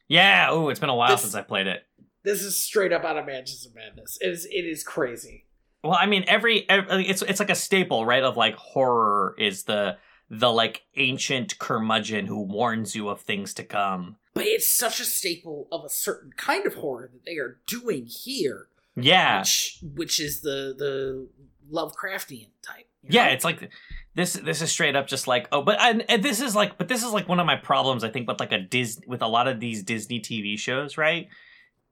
Yeah. 0.07 0.49
oh 0.51 0.69
it's 0.69 0.79
been 0.79 0.89
a 0.89 0.95
while 0.95 1.09
This- 1.11 1.21
since 1.21 1.35
I 1.35 1.41
played 1.41 1.67
it. 1.67 1.83
This 2.25 2.41
is 2.41 2.57
straight 2.57 2.91
up 2.91 3.03
out 3.05 3.17
of 3.17 3.25
Mansions 3.25 3.65
of 3.65 3.75
Madness. 3.75 4.17
It 4.19 4.27
is. 4.29 4.45
It 4.45 4.65
is 4.65 4.83
crazy. 4.83 5.45
Well, 5.83 5.97
I 5.99 6.07
mean, 6.07 6.25
every, 6.27 6.67
every 6.69 7.07
it's 7.07 7.21
it's 7.21 7.39
like 7.39 7.51
a 7.51 7.55
staple, 7.55 8.05
right? 8.05 8.23
Of 8.23 8.35
like 8.35 8.55
horror 8.55 9.35
is 9.37 9.63
the 9.63 9.97
the 10.29 10.51
like 10.51 10.81
ancient 10.95 11.59
curmudgeon 11.59 12.25
who 12.25 12.41
warns 12.41 12.95
you 12.95 13.09
of 13.09 13.21
things 13.21 13.53
to 13.53 13.63
come. 13.63 14.17
But 14.33 14.45
it's 14.47 14.75
such 14.75 14.99
a 14.99 15.05
staple 15.05 15.67
of 15.71 15.85
a 15.85 15.89
certain 15.89 16.31
kind 16.35 16.65
of 16.65 16.73
horror 16.75 17.09
that 17.13 17.23
they 17.25 17.37
are 17.37 17.59
doing 17.67 18.07
here, 18.07 18.67
Yeah. 18.95 19.39
which 19.39 19.79
which 19.81 20.19
is 20.19 20.41
the 20.41 20.73
the 20.77 21.27
Lovecraftian 21.71 22.49
type. 22.61 22.87
Yeah, 23.07 23.27
know? 23.27 23.33
it's 23.33 23.45
like 23.45 23.69
this. 24.15 24.33
This 24.33 24.63
is 24.63 24.71
straight 24.71 24.95
up 24.95 25.05
just 25.07 25.27
like 25.27 25.47
oh, 25.51 25.61
but 25.61 25.79
and, 25.79 26.03
and 26.09 26.23
this 26.23 26.41
is 26.41 26.55
like, 26.55 26.77
but 26.79 26.87
this 26.87 27.03
is 27.03 27.11
like 27.11 27.29
one 27.29 27.39
of 27.39 27.45
my 27.45 27.55
problems. 27.55 28.03
I 28.03 28.09
think 28.09 28.27
with 28.27 28.39
like 28.39 28.51
a 28.51 28.59
Dis 28.59 28.99
with 29.05 29.21
a 29.21 29.27
lot 29.27 29.47
of 29.47 29.59
these 29.59 29.83
Disney 29.83 30.19
TV 30.19 30.57
shows, 30.57 30.97
right? 30.97 31.27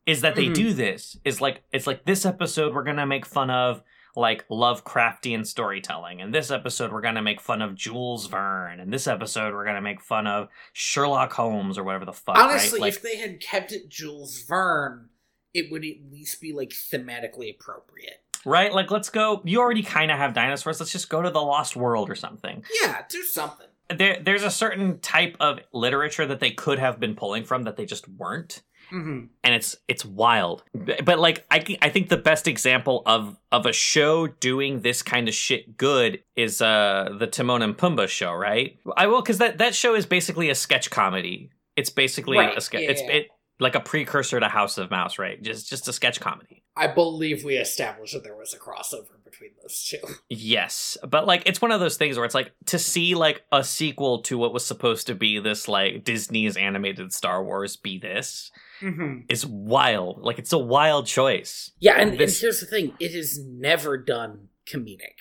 Is 0.06 0.22
that 0.22 0.36
they 0.36 0.48
Mhm. 0.48 0.54
do 0.56 0.74
this? 0.74 1.18
Is 1.24 1.40
like 1.42 1.64
it's 1.72 1.88
like 1.88 2.06
this 2.06 2.26
episode 2.26 2.74
we're 2.74 2.84
gonna 2.84 3.06
make 3.06 3.26
fun 3.26 3.50
of 3.50 3.82
like 4.16 4.48
Lovecraftian 4.48 5.46
storytelling, 5.46 6.22
and 6.22 6.34
this 6.34 6.52
episode 6.52 6.92
we're 6.92 7.02
gonna 7.02 7.22
make 7.22 7.42
fun 7.42 7.62
of 7.62 7.74
Jules 7.76 8.28
Verne, 8.28 8.80
and 8.80 8.92
this 8.94 9.08
episode 9.08 9.54
we're 9.54 9.66
gonna 9.66 9.82
make 9.82 10.02
fun 10.02 10.28
of 10.28 10.50
Sherlock 10.74 11.34
Holmes 11.34 11.78
or 11.78 11.84
whatever 11.84 12.06
the 12.06 12.14
fuck. 12.14 12.38
honestly, 12.38 12.80
right? 12.80 12.82
Like, 12.88 12.94
if 12.96 13.02
they 13.02 13.18
had 13.18 13.40
kept 13.40 13.72
it 13.72 13.90
Jules 13.90 14.44
Verne, 14.48 15.10
it 15.54 15.72
would 15.72 15.84
at 15.86 15.96
least 16.12 16.42
be 16.42 16.52
like 16.54 16.70
thematically 16.70 17.54
appropriate. 17.56 18.20
right? 18.46 18.74
Like 18.74 18.92
let's 18.92 19.10
go. 19.10 19.42
You 19.46 19.62
already 19.62 19.84
kind 19.84 20.12
of 20.12 20.18
have 20.18 20.34
dinosaurs. 20.34 20.78
Let's 20.82 20.92
just 20.92 21.10
go 21.10 21.22
to 21.22 21.30
the 21.30 21.42
Lost 21.42 21.78
World 21.78 22.10
or 22.10 22.16
something. 22.16 22.66
Yeah, 22.82 23.04
do 23.10 23.24
something. 23.24 23.68
there 23.90 24.20
there's 24.22 24.44
a 24.44 24.52
certain 24.52 25.00
type 25.00 25.38
of 25.40 25.60
literature 25.72 26.26
that 26.26 26.40
they 26.42 26.52
could 26.52 26.78
have 26.80 27.00
been 27.00 27.16
pulling 27.16 27.44
from 27.46 27.64
that 27.64 27.78
they 27.78 27.86
just 27.86 28.08
weren't 28.10 28.62
Mm-hmm. 28.92 29.26
and 29.44 29.56
it's 29.56 29.76
it's 29.88 30.06
wild. 30.06 30.64
But 30.74 31.20
like 31.20 31.46
I 31.50 31.78
I 31.82 31.90
think 31.90 32.10
the 32.10 32.18
best 32.18 32.48
example 32.48 33.02
of 33.06 33.38
of 33.52 33.66
a 33.66 33.74
show 33.74 34.28
doing 34.28 34.82
this 34.82 35.02
kind 35.02 35.28
of 35.28 35.34
shit 35.34 35.78
good 35.78 36.24
is 36.36 36.62
uh 36.62 37.16
the 37.18 37.28
timon 37.28 37.62
and 37.62 37.78
pumbaa 37.78 38.08
show 38.08 38.34
right? 38.34 38.78
I 38.98 39.08
will 39.08 39.22
because 39.22 39.40
that 39.40 39.58
that 39.60 39.74
show 39.76 39.96
is 39.96 40.06
basically 40.06 40.50
a 40.50 40.56
sketch 40.56 40.90
comedy. 40.90 41.50
It's 41.76 41.90
basically 41.90 42.38
Right, 42.38 42.58
a 42.58 42.62
sketch 42.62 42.84
yeah, 42.84 42.92
it's 42.92 43.02
it 43.02 43.28
like 43.60 43.76
a 43.76 43.80
precursor 43.80 44.40
to 44.40 44.48
house 44.48 44.78
of 44.78 44.92
mouse 44.92 45.18
right? 45.18 45.42
Just 45.42 45.70
just 45.70 45.88
a 45.88 45.94
sketch 45.94 46.20
comedy. 46.20 46.64
I 46.76 46.88
believe 46.88 47.44
we 47.44 47.56
established 47.58 48.14
that 48.14 48.24
there 48.24 48.36
was 48.36 48.54
a 48.54 48.58
crossover 48.58 49.24
between 49.24 49.52
those 49.62 49.84
two. 49.84 49.98
Yes, 50.30 50.98
but 51.08 51.28
like 51.28 51.44
it's 51.46 51.62
one 51.62 51.72
of 51.72 51.80
those 51.80 51.98
things 51.98 52.18
where 52.18 52.26
it's 52.26 52.36
like 52.36 52.52
to 52.68 52.80
see 52.80 53.14
like 53.16 53.44
a 53.52 53.64
sequel 53.64 54.22
to 54.24 54.38
what 54.38 54.54
was 54.54 54.66
supposed 54.66 55.08
to 55.08 55.16
be 55.16 55.40
this 55.40 55.68
like 55.68 56.04
Disney's 56.04 56.58
animated 56.58 57.14
Star 57.14 57.44
Wars 57.44 57.76
be 57.76 58.00
this 58.00 58.52
Mm-hmm. 58.84 59.20
is 59.30 59.46
wild. 59.46 60.20
Like 60.22 60.40
it's 60.40 60.54
a 60.54 60.58
wild 60.58 61.08
choice. 61.08 61.72
Yeah, 61.80 61.96
and, 61.98 62.18
This- 62.18 62.38
and 62.38 62.42
here's 62.42 62.60
the 62.60 62.66
thing: 62.66 62.94
it 63.00 63.14
is 63.16 63.40
never 63.44 63.98
done 63.98 64.50
comedic. 64.68 65.18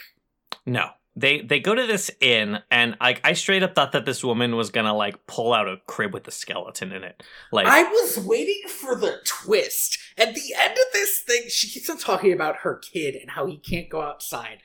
No, 0.67 0.91
they 1.17 1.41
they 1.43 1.61
go 1.61 1.75
to 1.75 1.87
this 1.87 2.11
inn 2.21 2.59
and 2.71 2.97
like 3.01 3.21
I 3.25 3.35
straight 3.35 3.63
up 3.63 3.75
thought 3.75 3.93
that 3.93 4.05
this 4.07 4.23
woman 4.25 4.57
was 4.57 4.71
gonna 4.71 4.95
like 4.95 5.27
pull 5.27 5.53
out 5.53 5.69
a 5.69 5.77
crib 5.87 6.13
with 6.15 6.27
a 6.29 6.31
skeleton 6.31 6.93
in 6.93 7.05
it. 7.05 7.23
Like 7.53 7.67
I 7.67 7.83
was 7.85 8.19
waiting 8.19 8.63
for 8.69 8.95
the 8.97 9.19
twist. 9.25 9.99
At 10.19 10.35
the 10.35 10.55
end 10.59 10.73
of 10.73 10.93
this 10.93 11.21
thing, 11.21 11.43
she 11.49 11.69
keeps 11.69 11.89
on 11.91 11.99
talking 11.99 12.33
about 12.33 12.57
her 12.59 12.77
kid 12.77 13.15
and 13.15 13.31
how 13.31 13.47
he 13.47 13.57
can't 13.59 13.89
go 13.89 14.03
outside. 14.03 14.59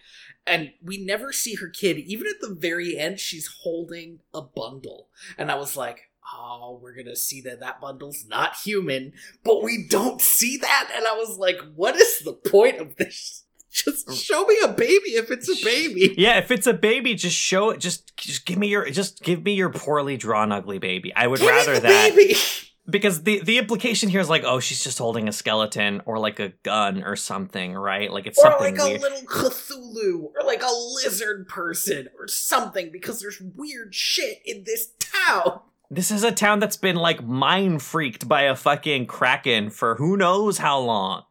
And 0.46 0.72
we 0.82 0.98
never 1.04 1.34
see 1.34 1.56
her 1.56 1.68
kid. 1.68 1.98
Even 1.98 2.28
at 2.28 2.40
the 2.40 2.54
very 2.56 2.98
end, 2.98 3.20
she's 3.20 3.50
holding 3.64 4.20
a 4.34 4.42
bundle. 4.42 5.10
And 5.38 5.52
I 5.52 5.56
was 5.56 5.76
like, 5.76 6.10
oh, 6.34 6.80
we're 6.82 6.94
going 6.94 7.08
to 7.08 7.16
see 7.16 7.42
that 7.42 7.60
that 7.60 7.82
bundle's 7.82 8.26
not 8.28 8.56
human. 8.56 9.14
But 9.44 9.64
we 9.64 9.88
don't 9.90 10.22
see 10.22 10.58
that. 10.58 10.92
And 10.96 11.06
I 11.06 11.14
was 11.14 11.38
like, 11.38 11.60
what 11.76 11.96
is 11.96 12.20
the 12.20 12.34
point 12.34 12.80
of 12.80 12.96
this? 12.98 13.44
Just 13.72 14.12
show 14.16 14.46
me 14.46 14.58
a 14.64 14.70
baby 14.70 15.12
if 15.12 15.30
it's 15.30 15.50
a 15.50 15.64
baby. 15.64 16.14
Yeah, 16.18 16.40
if 16.40 16.50
it's 16.50 16.66
a 16.66 16.74
baby, 16.74 17.14
just 17.14 17.36
show 17.36 17.70
it. 17.70 17.80
Just, 17.80 18.18
just 18.18 18.44
give 18.44 18.58
me 18.58 18.70
your, 18.70 18.90
just 18.90 19.22
give 19.22 19.44
me 19.44 19.54
your 19.54 19.70
poorly 19.70 20.18
drawn 20.18 20.52
ugly 20.52 20.80
baby. 20.80 21.14
I 21.16 21.28
would 21.28 21.40
Give 21.40 21.50
rather 21.50 21.76
the 21.76 21.82
that 21.82 22.16
baby. 22.16 22.36
because 22.90 23.24
the 23.24 23.42
the 23.42 23.58
implication 23.58 24.10
here 24.10 24.22
is 24.22 24.30
like, 24.30 24.44
oh, 24.46 24.60
she's 24.60 24.84
just 24.84 24.98
holding 24.98 25.28
a 25.28 25.32
skeleton 25.32 26.02
or 26.06 26.18
like 26.18 26.40
a 26.40 26.50
gun 26.64 27.04
or 27.04 27.16
something, 27.16 27.76
right? 27.76 28.12
Like 28.12 28.26
it's 28.26 28.40
Or 28.40 28.52
something 28.52 28.78
like 28.78 29.00
a 29.00 29.00
little 29.00 29.22
Cthulhu, 29.28 30.32
or 30.36 30.46
like 30.46 30.64
a 30.64 30.72
lizard 31.04 31.48
person, 31.48 32.08
or 32.18 32.28
something, 32.28 32.92
because 32.92 33.20
there's 33.20 33.42
weird 33.42 33.94
shit 33.94 34.40
in 34.46 34.64
this 34.64 34.90
town. 35.00 35.62
This 35.90 36.12
is 36.12 36.24
a 36.24 36.32
town 36.32 36.60
that's 36.60 36.78
been 36.78 36.98
like 36.98 37.24
mind 37.24 37.82
freaked 37.82 38.28
by 38.28 38.44
a 38.44 38.56
fucking 38.56 39.06
kraken 39.08 39.70
for 39.70 39.96
who 39.96 40.18
knows 40.18 40.58
how 40.58 40.80
long. 40.80 41.24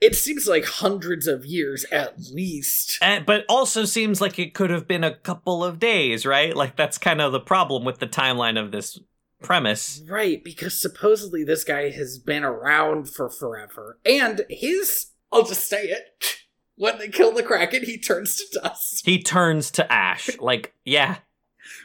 It 0.00 0.14
seems 0.14 0.46
like 0.46 0.66
hundreds 0.66 1.26
of 1.26 1.46
years 1.46 1.86
at 1.90 2.20
least. 2.30 2.98
And, 3.00 3.24
but 3.24 3.46
also 3.48 3.86
seems 3.86 4.20
like 4.20 4.38
it 4.38 4.52
could 4.52 4.68
have 4.68 4.86
been 4.86 5.04
a 5.04 5.14
couple 5.14 5.64
of 5.64 5.78
days, 5.78 6.26
right? 6.26 6.54
Like 6.54 6.76
that's 6.76 6.98
kind 6.98 7.22
of 7.22 7.32
the 7.32 7.40
problem 7.40 7.84
with 7.84 7.98
the 7.98 8.06
timeline 8.06 8.60
of 8.60 8.72
this 8.72 9.00
premise. 9.42 10.02
Right, 10.06 10.44
because 10.44 10.78
supposedly 10.78 11.44
this 11.44 11.64
guy 11.64 11.90
has 11.90 12.18
been 12.18 12.44
around 12.44 13.08
for 13.08 13.30
forever. 13.30 13.98
And 14.04 14.44
his, 14.50 15.12
I'll 15.32 15.44
just 15.44 15.66
say 15.68 15.84
it, 15.84 16.40
when 16.76 16.98
they 16.98 17.08
kill 17.08 17.32
the 17.32 17.42
Kraken, 17.42 17.84
he 17.84 17.96
turns 17.96 18.36
to 18.36 18.60
dust. 18.60 19.06
He 19.06 19.22
turns 19.22 19.70
to 19.72 19.90
ash. 19.90 20.38
Like, 20.38 20.74
yeah, 20.84 21.16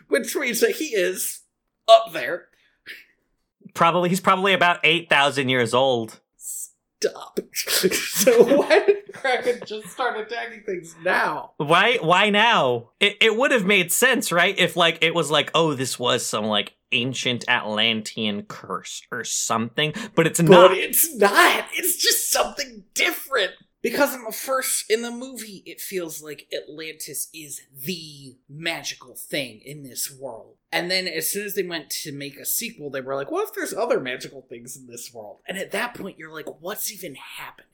Which 0.10 0.36
means 0.36 0.60
that 0.60 0.71
he 0.71 0.88
is 0.88 1.40
up 1.88 2.12
there. 2.13 2.48
probably 3.74 4.10
he's 4.10 4.22
probably 4.22 4.54
about 4.54 4.80
8,000 4.84 5.50
years 5.50 5.74
old. 5.74 6.20
Stop. 6.38 7.39
so 7.54 8.44
why 8.58 8.84
did 8.86 8.98
Kraken 9.13 9.62
just 9.65 9.88
start 9.88 10.20
attacking 10.20 10.62
things 10.63 10.96
now? 11.04 11.54
Why 11.58 11.98
why 12.00 12.30
now? 12.30 12.91
It 13.00 13.17
it 13.20 13.36
would 13.36 13.50
have 13.52 13.65
made 13.65 13.91
sense, 13.91 14.32
right? 14.32 14.58
If 14.60 14.76
like 14.76 15.00
it 15.04 15.15
was 15.15 15.32
like, 15.32 15.50
oh, 15.56 15.74
this 15.74 15.98
was 15.98 16.24
some 16.26 16.46
like 16.46 16.74
ancient 16.91 17.44
Atlantean 17.48 18.44
curse 18.44 19.02
or 19.12 19.24
something, 19.24 19.94
but 20.13 20.28
it's 20.28 20.39
But 20.41 20.50
not. 20.50 20.72
it's 20.78 21.15
not. 21.15 21.65
It's 21.74 21.96
just 21.98 22.30
something 22.30 22.84
different. 22.94 23.52
Because 23.82 24.13
in 24.13 24.24
the 24.24 24.32
first 24.32 24.89
in 24.91 25.02
the 25.02 25.12
movie, 25.12 25.63
it 25.65 25.82
feels 25.82 26.22
like 26.22 26.48
Atlantis 26.56 27.30
is 27.34 27.62
the 27.76 28.36
magical 28.48 29.15
thing 29.15 29.62
in 29.65 29.84
this 29.84 30.12
world. 30.12 30.56
And 30.72 30.89
then 30.91 31.08
as 31.08 31.30
soon 31.30 31.46
as 31.46 31.56
they 31.56 31.63
went 31.63 31.89
to 31.89 32.12
make 32.12 32.38
a 32.38 32.46
sequel, 32.46 32.89
they 32.89 33.02
were 33.02 33.15
like, 33.15 33.32
what 33.32 33.48
if 33.48 33.54
there's 33.56 33.74
other 33.74 34.00
magical 34.00 34.41
things 34.44 34.78
in 34.78 34.88
this 34.88 35.13
world? 35.13 35.39
And 35.48 35.58
at 35.58 35.72
that 35.72 35.96
point 35.96 36.20
you're 36.20 36.32
like, 36.34 36.62
what's 36.62 36.91
even 36.91 37.15
happening? 37.15 37.67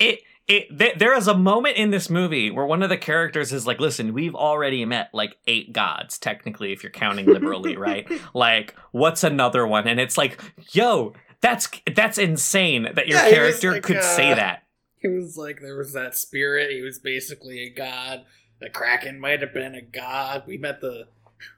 it 0.00 0.20
it 0.48 0.76
th- 0.76 0.98
there 0.98 1.16
is 1.16 1.28
a 1.28 1.34
moment 1.36 1.76
in 1.76 1.90
this 1.90 2.10
movie 2.10 2.50
where 2.50 2.66
one 2.66 2.82
of 2.82 2.88
the 2.88 2.96
characters 2.96 3.52
is 3.52 3.68
like 3.68 3.78
listen 3.78 4.12
we've 4.12 4.34
already 4.34 4.84
met 4.84 5.10
like 5.12 5.36
eight 5.46 5.72
gods 5.72 6.18
technically 6.18 6.72
if 6.72 6.82
you're 6.82 6.90
counting 6.90 7.26
liberally 7.26 7.76
right 7.76 8.10
like 8.34 8.74
what's 8.90 9.22
another 9.22 9.64
one 9.64 9.86
and 9.86 10.00
it's 10.00 10.18
like 10.18 10.40
yo 10.72 11.12
that's 11.40 11.68
that's 11.94 12.18
insane 12.18 12.88
that 12.94 13.06
your 13.06 13.18
Yeah, 13.18 13.30
character 13.30 13.72
like, 13.72 13.82
could 13.84 13.98
uh, 13.98 14.16
say 14.16 14.34
that 14.34 14.59
He 15.00 15.08
was 15.08 15.36
like 15.36 15.60
there 15.60 15.76
was 15.76 15.92
that 15.94 16.16
spirit, 16.16 16.70
he 16.70 16.82
was 16.82 16.98
basically 16.98 17.60
a 17.60 17.70
god. 17.70 18.24
The 18.60 18.68
Kraken 18.70 19.18
might 19.18 19.40
have 19.40 19.54
been 19.54 19.74
a 19.74 19.82
god. 19.82 20.44
We 20.46 20.58
met 20.58 20.80
the 20.80 21.08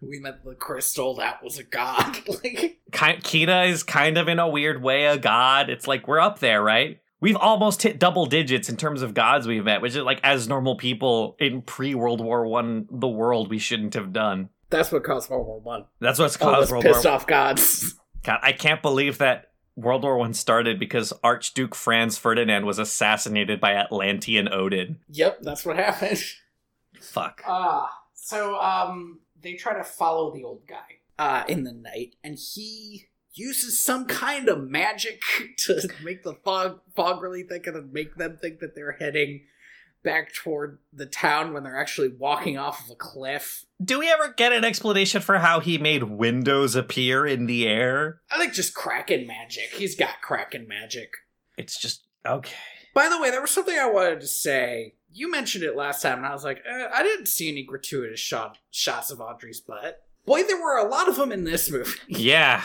we 0.00 0.20
met 0.20 0.44
the 0.44 0.54
crystal, 0.54 1.16
that 1.16 1.42
was 1.42 1.58
a 1.58 1.64
god. 1.64 2.16
like 2.28 2.78
Ki- 2.92 3.46
Kida 3.46 3.68
is 3.68 3.82
kind 3.82 4.16
of 4.16 4.28
in 4.28 4.38
a 4.38 4.48
weird 4.48 4.80
way 4.82 5.06
a 5.06 5.18
god 5.18 5.70
it's 5.70 5.88
like 5.88 6.06
we're 6.06 6.20
up 6.20 6.38
there 6.38 6.62
right 6.62 7.00
We've 7.20 7.36
almost 7.36 7.82
hit 7.82 8.00
double 8.00 8.26
digits 8.26 8.68
in 8.68 8.76
terms 8.76 9.00
of 9.00 9.14
gods 9.14 9.46
we've 9.46 9.64
met, 9.64 9.80
which 9.80 9.94
is 9.94 10.02
like 10.02 10.18
as 10.24 10.48
normal 10.48 10.74
people 10.74 11.36
in 11.38 11.62
pre 11.62 11.94
World 11.94 12.20
War 12.20 12.44
One, 12.44 12.88
the 12.90 13.06
world 13.06 13.48
we 13.48 13.60
shouldn't 13.60 13.94
have 13.94 14.12
done. 14.12 14.48
that's 14.70 14.90
what 14.90 15.04
caused 15.04 15.30
World 15.30 15.46
War 15.46 15.60
One. 15.60 15.84
That's 16.00 16.18
what's 16.18 16.36
caused 16.36 16.62
those 16.62 16.70
World 16.72 16.82
pissed 16.82 17.04
War. 17.04 17.14
off 17.14 17.28
gods. 17.28 17.94
God, 18.24 18.40
I 18.42 18.50
can't 18.50 18.82
believe 18.82 19.18
that 19.18 19.51
World 19.76 20.02
War 20.02 20.18
One 20.18 20.34
started 20.34 20.78
because 20.78 21.12
Archduke 21.24 21.74
Franz 21.74 22.18
Ferdinand 22.18 22.66
was 22.66 22.78
assassinated 22.78 23.60
by 23.60 23.74
Atlantean 23.74 24.52
Odin. 24.52 24.98
Yep, 25.08 25.42
that's 25.42 25.64
what 25.64 25.76
happened. 25.76 26.22
Fuck. 27.00 27.42
Ah, 27.46 27.90
so 28.14 28.56
um, 28.60 29.20
they 29.40 29.54
try 29.54 29.74
to 29.74 29.84
follow 29.84 30.32
the 30.32 30.44
old 30.44 30.66
guy 30.66 30.98
uh 31.18 31.44
in 31.48 31.64
the 31.64 31.72
night, 31.72 32.16
and 32.22 32.38
he 32.38 33.08
uses 33.34 33.78
some 33.78 34.06
kind 34.06 34.48
of 34.48 34.68
magic 34.68 35.22
to 35.58 35.88
make 36.02 36.22
the 36.22 36.34
fog 36.44 36.80
fog 36.94 37.22
really 37.22 37.42
thick 37.42 37.66
and 37.66 37.92
make 37.92 38.16
them 38.16 38.36
think 38.40 38.60
that 38.60 38.74
they're 38.74 38.92
heading 38.92 39.42
back 40.02 40.34
toward 40.34 40.78
the 40.92 41.06
town 41.06 41.52
when 41.52 41.62
they're 41.62 41.78
actually 41.78 42.08
walking 42.08 42.58
off 42.58 42.84
of 42.84 42.90
a 42.90 42.96
cliff. 42.96 43.64
Do 43.82 43.98
we 43.98 44.10
ever 44.10 44.32
get 44.36 44.52
an 44.52 44.64
explanation 44.64 45.22
for 45.22 45.38
how 45.38 45.60
he 45.60 45.78
made 45.78 46.04
windows 46.04 46.74
appear 46.76 47.26
in 47.26 47.46
the 47.46 47.66
air? 47.66 48.20
I 48.30 48.38
think 48.38 48.52
just 48.52 48.74
Kraken 48.74 49.26
magic. 49.26 49.70
He's 49.74 49.96
got 49.96 50.20
Kraken 50.22 50.68
magic. 50.68 51.14
It's 51.56 51.80
just 51.80 52.06
okay. 52.24 52.54
By 52.94 53.08
the 53.08 53.20
way, 53.20 53.30
there 53.30 53.40
was 53.40 53.50
something 53.50 53.76
I 53.76 53.90
wanted 53.90 54.20
to 54.20 54.26
say. 54.26 54.94
You 55.10 55.30
mentioned 55.30 55.64
it 55.64 55.76
last 55.76 56.02
time, 56.02 56.18
and 56.18 56.26
I 56.26 56.32
was 56.32 56.44
like, 56.44 56.62
eh, 56.66 56.88
I 56.92 57.02
didn't 57.02 57.26
see 57.26 57.48
any 57.50 57.64
gratuitous 57.64 58.20
shot, 58.20 58.58
shots 58.70 59.10
of 59.10 59.20
Audrey's 59.20 59.60
butt. 59.60 60.02
Boy, 60.26 60.42
there 60.44 60.60
were 60.60 60.76
a 60.76 60.88
lot 60.88 61.08
of 61.08 61.16
them 61.16 61.32
in 61.32 61.44
this 61.44 61.70
movie. 61.70 61.90
Yeah. 62.08 62.62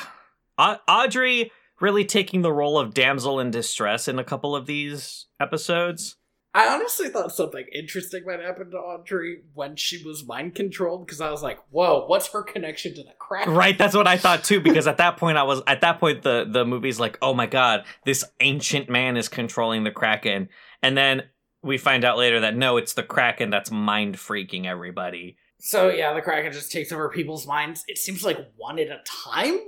Au- 0.58 0.80
Audrey 0.88 1.52
really 1.80 2.06
taking 2.06 2.42
the 2.42 2.52
role 2.54 2.78
of 2.78 2.94
damsel 2.94 3.40
in 3.40 3.52
distress 3.52 4.08
in 4.08 4.20
a 4.20 4.24
couple 4.24 4.56
of 4.56 4.66
these 4.66 5.26
episodes. 5.40 6.16
I 6.54 6.68
honestly 6.74 7.10
thought 7.10 7.32
something 7.32 7.66
interesting 7.74 8.24
might 8.26 8.40
happen 8.40 8.72
to 8.72 8.78
Audrey 8.78 9.44
when 9.54 9.76
she 9.76 10.04
was 10.04 10.26
mind 10.26 10.56
controlled 10.56 11.06
because 11.06 11.22
I 11.22 11.30
was 11.30 11.44
like, 11.44 11.60
"Whoa, 11.70 12.06
what's 12.08 12.28
her 12.30 12.42
connection 12.42 12.96
to 12.96 13.04
the 13.04 13.14
crack?" 13.20 13.48
Right, 13.48 13.78
that's 13.78 13.96
what 13.96 14.08
I 14.08 14.18
thought 14.18 14.44
too. 14.44 14.60
Because 14.60 14.88
at 14.88 14.98
that 14.98 15.18
point, 15.18 15.38
I 15.38 15.44
was 15.44 15.62
at 15.68 15.82
that 15.82 16.00
point 16.00 16.24
the 16.24 16.48
the 16.50 16.66
movie's 16.66 17.00
like, 17.00 17.18
oh 17.22 17.34
my 17.34 17.46
god, 17.46 17.84
this 18.06 18.24
ancient 18.40 18.90
man 18.90 19.18
is 19.18 19.30
controlling 19.30 19.84
the 19.84 19.92
Kraken, 19.92 20.50
and 20.82 20.98
then 20.98 21.24
we 21.62 21.78
find 21.78 22.04
out 22.04 22.18
later 22.18 22.40
that 22.40 22.56
no, 22.56 22.78
it's 22.78 22.94
the 22.94 23.04
Kraken 23.04 23.50
that's 23.50 23.70
mind 23.70 24.16
freaking 24.16 24.66
everybody. 24.66 25.38
So 25.60 25.90
yeah, 25.90 26.14
the 26.14 26.22
Kraken 26.22 26.52
just 26.54 26.72
takes 26.72 26.92
over 26.92 27.10
people's 27.10 27.46
minds. 27.46 27.84
It 27.88 27.98
seems 27.98 28.24
like 28.24 28.38
one 28.56 28.80
at 28.80 28.88
a 28.88 29.02
time. 29.06 29.60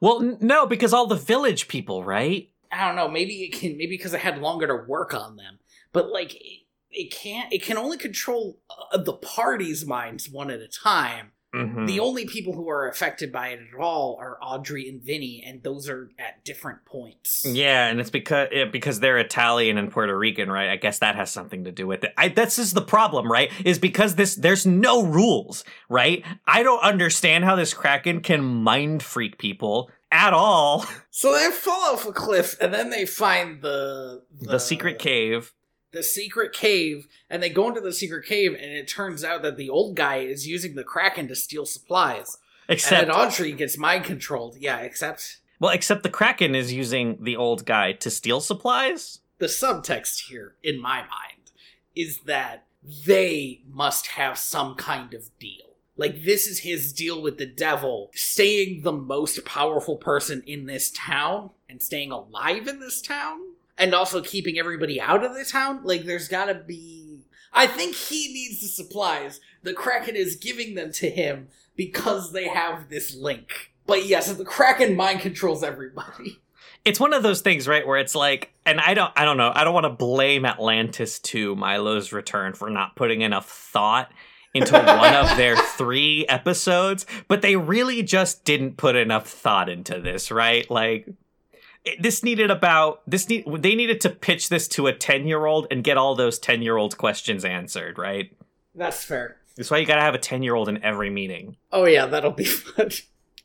Well, 0.00 0.22
n- 0.22 0.38
no, 0.40 0.66
because 0.66 0.92
all 0.92 1.06
the 1.06 1.16
village 1.16 1.68
people, 1.68 2.04
right? 2.04 2.50
I 2.70 2.86
don't 2.86 2.96
know. 2.96 3.08
Maybe 3.08 3.44
it 3.44 3.52
can. 3.52 3.76
Maybe 3.76 3.96
because 3.96 4.14
I 4.14 4.18
had 4.18 4.38
longer 4.38 4.66
to 4.66 4.84
work 4.88 5.14
on 5.14 5.36
them. 5.36 5.58
But 5.92 6.10
like, 6.10 6.34
it, 6.34 6.60
it 6.90 7.12
can't. 7.12 7.52
It 7.52 7.62
can 7.62 7.76
only 7.76 7.98
control 7.98 8.60
uh, 8.92 8.98
the 8.98 9.14
party's 9.14 9.86
minds 9.86 10.28
one 10.28 10.50
at 10.50 10.60
a 10.60 10.68
time. 10.68 11.32
Mhm. 11.54 11.86
The 11.86 11.98
only 12.00 12.26
people 12.26 12.52
who 12.52 12.68
are 12.68 12.86
affected 12.90 13.32
by 13.32 13.48
it 13.48 13.60
at 13.72 13.80
all 13.80 14.18
are 14.20 14.36
Audrey 14.42 14.86
and 14.86 15.02
Vinny, 15.02 15.42
and 15.46 15.62
those 15.62 15.88
are 15.88 16.10
at 16.18 16.44
different 16.44 16.84
points. 16.84 17.42
Yeah, 17.48 17.86
and 17.88 17.98
it's 18.00 18.10
because 18.10 18.48
yeah, 18.52 18.66
because 18.66 19.00
they're 19.00 19.16
Italian 19.16 19.78
and 19.78 19.90
Puerto 19.90 20.16
Rican, 20.16 20.50
right? 20.52 20.68
I 20.68 20.76
guess 20.76 20.98
that 20.98 21.16
has 21.16 21.30
something 21.30 21.64
to 21.64 21.72
do 21.72 21.86
with 21.86 22.04
it. 22.04 22.12
I, 22.18 22.28
this 22.28 22.58
is 22.58 22.74
the 22.74 22.82
problem, 22.82 23.32
right? 23.32 23.50
Is 23.64 23.78
because 23.78 24.16
this 24.16 24.34
there's 24.34 24.66
no 24.66 25.02
rules, 25.04 25.64
right? 25.88 26.22
I 26.46 26.62
don't 26.62 26.82
understand 26.82 27.46
how 27.46 27.56
this 27.56 27.72
Kraken 27.72 28.20
can 28.20 28.44
mind 28.44 29.02
freak 29.02 29.38
people 29.38 29.90
at 30.12 30.34
all. 30.34 30.84
So 31.10 31.32
they 31.32 31.50
fall 31.50 31.94
off 31.94 32.06
a 32.06 32.12
cliff, 32.12 32.56
and 32.60 32.72
then 32.72 32.90
they 32.90 33.04
find 33.04 33.60
the 33.60 34.22
the 34.40 34.60
secret 34.60 34.98
cave. 35.00 35.52
The 35.92 36.02
secret 36.02 36.52
cave, 36.52 37.08
and 37.30 37.42
they 37.42 37.48
go 37.48 37.68
into 37.68 37.80
the 37.80 37.92
secret 37.92 38.26
cave, 38.26 38.52
and 38.54 38.72
it 38.72 38.88
turns 38.88 39.24
out 39.24 39.42
that 39.42 39.56
the 39.56 39.70
old 39.70 39.96
guy 39.96 40.16
is 40.16 40.46
using 40.46 40.74
the 40.74 40.84
Kraken 40.84 41.28
to 41.28 41.34
steal 41.34 41.66
supplies. 41.66 42.38
Except 42.68 43.04
and 43.04 43.12
Audrey 43.12 43.52
gets 43.52 43.78
mind 43.78 44.04
controlled. 44.04 44.56
Yeah, 44.58 44.78
except 44.78 45.38
well, 45.58 45.72
except 45.72 46.02
the 46.02 46.10
Kraken 46.10 46.54
is 46.54 46.72
using 46.72 47.22
the 47.22 47.36
old 47.36 47.64
guy 47.64 47.92
to 47.92 48.10
steal 48.10 48.40
supplies. 48.40 49.20
the 49.38 49.46
subtext 49.46 50.28
here, 50.28 50.56
in 50.62 50.80
my 50.80 50.98
mind, 50.98 51.52
is 51.94 52.20
that 52.20 52.66
they 53.06 53.62
must 53.66 54.08
have 54.08 54.38
some 54.38 54.74
kind 54.74 55.14
of 55.14 55.30
deal. 55.38 55.64
Like, 55.96 56.24
this 56.24 56.46
is 56.46 56.60
his 56.60 56.92
deal 56.92 57.20
with 57.20 57.38
the 57.38 57.46
devil, 57.46 58.10
staying 58.14 58.82
the 58.82 58.92
most 58.92 59.44
powerful 59.44 59.96
person 59.96 60.44
in 60.46 60.66
this 60.66 60.92
town 60.92 61.50
and 61.68 61.82
staying 61.82 62.12
alive 62.12 62.68
in 62.68 62.78
this 62.78 63.02
town, 63.02 63.40
and 63.78 63.94
also 63.94 64.20
keeping 64.22 64.58
everybody 64.58 65.00
out 65.00 65.24
of 65.24 65.34
the 65.34 65.44
town. 65.44 65.80
Like, 65.84 66.04
there's 66.04 66.28
gotta 66.28 66.54
be. 66.54 67.24
I 67.52 67.66
think 67.66 67.94
he 67.94 68.32
needs 68.32 68.60
the 68.60 68.68
supplies. 68.68 69.40
The 69.62 69.72
Kraken 69.72 70.16
is 70.16 70.36
giving 70.36 70.74
them 70.74 70.92
to 70.92 71.08
him 71.10 71.48
because 71.76 72.32
they 72.32 72.48
have 72.48 72.88
this 72.88 73.14
link. 73.14 73.72
But 73.86 74.06
yes, 74.06 74.30
the 74.32 74.44
Kraken 74.44 74.96
mind 74.96 75.20
controls 75.20 75.64
everybody. 75.64 76.40
it's 76.84 77.00
one 77.00 77.12
of 77.12 77.22
those 77.22 77.40
things 77.40 77.68
right 77.68 77.86
where 77.86 77.98
it's 77.98 78.14
like 78.14 78.52
and 78.64 78.80
i 78.80 78.94
don't 78.94 79.12
i 79.16 79.24
don't 79.24 79.36
know 79.36 79.52
i 79.54 79.64
don't 79.64 79.74
want 79.74 79.84
to 79.84 79.90
blame 79.90 80.44
atlantis 80.44 81.18
to 81.18 81.54
milo's 81.56 82.12
return 82.12 82.52
for 82.54 82.70
not 82.70 82.96
putting 82.96 83.20
enough 83.20 83.48
thought 83.48 84.10
into 84.54 84.72
one 84.72 85.14
of 85.14 85.36
their 85.36 85.56
three 85.56 86.26
episodes 86.28 87.04
but 87.26 87.42
they 87.42 87.56
really 87.56 88.02
just 88.02 88.44
didn't 88.44 88.76
put 88.76 88.96
enough 88.96 89.28
thought 89.28 89.68
into 89.68 90.00
this 90.00 90.30
right 90.30 90.70
like 90.70 91.08
this 92.00 92.22
needed 92.22 92.50
about 92.50 93.02
this 93.06 93.28
need 93.28 93.44
they 93.62 93.74
needed 93.74 94.00
to 94.02 94.10
pitch 94.10 94.48
this 94.48 94.68
to 94.68 94.86
a 94.86 94.92
10 94.92 95.26
year 95.26 95.46
old 95.46 95.66
and 95.70 95.82
get 95.84 95.96
all 95.96 96.14
those 96.14 96.38
10 96.38 96.62
year 96.62 96.76
old 96.76 96.96
questions 96.98 97.44
answered 97.44 97.98
right 97.98 98.30
That's 98.74 99.04
fair. 99.04 99.36
that's 99.56 99.70
why 99.70 99.78
you 99.78 99.86
gotta 99.86 100.00
have 100.02 100.14
a 100.14 100.18
10 100.18 100.42
year 100.42 100.54
old 100.54 100.68
in 100.68 100.82
every 100.82 101.10
meeting 101.10 101.56
Oh 101.72 101.84
yeah, 101.86 102.06
that'll 102.06 102.30
be 102.32 102.44
fun. 102.44 102.90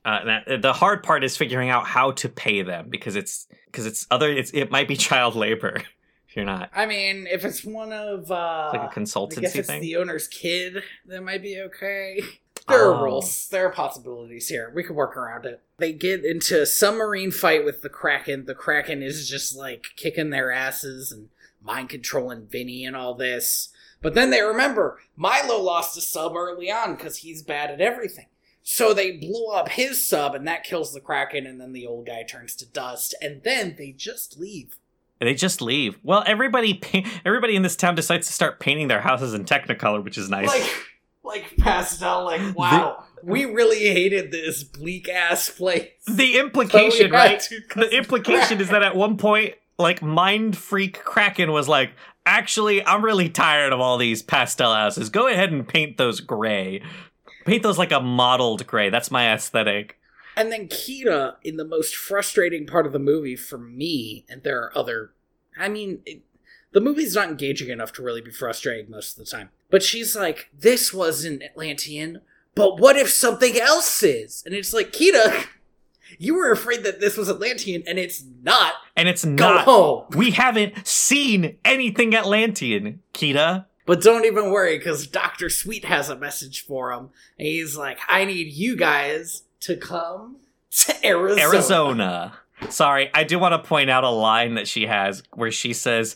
uh, 0.05 0.25
that, 0.25 0.61
the 0.61 0.73
hard 0.73 1.03
part 1.03 1.23
is 1.23 1.37
figuring 1.37 1.69
out 1.69 1.85
how 1.87 2.11
to 2.11 2.29
pay 2.29 2.61
them 2.61 2.89
because 2.89 3.15
it's 3.15 3.47
because 3.67 3.85
it's 3.85 4.05
other 4.11 4.29
it's 4.29 4.51
it 4.51 4.69
might 4.71 4.87
be 4.87 4.95
child 5.09 5.35
labor 5.35 5.81
if 6.29 6.35
you're 6.35 6.45
not 6.45 6.69
I 6.75 6.85
mean, 6.85 7.27
if 7.29 7.45
it's 7.45 7.63
one 7.63 7.93
of 7.93 8.31
uh 8.31 8.69
like 8.73 8.81
a 8.81 8.83
I 8.83 8.87
guess 8.87 8.95
consultancy 8.95 9.55
it's 9.55 9.67
thing. 9.67 9.81
the 9.81 9.97
owner's 9.97 10.27
kid, 10.27 10.81
that 11.07 11.21
might 11.23 11.41
be 11.41 11.59
okay. 11.61 12.19
There 12.69 12.85
Oh. 12.85 12.93
are 12.95 13.03
rules. 13.03 13.49
There 13.49 13.65
are 13.67 13.71
possibilities 13.73 14.47
here. 14.47 14.71
We 14.73 14.83
can 14.85 14.95
work 14.95 15.17
around 15.17 15.45
it. 15.45 15.61
They 15.83 15.91
get 15.91 16.23
into 16.23 16.61
a 16.61 16.65
submarine 16.65 17.31
fight 17.31 17.65
with 17.65 17.81
the 17.81 17.89
Kraken. 17.89 18.45
The 18.45 18.55
Kraken 18.55 19.03
is 19.03 19.27
just 19.27 19.53
like 19.53 19.87
kicking 19.97 20.29
their 20.29 20.49
asses 20.49 21.11
and 21.11 21.27
mind 21.61 21.89
controlling 21.89 22.47
Vinny 22.47 22.85
and 22.85 22.95
all 22.95 23.15
this. 23.15 23.67
But 24.01 24.13
then 24.13 24.29
they 24.29 24.41
remember 24.41 25.01
Milo 25.17 25.59
lost 25.59 25.97
a 25.97 26.01
sub 26.01 26.37
early 26.37 26.71
on 26.71 26.95
because 26.95 27.17
he's 27.17 27.43
bad 27.43 27.69
at 27.69 27.81
everything. 27.81 28.27
So 28.61 28.93
they 28.93 29.17
blew 29.17 29.47
up 29.47 29.67
his 29.67 30.07
sub 30.07 30.35
and 30.35 30.47
that 30.47 30.63
kills 30.63 30.93
the 30.93 31.01
Kraken, 31.01 31.45
and 31.45 31.59
then 31.59 31.73
the 31.73 31.85
old 31.85 32.05
guy 32.05 32.23
turns 32.23 32.55
to 32.55 32.65
dust, 32.65 33.13
and 33.21 33.43
then 33.43 33.75
they 33.77 33.91
just 33.91 34.39
leave. 34.39 34.77
They 35.19 35.33
just 35.33 35.61
leave. 35.61 35.99
Well, 36.01 36.23
everybody 36.25 36.81
everybody 37.25 37.57
in 37.57 37.61
this 37.61 37.75
town 37.75 37.95
decides 37.95 38.27
to 38.27 38.33
start 38.33 38.61
painting 38.61 38.87
their 38.87 39.01
houses 39.01 39.33
in 39.33 39.43
Technicolor, 39.43 40.01
which 40.01 40.17
is 40.17 40.29
nice. 40.29 40.47
Like, 40.47 40.73
like 41.25 41.57
pastel. 41.57 42.23
Like, 42.23 42.55
wow, 42.55 43.03
we 43.23 43.45
really 43.53 43.79
hated 43.79 44.31
this 44.31 44.63
bleak 44.63 45.09
ass 45.09 45.49
place. 45.49 45.89
the 46.07 46.37
implication, 46.37 47.11
had 47.11 47.13
right? 47.13 47.49
The 47.75 47.95
implication 47.95 48.61
is 48.61 48.69
that 48.69 48.83
at 48.83 48.95
one 48.95 49.17
point, 49.17 49.55
like 49.79 50.01
Mind 50.01 50.57
Freak 50.57 51.03
Kraken 51.03 51.51
was 51.51 51.67
like, 51.67 51.91
"Actually, 52.25 52.85
I'm 52.85 53.03
really 53.03 53.29
tired 53.29 53.73
of 53.73 53.79
all 53.79 53.97
these 53.97 54.21
pastel 54.21 54.73
houses. 54.73 55.09
Go 55.09 55.27
ahead 55.27 55.51
and 55.51 55.67
paint 55.67 55.97
those 55.97 56.19
gray. 56.19 56.83
Paint 57.45 57.63
those 57.63 57.77
like 57.77 57.91
a 57.91 57.99
mottled 57.99 58.67
gray. 58.67 58.89
That's 58.89 59.11
my 59.11 59.33
aesthetic." 59.33 59.97
And 60.35 60.51
then 60.51 60.67
Kida, 60.67 61.35
in 61.43 61.57
the 61.57 61.65
most 61.65 61.95
frustrating 61.95 62.65
part 62.65 62.87
of 62.87 62.91
the 62.91 62.99
movie 62.99 63.35
for 63.35 63.57
me, 63.57 64.25
and 64.27 64.43
there 64.43 64.61
are 64.61 64.77
other. 64.77 65.11
I 65.57 65.69
mean, 65.69 66.01
it, 66.05 66.23
the 66.71 66.81
movie's 66.81 67.15
not 67.15 67.29
engaging 67.29 67.69
enough 67.69 67.93
to 67.93 68.03
really 68.03 68.21
be 68.21 68.31
frustrating 68.31 68.89
most 68.89 69.17
of 69.17 69.23
the 69.23 69.29
time. 69.29 69.49
But 69.69 69.83
she's 69.83 70.15
like, 70.15 70.49
this 70.57 70.91
was 70.91 71.23
an 71.23 71.41
Atlantean, 71.43 72.21
but 72.55 72.79
what 72.79 72.95
if 72.95 73.09
something 73.09 73.57
else 73.59 74.03
is? 74.03 74.43
And 74.45 74.53
it's 74.53 74.73
like, 74.73 74.91
Kida, 74.91 75.47
you 76.17 76.35
were 76.35 76.51
afraid 76.51 76.83
that 76.83 76.99
this 76.99 77.17
was 77.17 77.29
Atlantean, 77.29 77.83
and 77.87 77.97
it's 77.97 78.23
not. 78.43 78.73
And 78.95 79.07
it's 79.07 79.25
Go 79.25 79.31
not. 79.31 79.65
home. 79.65 80.05
We 80.15 80.31
haven't 80.31 80.85
seen 80.87 81.57
anything 81.65 82.15
Atlantean, 82.15 83.01
Kida. 83.13 83.65
But 83.85 84.01
don't 84.01 84.25
even 84.25 84.51
worry, 84.51 84.77
because 84.77 85.07
Dr. 85.07 85.49
Sweet 85.49 85.85
has 85.85 86.09
a 86.09 86.15
message 86.15 86.65
for 86.65 86.91
him. 86.91 87.09
And 87.37 87.47
he's 87.47 87.75
like, 87.75 87.99
I 88.07 88.23
need 88.25 88.53
you 88.53 88.75
guys 88.77 89.43
to 89.61 89.75
come 89.75 90.37
to 90.71 91.05
Arizona. 91.05 91.41
Arizona. 91.41 92.33
Sorry, 92.69 93.09
I 93.13 93.25
do 93.25 93.39
want 93.39 93.61
to 93.61 93.67
point 93.67 93.89
out 93.89 94.05
a 94.05 94.09
line 94.09 94.55
that 94.55 94.67
she 94.69 94.85
has 94.85 95.21
where 95.33 95.51
she 95.51 95.73
says, 95.73 96.15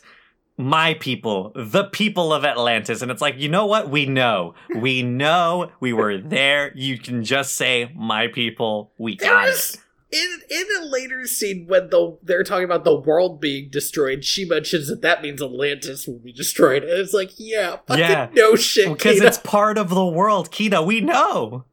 My 0.60 0.94
people, 0.94 1.52
the 1.54 1.84
people 1.84 2.32
of 2.32 2.44
Atlantis. 2.44 3.00
And 3.00 3.10
it's 3.12 3.22
like, 3.22 3.38
you 3.38 3.48
know 3.48 3.66
what? 3.66 3.88
We 3.90 4.06
know. 4.06 4.54
We 4.74 5.02
know 5.04 5.70
we 5.78 5.92
were 5.92 6.18
there. 6.18 6.72
You 6.74 6.98
can 6.98 7.22
just 7.22 7.54
say, 7.54 7.92
My 7.96 8.26
people, 8.26 8.90
we 8.98 9.14
got 9.16 9.44
There's 9.44 9.74
it. 9.74 9.80
in 10.10 10.40
in 10.50 10.66
a 10.82 10.86
later 10.86 11.26
scene 11.28 11.66
when 11.68 11.90
the 11.90 12.18
they're 12.24 12.42
talking 12.42 12.64
about 12.64 12.82
the 12.82 12.94
world 12.96 13.40
being 13.40 13.68
destroyed, 13.70 14.24
she 14.24 14.44
mentions 14.44 14.88
that 14.88 15.00
that 15.02 15.22
means 15.22 15.40
Atlantis 15.40 16.08
will 16.08 16.18
be 16.18 16.32
destroyed, 16.32 16.82
and 16.82 16.92
it's 16.92 17.12
like, 17.14 17.30
yeah, 17.36 17.76
fucking 17.86 17.98
Yeah. 18.02 18.28
no 18.32 18.56
shit, 18.56 18.88
Because 18.92 19.20
it's 19.20 19.38
part 19.38 19.78
of 19.78 19.90
the 19.90 20.06
world, 20.06 20.50
Kida. 20.50 20.84
We 20.84 21.00
know. 21.00 21.64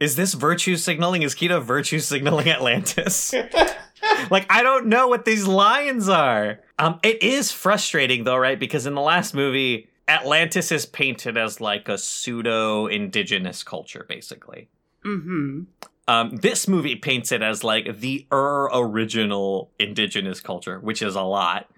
Is 0.00 0.16
this 0.16 0.32
virtue 0.34 0.76
signaling? 0.76 1.22
Is 1.22 1.34
Kida 1.34 1.62
virtue 1.62 1.98
signaling 2.00 2.48
Atlantis? 2.48 3.34
like 4.30 4.46
I 4.50 4.62
don't 4.62 4.86
know 4.86 5.08
what 5.08 5.24
these 5.24 5.46
lions 5.46 6.08
are. 6.08 6.60
Um, 6.78 6.98
it 7.02 7.22
is 7.22 7.52
frustrating 7.52 8.24
though, 8.24 8.36
right? 8.36 8.58
Because 8.58 8.86
in 8.86 8.94
the 8.94 9.00
last 9.00 9.34
movie, 9.34 9.88
Atlantis 10.08 10.70
is 10.72 10.86
painted 10.86 11.36
as 11.36 11.60
like 11.60 11.88
a 11.88 11.98
pseudo 11.98 12.86
indigenous 12.86 13.62
culture, 13.62 14.04
basically. 14.08 14.68
mm-hmm. 15.04 15.62
Um, 16.06 16.36
this 16.36 16.68
movie 16.68 16.96
paints 16.96 17.32
it 17.32 17.42
as 17.42 17.64
like 17.64 18.00
the 18.00 18.26
er 18.30 18.68
original 18.74 19.70
indigenous 19.78 20.40
culture, 20.40 20.78
which 20.78 21.00
is 21.00 21.14
a 21.14 21.22
lot. 21.22 21.70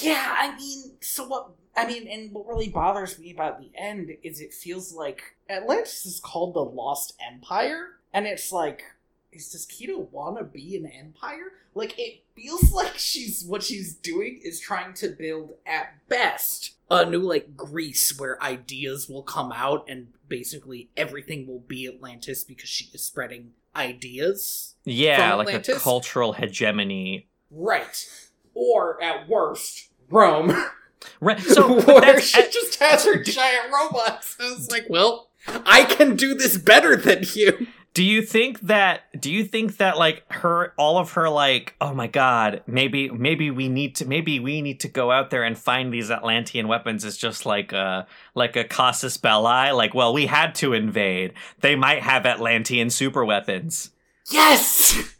Yeah, 0.00 0.34
I 0.38 0.56
mean, 0.56 0.92
so 1.02 1.26
what? 1.26 1.50
I 1.76 1.86
mean, 1.86 2.08
and 2.08 2.32
what 2.32 2.46
really 2.46 2.68
bothers 2.68 3.18
me 3.18 3.32
about 3.32 3.60
the 3.60 3.70
end 3.74 4.10
is 4.22 4.40
it 4.40 4.54
feels 4.54 4.94
like 4.94 5.36
Atlantis 5.48 6.06
is 6.06 6.20
called 6.20 6.54
the 6.54 6.64
Lost 6.64 7.14
Empire, 7.30 7.98
and 8.14 8.26
it's 8.26 8.50
like, 8.50 8.84
is 9.32 9.50
does 9.50 9.66
Kida 9.66 10.10
want 10.10 10.38
to 10.38 10.44
be 10.44 10.76
an 10.76 10.86
empire? 10.86 11.52
Like, 11.74 11.98
it 11.98 12.24
feels 12.34 12.72
like 12.72 12.96
she's 12.96 13.44
what 13.44 13.62
she's 13.62 13.94
doing 13.94 14.40
is 14.42 14.60
trying 14.60 14.94
to 14.94 15.08
build 15.08 15.54
at 15.66 16.06
best 16.08 16.74
a 16.90 17.08
new 17.08 17.20
like 17.20 17.56
Greece 17.56 18.18
where 18.18 18.42
ideas 18.42 19.08
will 19.08 19.22
come 19.22 19.52
out 19.52 19.84
and 19.88 20.08
basically 20.28 20.90
everything 20.96 21.46
will 21.46 21.60
be 21.60 21.86
Atlantis 21.86 22.42
because 22.42 22.68
she 22.68 22.90
is 22.92 23.04
spreading 23.04 23.52
ideas. 23.76 24.74
Yeah, 24.84 25.34
like 25.34 25.68
a 25.68 25.74
cultural 25.74 26.32
hegemony. 26.32 27.28
Right. 27.50 28.08
Or 28.54 29.02
at 29.02 29.28
worst, 29.28 29.88
Rome. 30.08 30.54
Right. 31.18 31.40
So 31.40 31.80
where 31.80 32.20
she 32.20 32.42
just 32.50 32.78
has 32.78 33.06
her 33.06 33.22
giant 33.22 33.72
robots. 33.72 34.36
I 34.38 34.52
was 34.52 34.70
like, 34.70 34.84
well, 34.90 35.30
I 35.46 35.84
can 35.84 36.14
do 36.14 36.34
this 36.34 36.58
better 36.58 36.94
than 36.94 37.24
you. 37.32 37.68
Do 38.00 38.06
you 38.06 38.22
think 38.22 38.60
that 38.60 39.02
do 39.20 39.30
you 39.30 39.44
think 39.44 39.76
that 39.76 39.98
like 39.98 40.24
her 40.32 40.72
all 40.78 40.96
of 40.96 41.12
her 41.12 41.28
like 41.28 41.76
oh 41.82 41.92
my 41.92 42.06
god 42.06 42.62
maybe 42.66 43.10
maybe 43.10 43.50
we 43.50 43.68
need 43.68 43.94
to 43.96 44.06
maybe 44.06 44.40
we 44.40 44.62
need 44.62 44.80
to 44.80 44.88
go 44.88 45.10
out 45.10 45.28
there 45.28 45.42
and 45.42 45.58
find 45.58 45.92
these 45.92 46.10
Atlantean 46.10 46.66
weapons 46.66 47.04
is 47.04 47.18
just 47.18 47.44
like 47.44 47.74
a 47.74 48.06
like 48.34 48.56
a 48.56 48.64
casus 48.64 49.18
belli 49.18 49.72
like 49.72 49.92
well 49.92 50.14
we 50.14 50.24
had 50.24 50.54
to 50.54 50.72
invade 50.72 51.34
they 51.60 51.76
might 51.76 52.00
have 52.00 52.24
Atlantean 52.24 52.88
super 52.88 53.22
weapons 53.22 53.90
Yes! 54.30 54.96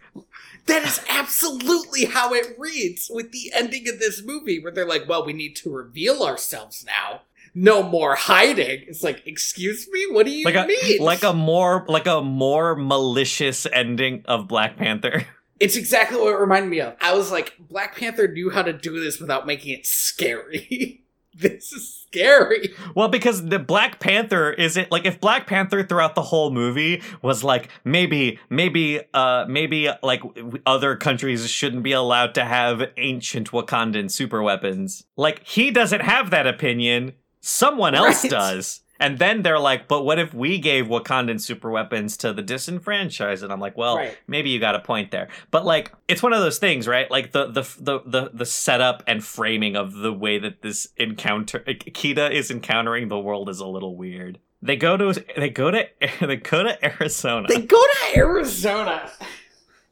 That 0.67 0.85
is 0.85 1.01
absolutely 1.09 2.05
how 2.05 2.33
it 2.33 2.55
reads 2.57 3.11
with 3.13 3.33
the 3.33 3.51
ending 3.53 3.89
of 3.89 3.99
this 3.99 4.23
movie, 4.23 4.63
where 4.63 4.71
they're 4.71 4.87
like, 4.87 5.09
well, 5.09 5.27
we 5.27 5.33
need 5.33 5.57
to 5.57 5.71
reveal 5.71 6.23
ourselves 6.23 6.85
now. 6.87 7.23
No 7.55 7.83
more 7.83 8.15
hiding. 8.15 8.85
It's 8.87 9.03
like, 9.03 9.23
excuse 9.27 9.89
me? 9.91 10.07
What 10.11 10.27
do 10.27 10.33
you 10.33 10.45
like 10.45 10.55
a 10.55 10.67
mean? 10.67 11.01
like 11.01 11.23
a 11.23 11.33
more 11.33 11.85
like 11.89 12.07
a 12.07 12.21
more 12.21 12.77
malicious 12.77 13.67
ending 13.73 14.23
of 14.27 14.49
Black 14.49 14.77
Panther 14.77 15.27
It's 15.61 15.77
exactly 15.77 16.19
what 16.19 16.33
it 16.33 16.39
reminded 16.39 16.71
me 16.71 16.81
of. 16.81 16.97
I 17.03 17.15
was 17.15 17.31
like, 17.31 17.55
Black 17.61 17.95
Panther 17.95 18.27
knew 18.27 18.49
how 18.49 18.63
to 18.63 18.73
do 18.73 18.99
this 18.99 19.21
without 19.21 19.47
making 19.47 19.75
it 19.75 19.87
scary. 19.87 21.05
this 21.35 21.71
is 21.71 22.07
scary. 22.07 22.73
Well, 22.95 23.09
because 23.09 23.45
the 23.45 23.59
Black 23.59 24.01
Panther 24.01 24.53
isn't 24.53 24.91
like 24.91 25.05
if 25.05 25.21
Black 25.21 25.47
Panther 25.47 25.83
throughout 25.83 26.15
the 26.15 26.23
whole 26.23 26.51
movie 26.51 27.03
was 27.21 27.45
like 27.45 27.69
maybe 27.85 28.39
maybe 28.49 29.01
uh 29.13 29.45
maybe 29.49 29.91
like 30.03 30.23
other 30.67 30.97
countries 30.97 31.49
shouldn't 31.49 31.83
be 31.83 31.93
allowed 31.93 32.35
to 32.35 32.45
have 32.45 32.83
ancient 32.97 33.51
Wakandan 33.51 34.11
super 34.11 34.43
weapons. 34.43 35.05
Like 35.17 35.47
he 35.47 35.71
doesn't 35.71 36.01
have 36.03 36.31
that 36.31 36.47
opinion. 36.47 37.13
Someone 37.41 37.95
else 37.95 38.25
Right. 38.25 38.31
does. 38.31 38.81
And 39.03 39.19
then 39.19 39.41
they're 39.41 39.59
like, 39.59 39.89
but 39.89 40.03
what 40.05 40.19
if 40.19 40.35
we 40.35 40.59
gave 40.59 40.85
Wakandan 40.87 41.41
super 41.41 41.71
weapons 41.71 42.19
to 42.19 42.35
the 42.35 42.43
disenfranchised? 42.43 43.43
And 43.43 43.51
I'm 43.51 43.59
like, 43.61 43.75
well, 43.75 43.97
Right. 43.97 44.19
maybe 44.27 44.51
you 44.51 44.61
got 44.61 44.75
a 44.75 44.81
point 44.81 45.11
there. 45.11 45.29
But 45.51 45.65
like, 45.65 45.91
it's 46.07 46.23
one 46.23 46.35
of 46.35 46.41
those 46.41 46.59
things, 46.59 46.87
right? 46.87 47.11
Like 47.11 47.33
the 47.33 47.47
the 47.47 47.63
the 47.81 48.01
the, 48.05 48.31
the 48.35 48.45
setup 48.45 49.03
and 49.07 49.25
framing 49.25 49.75
of 49.75 49.95
the 49.95 50.13
way 50.13 50.39
that 50.39 50.61
this 50.61 50.89
encounter 50.99 51.61
Kida 51.61 52.31
is 52.31 52.51
encountering 52.51 53.09
the 53.09 53.19
world 53.19 53.49
is 53.49 53.59
a 53.61 53.67
little 53.67 53.97
weird. 53.97 54.39
They 54.61 54.77
go 54.77 54.99
to 54.99 55.25
they 55.35 55.49
go 55.49 55.71
to 55.71 55.89
they 56.21 56.37
go 56.37 56.63
to 56.63 56.85
Arizona, 56.85 57.49
They 57.49 57.63
go 57.63 57.83
to 57.83 58.19
Arizona. 58.19 59.11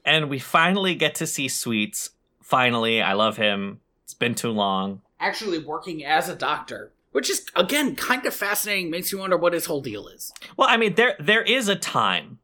and 0.05 0.29
we 0.29 0.39
finally 0.39 0.95
get 0.95 1.15
to 1.15 1.27
see 1.27 1.49
Sweets. 1.49 2.11
Finally, 2.43 3.01
I 3.01 3.15
love 3.15 3.39
him. 3.39 3.81
It's 4.05 4.13
been 4.13 4.35
too 4.35 4.51
long. 4.51 5.01
Actually, 5.19 5.59
working 5.61 6.05
as 6.05 6.29
a 6.29 6.35
doctor. 6.35 6.93
Which 7.13 7.31
is 7.31 7.47
again 7.57 7.97
kind 7.97 8.25
of 8.27 8.35
fascinating. 8.35 8.91
Makes 8.91 9.13
you 9.13 9.19
wonder 9.19 9.37
what 9.37 9.53
his 9.53 9.67
whole 9.67 9.81
deal 9.81 10.09
is. 10.09 10.33
Well, 10.57 10.69
I 10.69 10.77
mean, 10.77 10.95
there 10.95 11.15
there 11.19 11.43
is 11.43 11.69
a 11.69 11.77
time, 11.77 12.39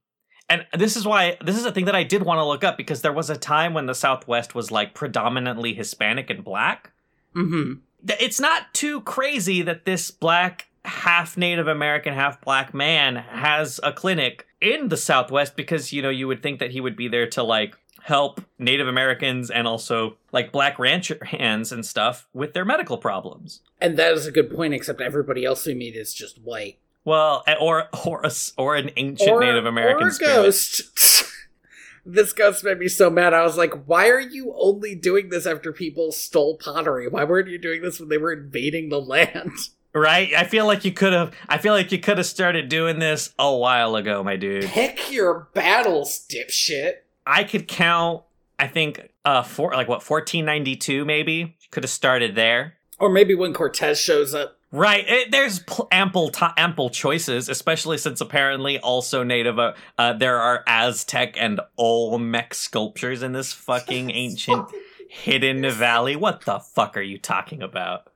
and 0.48 0.66
this 0.76 0.96
is 0.96 1.06
why 1.06 1.36
this 1.44 1.56
is 1.56 1.64
a 1.64 1.72
thing 1.72 1.84
that 1.84 1.94
I 1.94 2.02
did 2.02 2.22
want 2.22 2.38
to 2.38 2.44
look 2.44 2.64
up 2.64 2.76
because 2.76 3.02
there 3.02 3.12
was 3.12 3.30
a 3.30 3.36
time 3.36 3.74
when 3.74 3.86
the 3.86 3.94
Southwest 3.94 4.54
was 4.54 4.70
like 4.70 4.94
predominantly 4.94 5.74
Hispanic 5.74 6.30
and 6.30 6.42
black. 6.42 6.92
Mm-hmm. 7.36 7.80
It's 8.20 8.40
not 8.40 8.72
too 8.74 9.00
crazy 9.02 9.62
that 9.62 9.84
this 9.84 10.10
black, 10.10 10.68
half 10.84 11.36
Native 11.36 11.68
American, 11.68 12.14
half 12.14 12.40
black 12.40 12.74
man 12.74 13.16
has 13.16 13.80
a 13.82 13.92
clinic 13.92 14.46
in 14.60 14.88
the 14.88 14.96
Southwest 14.96 15.56
because 15.56 15.92
you 15.92 16.00
know 16.00 16.10
you 16.10 16.26
would 16.26 16.42
think 16.42 16.58
that 16.58 16.70
he 16.70 16.80
would 16.80 16.96
be 16.96 17.08
there 17.08 17.28
to 17.30 17.42
like 17.42 17.76
help 18.05 18.42
Native 18.59 18.86
Americans 18.86 19.50
and 19.50 19.66
also 19.66 20.18
like 20.30 20.52
black 20.52 20.78
rancher 20.78 21.18
hands 21.24 21.72
and 21.72 21.86
stuff 21.86 22.28
with 22.34 22.52
their 22.52 22.64
medical 22.64 22.98
problems. 22.98 23.61
And 23.80 23.96
that 23.96 24.12
is 24.12 24.26
a 24.26 24.32
good 24.32 24.55
point. 24.55 24.74
Except 24.74 25.00
everybody 25.00 25.44
else 25.44 25.64
we 25.66 25.74
meet 25.74 25.96
is 25.96 26.12
just 26.12 26.38
white 26.42 26.78
Well, 27.05 27.42
or 27.59 27.88
or 28.07 28.20
a 28.22 28.30
or 28.59 28.76
an 28.76 28.90
ancient 28.96 29.40
Native 29.40 29.64
American 29.64 30.09
or 30.09 30.12
ghost. 30.18 30.82
this 32.07 32.34
ghost 32.34 32.62
made 32.62 32.78
me 32.78 32.88
so 32.88 33.09
mad. 33.09 33.32
I 33.32 33.42
was 33.42 33.57
like, 33.57 33.72
"Why 33.86 34.11
are 34.11 34.20
you 34.20 34.55
only 34.59 34.94
doing 34.94 35.30
this 35.30 35.46
after 35.46 35.72
people 35.72 36.12
stole 36.12 36.59
pottery? 36.59 37.09
Why 37.09 37.24
weren't 37.24 37.48
you 37.48 37.59
doing 37.59 37.80
this 37.80 37.98
when 37.98 38.11
they 38.11 38.18
were 38.18 38.32
invading 38.32 38.90
the 38.90 39.00
land?" 39.00 39.52
Right? 39.96 40.34
I 40.36 40.42
feel 40.42 40.66
like 40.66 40.84
you 40.84 40.90
could 40.90 41.12
have 41.12 41.32
I 41.48 41.57
feel 41.59 41.72
like 41.72 41.92
you 41.92 42.00
could 42.00 42.18
have 42.18 42.26
started 42.26 42.68
doing 42.68 42.98
this 42.98 43.32
a 43.38 43.55
while 43.55 43.94
ago, 43.94 44.24
my 44.24 44.34
dude. 44.34 44.64
Pick 44.64 45.12
your 45.12 45.46
battles, 45.55 46.26
dipshit. 46.28 46.94
I 47.27 47.45
could 47.45 47.68
count 47.68 48.22
I 48.59 48.68
think 48.68 49.11
uh 49.25 49.43
for 49.43 49.72
like 49.72 49.89
what 49.89 50.09
1492 50.09 51.05
maybe. 51.05 51.57
Could 51.70 51.85
have 51.85 51.91
started 51.91 52.35
there. 52.35 52.75
Or 52.99 53.11
maybe 53.11 53.35
when 53.35 53.53
Cortez 53.53 54.01
shows 54.01 54.35
up. 54.35 54.59
Right. 54.70 55.05
It, 55.09 55.31
there's 55.31 55.61
pl- 55.61 55.89
ample 55.93 56.31
ti 56.31 56.47
ample 56.57 56.91
choices, 56.91 57.49
especially 57.49 57.99
since 57.99 58.20
apparently 58.20 58.79
also 58.79 59.22
native 59.22 59.59
uh, 59.59 59.75
uh 59.99 60.12
there 60.14 60.39
are 60.39 60.64
Aztec 60.66 61.37
and 61.39 61.61
Olmec 61.79 62.55
sculptures 62.55 63.22
in 63.22 63.33
this 63.33 63.53
fucking 63.53 64.11
ancient 64.14 64.68
hidden 65.09 65.68
valley. 65.70 66.16
What 66.16 66.45
the 66.45 66.59
fuck 66.59 66.97
are 66.97 67.03
you 67.03 67.18
talking 67.18 67.62
about? 67.62 68.09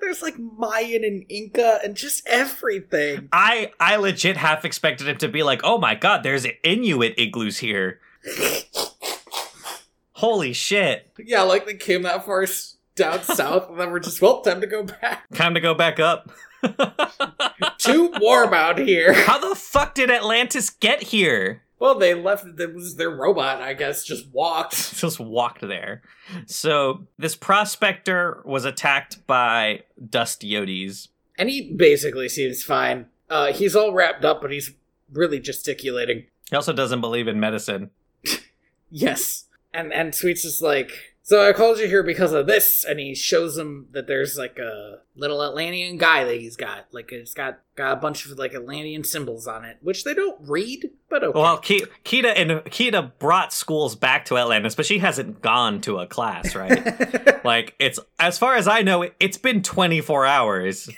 There's 0.00 0.22
like 0.22 0.38
Mayan 0.38 1.04
and 1.04 1.24
Inca 1.28 1.80
and 1.84 1.94
just 1.96 2.26
everything. 2.26 3.28
I 3.32 3.72
I 3.80 3.96
legit 3.96 4.36
half 4.36 4.64
expected 4.64 5.08
him 5.08 5.18
to 5.18 5.28
be 5.28 5.42
like, 5.42 5.60
"Oh 5.64 5.78
my 5.78 5.94
god, 5.94 6.22
there's 6.22 6.46
Inuit 6.62 7.14
igloos 7.18 7.58
here." 7.58 8.00
Holy 10.12 10.54
shit. 10.54 11.10
yeah, 11.18 11.42
like 11.42 11.66
they 11.66 11.74
came 11.74 12.02
that 12.02 12.24
far 12.24 12.46
down 12.94 13.22
south 13.22 13.68
and 13.68 13.78
then 13.78 13.90
we're 13.90 14.00
just, 14.00 14.22
well, 14.22 14.40
time 14.40 14.62
to 14.62 14.66
go 14.66 14.82
back. 14.82 15.28
Time 15.34 15.52
to 15.52 15.60
go 15.60 15.74
back 15.74 16.00
up. 16.00 16.30
Too 17.78 18.10
warm 18.18 18.54
out 18.54 18.78
here. 18.78 19.12
How 19.12 19.38
the 19.38 19.54
fuck 19.54 19.94
did 19.94 20.10
Atlantis 20.10 20.70
get 20.70 21.02
here? 21.02 21.62
Well, 21.78 21.98
they 21.98 22.14
left, 22.14 22.46
it 22.58 22.74
was 22.74 22.96
their 22.96 23.10
robot, 23.10 23.60
I 23.60 23.74
guess, 23.74 24.02
just 24.04 24.28
walked. 24.32 24.94
Just 24.98 25.20
walked 25.20 25.60
there. 25.60 26.02
So 26.46 27.06
this 27.18 27.36
prospector 27.36 28.40
was 28.44 28.64
attacked 28.64 29.26
by 29.26 29.82
dust 30.08 30.40
yodis. 30.40 31.08
And 31.38 31.50
he 31.50 31.70
basically 31.72 32.30
seems 32.30 32.62
fine. 32.62 33.06
Uh, 33.28 33.52
he's 33.52 33.76
all 33.76 33.92
wrapped 33.92 34.24
up, 34.24 34.40
but 34.40 34.50
he's 34.50 34.72
really 35.12 35.38
gesticulating. 35.38 36.24
He 36.48 36.56
also 36.56 36.72
doesn't 36.72 37.00
believe 37.02 37.28
in 37.28 37.38
medicine. 37.38 37.90
Yes. 38.90 39.46
And 39.74 39.92
and 39.92 40.14
Sweets 40.14 40.44
is 40.44 40.62
like, 40.62 41.15
so 41.28 41.44
I 41.44 41.52
called 41.52 41.78
you 41.80 41.88
here 41.88 42.04
because 42.04 42.32
of 42.32 42.46
this, 42.46 42.84
and 42.84 43.00
he 43.00 43.12
shows 43.12 43.58
him 43.58 43.88
that 43.90 44.06
there's 44.06 44.38
like 44.38 44.60
a 44.60 45.00
little 45.16 45.42
Atlantean 45.42 45.98
guy 45.98 46.22
that 46.22 46.36
he's 46.36 46.54
got. 46.54 46.86
Like 46.92 47.10
it's 47.10 47.34
got 47.34 47.58
got 47.74 47.94
a 47.94 47.96
bunch 47.96 48.24
of 48.26 48.38
like 48.38 48.54
Atlantean 48.54 49.02
symbols 49.02 49.48
on 49.48 49.64
it, 49.64 49.78
which 49.80 50.04
they 50.04 50.14
don't 50.14 50.38
read, 50.40 50.88
but 51.08 51.24
okay. 51.24 51.36
Well, 51.36 51.58
Ke- 51.58 51.90
Kida 52.04 52.32
and 52.36 52.50
Kida 52.66 53.10
brought 53.18 53.52
schools 53.52 53.96
back 53.96 54.24
to 54.26 54.38
Atlantis, 54.38 54.76
but 54.76 54.86
she 54.86 55.00
hasn't 55.00 55.42
gone 55.42 55.80
to 55.80 55.98
a 55.98 56.06
class, 56.06 56.54
right? 56.54 57.44
like 57.44 57.74
it's 57.80 57.98
as 58.20 58.38
far 58.38 58.54
as 58.54 58.68
I 58.68 58.82
know, 58.82 59.02
it- 59.02 59.16
it's 59.18 59.36
been 59.36 59.64
24 59.64 60.26
hours 60.26 60.88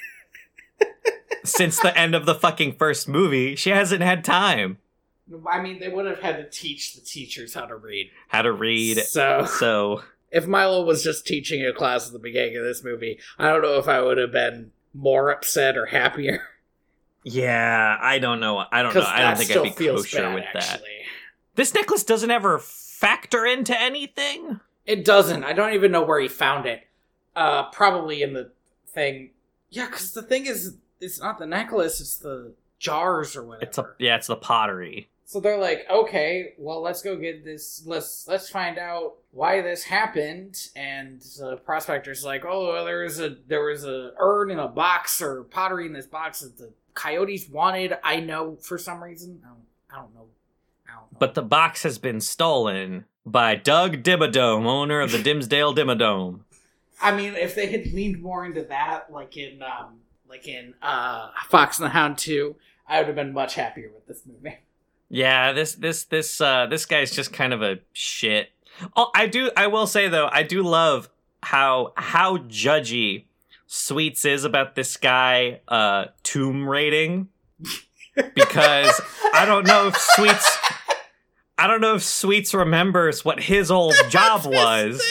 since 1.43 1.81
the 1.81 1.97
end 1.99 2.15
of 2.15 2.27
the 2.27 2.35
fucking 2.35 2.75
first 2.77 3.09
movie. 3.09 3.57
She 3.57 3.71
hasn't 3.71 4.03
had 4.03 4.25
time 4.25 4.77
I 5.51 5.61
mean, 5.61 5.79
they 5.79 5.89
would 5.89 6.07
have 6.07 6.21
had 6.21 6.37
to 6.39 6.49
teach 6.49 6.95
the 6.95 7.01
teachers 7.01 7.53
how 7.55 7.67
to 7.67 7.77
read. 7.77 8.11
how 8.29 8.43
to 8.43 8.53
read. 8.53 8.99
So 8.99 9.45
So 9.45 10.03
if 10.31 10.47
Milo 10.47 10.85
was 10.85 11.03
just 11.03 11.27
teaching 11.27 11.65
a 11.65 11.73
class 11.73 12.07
at 12.07 12.13
the 12.13 12.19
beginning 12.19 12.57
of 12.57 12.65
this 12.65 12.85
movie, 12.85 13.19
I 13.39 13.49
don't 13.49 13.63
know 13.63 13.79
if 13.79 13.89
I 13.89 14.01
would 14.01 14.19
have 14.19 14.33
been 14.33 14.73
more 14.95 15.31
upset 15.31 15.77
or 15.77 15.87
happier. 15.87 16.43
yeah, 17.25 17.97
I 18.01 18.19
don't 18.19 18.41
know. 18.41 18.65
I 18.71 18.83
don't 18.83 18.95
know. 18.95 19.03
I 19.03 19.23
don't 19.23 19.39
think 19.39 19.51
I'd 19.51 19.77
be 19.77 19.87
kosher 19.87 20.23
bad, 20.23 20.35
with 20.35 20.45
that. 20.55 20.83
This 21.55 21.75
necklace 21.75 22.05
doesn't 22.05 22.31
ever 22.31 22.59
factor 22.59 23.47
into 23.47 23.79
anything. 23.79 24.61
It 24.87 25.05
doesn't. 25.05 25.45
I 25.45 25.53
don't 25.53 25.75
even 25.75 25.93
know 25.93 26.03
where 26.03 26.21
he 26.21 26.29
found 26.29 26.67
it. 26.67 26.87
Uh, 27.37 27.71
probably 27.71 28.23
in 28.23 28.33
the 28.33 28.51
thing. 28.87 29.31
Yeah, 29.71 29.87
because 29.87 30.13
the 30.13 30.23
thing 30.23 30.47
is, 30.47 30.77
it's 31.01 31.21
not 31.21 31.39
the 31.39 31.47
necklace; 31.47 32.01
it's 32.01 32.17
the 32.17 32.55
jars 32.79 33.37
or 33.37 33.45
whatever. 33.45 33.65
It's 33.65 33.79
a 33.79 33.91
yeah, 33.99 34.17
it's 34.17 34.29
the 34.29 34.37
pottery. 34.37 35.09
So 35.29 35.41
they're 35.41 35.59
like, 35.59 35.85
okay, 35.91 36.55
well, 36.57 36.81
let's 36.81 37.03
go 37.03 37.15
get 37.15 37.45
this. 37.45 37.83
Let's 37.85 38.27
let's 38.27 38.49
find 38.49 38.79
out 38.79 39.17
why 39.31 39.61
this 39.61 39.85
happened. 39.85 40.71
And 40.75 41.21
the 41.21 41.59
prospector's 41.59 42.25
like, 42.25 42.47
oh, 42.47 42.73
well, 42.73 42.87
there 42.87 43.03
was 43.03 43.21
a 43.21 43.37
there 43.47 43.63
was 43.63 43.85
a 43.85 44.13
urn 44.19 44.51
in 44.51 44.59
a 44.59 44.69
box 44.69 45.21
or 45.21 45.45
pottery 45.45 45.85
in 45.85 45.93
this 45.93 46.07
box 46.07 46.41
that 46.41 46.57
the 46.57 46.73
coyotes 46.95 47.47
wanted. 47.47 47.99
I 48.03 48.21
know 48.21 48.57
for 48.57 48.79
some 48.79 49.05
reason. 49.05 49.43
I 49.45 49.49
don't, 49.49 49.59
I 49.91 49.97
don't 49.97 50.15
know. 50.15 50.29
I 50.89 50.93
don't 50.93 51.13
know. 51.13 51.19
But 51.19 51.35
the 51.35 51.43
box 51.43 51.83
has 51.83 51.99
been 51.99 52.23
stolen 52.23 53.05
by 53.27 53.55
Doug 53.55 54.03
Dimmadome, 54.03 54.65
owner 54.65 55.03
of 55.03 55.13
the 55.13 55.23
Dimsdale 55.23 55.75
Dimmadome. 55.75 56.41
I 57.03 57.15
mean, 57.15 57.35
if 57.35 57.55
they 57.55 57.67
had 57.67 57.93
leaned 57.93 58.23
more 58.23 58.47
into 58.47 58.63
that, 58.63 59.13
like 59.13 59.37
in 59.37 59.61
um, 59.63 59.99
like 60.27 60.49
in 60.49 60.73
uh, 60.81 61.29
Fox 61.51 61.79
and 61.79 61.85
the 61.85 61.91
Hound 61.91 62.17
two, 62.17 62.57
I 62.89 62.97
would 62.97 63.09
have 63.09 63.17
been 63.17 63.35
much 63.35 63.57
happier 63.57 63.91
with 63.95 64.07
this 64.07 64.23
movie. 64.25 64.57
Yeah, 65.09 65.53
this 65.53 65.75
this 65.75 66.05
this 66.05 66.41
uh 66.41 66.67
this 66.67 66.85
guy's 66.87 67.11
just 67.11 67.33
kind 67.33 67.53
of 67.53 67.63
a 67.63 67.79
shit. 67.93 68.51
Oh, 68.97 69.11
I 69.15 69.27
do 69.27 69.51
I 69.57 69.67
will 69.67 69.87
say 69.87 70.09
though, 70.09 70.29
I 70.31 70.43
do 70.43 70.63
love 70.63 71.09
how 71.43 71.93
how 71.97 72.39
judgy 72.39 73.25
Sweets 73.67 74.25
is 74.25 74.45
about 74.45 74.75
this 74.75 74.97
guy 74.97 75.61
uh 75.69 76.07
tomb 76.23 76.69
raiding 76.69 77.29
because 78.35 79.01
I 79.35 79.45
don't 79.47 79.67
know 79.67 79.89
if 79.89 79.97
Sweets 79.97 80.59
I 81.57 81.67
don't 81.67 81.81
know 81.81 81.95
if 81.95 82.03
Sweets 82.03 82.55
remembers 82.55 83.25
what 83.25 83.41
his 83.41 83.71
old 83.71 83.95
job 84.11 84.45
was. 84.47 85.03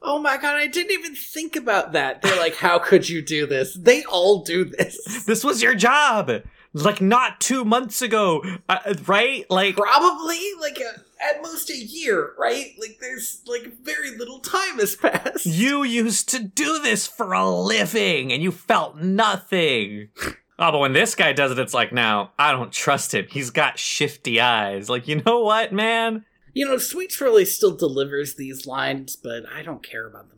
Oh 0.00 0.18
my 0.18 0.36
god, 0.36 0.56
I 0.56 0.68
didn't 0.68 0.92
even 0.92 1.14
think 1.14 1.54
about 1.56 1.92
that. 1.92 2.22
They're 2.22 2.36
like, 2.36 2.56
how 2.56 2.78
could 2.78 3.08
you 3.08 3.20
do 3.20 3.46
this? 3.46 3.74
They 3.74 4.04
all 4.04 4.42
do 4.42 4.64
this. 4.64 5.24
This 5.24 5.44
was 5.44 5.62
your 5.62 5.74
job. 5.74 6.30
Like 6.74 7.00
not 7.00 7.40
2 7.40 7.64
months 7.64 8.02
ago, 8.02 8.42
uh, 8.68 8.94
right? 9.06 9.44
Like 9.50 9.76
Probably 9.76 10.40
like 10.60 10.78
a, 10.78 11.00
at 11.24 11.42
most 11.42 11.70
a 11.70 11.76
year, 11.76 12.32
right? 12.38 12.72
Like 12.78 12.98
there's 13.00 13.42
like 13.46 13.82
very 13.82 14.16
little 14.16 14.40
time 14.40 14.78
has 14.78 14.94
passed. 14.94 15.46
You 15.46 15.82
used 15.82 16.28
to 16.30 16.42
do 16.42 16.80
this 16.80 17.06
for 17.06 17.32
a 17.32 17.48
living 17.48 18.32
and 18.32 18.42
you 18.42 18.52
felt 18.52 18.96
nothing. 18.96 20.08
Oh, 20.60 20.72
but 20.72 20.78
when 20.80 20.92
this 20.92 21.14
guy 21.14 21.32
does 21.32 21.52
it, 21.52 21.58
it's 21.60 21.72
like, 21.72 21.92
now, 21.92 22.32
I 22.36 22.50
don't 22.50 22.72
trust 22.72 23.14
him. 23.14 23.26
He's 23.30 23.50
got 23.50 23.78
shifty 23.78 24.40
eyes. 24.40 24.90
Like, 24.90 25.06
you 25.06 25.22
know 25.24 25.38
what, 25.38 25.72
man? 25.72 26.24
You 26.52 26.66
know, 26.66 26.78
Sweets 26.78 27.20
really 27.20 27.44
still 27.44 27.76
delivers 27.76 28.34
these 28.34 28.66
lines, 28.66 29.14
but 29.14 29.44
I 29.54 29.62
don't 29.62 29.84
care 29.88 30.08
about 30.08 30.30
them. 30.30 30.37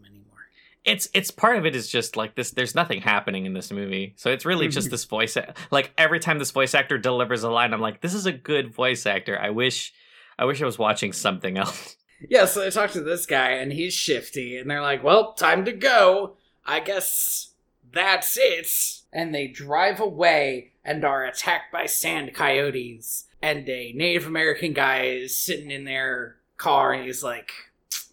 It's 0.85 1.09
it's 1.13 1.31
part 1.31 1.57
of 1.57 1.67
it 1.67 1.77
is 1.77 1.89
just 1.89 2.17
like 2.17 2.35
this. 2.35 2.53
There's 2.53 2.75
nothing 2.75 3.03
happening 3.03 3.45
in 3.45 3.53
this 3.53 3.71
movie, 3.71 4.15
so 4.17 4.31
it's 4.31 4.47
really 4.47 4.69
just 4.69 4.87
mm-hmm. 4.87 4.93
this 4.93 5.05
voice. 5.05 5.37
Like 5.71 5.93
every 5.99 6.21
time 6.21 6.39
this 6.39 6.51
voice 6.51 6.75
actor 6.75 6.97
delivers 6.97 7.43
a 7.43 7.51
line, 7.51 7.75
I'm 7.75 7.81
like, 7.81 8.01
this 8.01 8.15
is 8.15 8.27
a 8.27 8.33
good 8.33 8.73
voice 8.73 9.05
actor. 9.05 9.39
I 9.39 9.51
wish, 9.51 9.93
I 10.39 10.47
wish 10.47 10.63
I 10.63 10.67
was 10.67 10.79
watching 10.79 11.13
something 11.13 11.59
else. 11.59 11.97
Yeah, 12.29 12.45
so 12.45 12.61
they 12.61 12.71
talk 12.71 12.91
to 12.91 13.01
this 13.01 13.25
guy, 13.25 13.53
and 13.53 13.73
he's 13.73 13.95
shifty, 13.95 14.59
and 14.59 14.71
they're 14.71 14.83
like, 14.83 15.03
well, 15.03 15.33
time 15.33 15.65
to 15.65 15.73
go. 15.73 16.37
I 16.67 16.81
guess 16.81 17.55
that's 17.93 18.37
it. 18.39 18.69
And 19.13 19.35
they 19.35 19.47
drive 19.49 20.01
away 20.01 20.73
and 20.85 21.05
are 21.05 21.25
attacked 21.25 21.73
by 21.73 21.87
sand 21.87 22.35
coyotes. 22.35 23.25
And 23.43 23.67
a 23.69 23.93
Native 23.95 24.27
American 24.27 24.75
guy 24.75 25.05
is 25.05 25.35
sitting 25.35 25.71
in 25.71 25.85
their 25.85 26.37
car, 26.59 26.93
and 26.93 27.05
he's 27.05 27.25
like, 27.25 27.53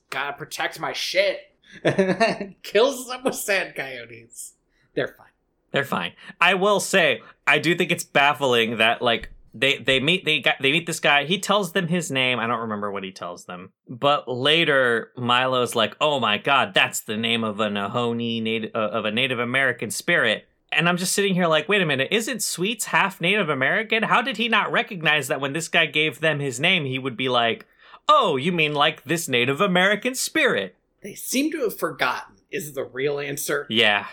gotta 0.10 0.38
protect 0.38 0.80
my 0.80 0.94
shit. 0.94 1.47
Kills 2.64 3.08
them 3.08 3.24
with 3.24 3.36
sand 3.36 3.76
coyotes. 3.76 4.54
They're 4.94 5.08
fine. 5.08 5.28
They're 5.72 5.84
fine. 5.84 6.14
I 6.40 6.54
will 6.54 6.80
say, 6.80 7.22
I 7.46 7.60
do 7.60 7.76
think 7.76 7.92
it's 7.92 8.04
baffling 8.04 8.78
that 8.78 9.02
like 9.02 9.30
they 9.60 9.78
they 9.78 10.00
meet 10.00 10.26
they 10.26 10.40
got 10.40 10.56
they 10.62 10.72
meet 10.72 10.86
this 10.86 11.00
guy 11.00 11.26
he 11.26 11.40
tells 11.40 11.72
them 11.72 11.88
his 11.88 12.12
name 12.12 12.40
i 12.40 12.48
don't 12.48 12.60
remember 12.60 12.92
what 12.92 13.04
he 13.04 13.12
tells 13.12 13.46
them 13.46 13.72
but 13.88 14.28
later 14.28 15.12
milo's 15.16 15.76
like 15.76 15.96
oh 16.02 16.20
my 16.20 16.38
god 16.38 16.74
that's 16.74 17.02
the 17.02 17.18
name 17.18 17.44
of 17.44 17.60
a 17.60 17.68
nahoni 17.68 18.42
native 18.42 18.72
uh, 18.76 18.90
of 18.90 19.06
a 19.06 19.12
native 19.12 19.40
american 19.40 19.90
spirit 19.90 20.48
and 20.72 20.88
i'm 20.88 20.98
just 20.98 21.14
sitting 21.14 21.34
here 21.34 21.48
like 21.48 21.68
wait 21.68 21.82
a 21.82 21.86
minute 21.86 22.10
isn't 22.12 22.44
sweets 22.44 22.86
half 22.86 23.22
native 23.22 23.50
american 23.50 24.04
how 24.04 24.22
did 24.22 24.38
he 24.38 24.48
not 24.48 24.72
recognize 24.72 25.28
that 25.28 25.42
when 25.42 25.54
this 25.54 25.68
guy 25.68 25.86
gave 25.86 26.20
them 26.20 26.40
his 26.40 26.60
name 26.60 26.86
he 26.86 27.00
would 27.00 27.18
be 27.18 27.30
like 27.30 27.66
oh 28.10 28.36
you 28.36 28.52
mean 28.52 28.74
like 28.74 29.04
this 29.06 29.28
native 29.28 29.62
american 29.62 30.14
spirit 30.14 30.76
They 31.04 31.14
seem 31.16 31.52
to 31.52 31.62
have 31.62 31.78
forgotten 31.78 32.36
is 32.52 32.74
the 32.74 32.84
real 32.86 33.20
answer. 33.20 33.66
yeah 33.70 34.08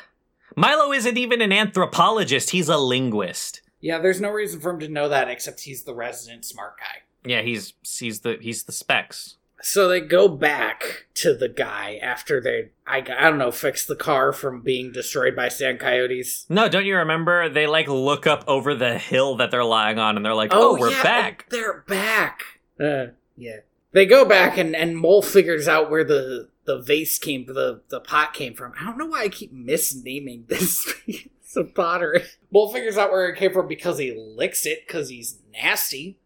milo 0.57 0.93
isn't 0.93 1.17
even 1.19 1.41
an 1.43 1.53
anthropologist 1.53 2.51
he's 2.51 2.69
a 2.69 2.77
linguist 2.79 3.61
Yeah, 3.81 3.99
there's 3.99 4.21
no 4.21 4.31
reason 4.31 4.61
for 4.61 4.71
him 4.71 4.81
to 4.81 4.89
know 4.89 5.09
that 5.09 5.29
except 5.29 5.61
he's 5.61 5.85
the 5.85 5.95
resident 5.95 6.45
smart 6.45 6.79
guy. 6.79 7.03
yeah 7.29 7.43
he's 7.43 7.75
he's 7.83 8.21
the 8.21 8.39
he's 8.41 8.65
the 8.65 8.73
specs 8.73 9.37
So 9.63 9.89
they 9.89 10.01
go 10.01 10.29
back 10.29 11.07
to 11.15 11.33
the 11.35 11.49
guy 11.49 11.99
after 12.03 12.39
they, 12.41 12.69
I, 12.87 12.99
I 12.99 13.31
don't 13.31 13.39
know, 13.39 13.51
fix 13.51 13.87
the 13.87 13.97
car 13.97 14.33
from 14.33 14.61
being 14.61 14.93
destroyed 14.93 15.35
by 15.35 15.49
sand 15.49 15.81
coyotes. 15.81 16.45
No, 16.51 16.69
don't 16.69 16.85
you 16.85 16.97
remember? 16.99 17.49
They 17.49 17.67
like 17.67 17.89
look 17.89 18.27
up 18.27 18.45
over 18.47 18.75
the 18.75 18.99
hill 18.99 19.37
that 19.37 19.51
they're 19.51 19.65
lying 19.65 19.99
on 19.99 20.17
and 20.17 20.25
they're 20.27 20.35
like, 20.35 20.51
oh, 20.53 20.77
we're 20.79 20.91
yeah, 20.91 21.03
back. 21.03 21.47
They're 21.49 21.83
back. 21.89 22.43
Uh, 22.79 23.07
yeah. 23.39 23.61
They 23.93 24.05
go 24.05 24.25
back 24.27 24.59
and, 24.59 24.77
and 24.77 24.99
Mole 24.99 25.23
figures 25.23 25.67
out 25.67 25.91
where 25.91 26.05
the, 26.05 26.51
the 26.65 26.79
vase 26.79 27.19
came, 27.19 27.47
the, 27.47 27.83
the 27.89 28.01
pot 28.01 28.35
came 28.35 28.55
from. 28.55 28.73
I 28.81 28.85
don't 28.85 28.99
know 28.99 29.07
why 29.07 29.23
I 29.23 29.29
keep 29.29 29.55
misnaming 29.55 30.47
this 30.49 30.93
piece 31.05 31.57
of 31.57 31.75
pottery. 31.75 32.25
Mole 32.51 32.73
figures 32.73 32.99
out 32.99 33.11
where 33.11 33.29
it 33.29 33.39
came 33.39 33.53
from 33.53 33.69
because 33.69 33.99
he 33.99 34.15
licks 34.17 34.67
it 34.67 34.87
because 34.87 35.09
he's 35.09 35.39
nasty. 35.53 36.19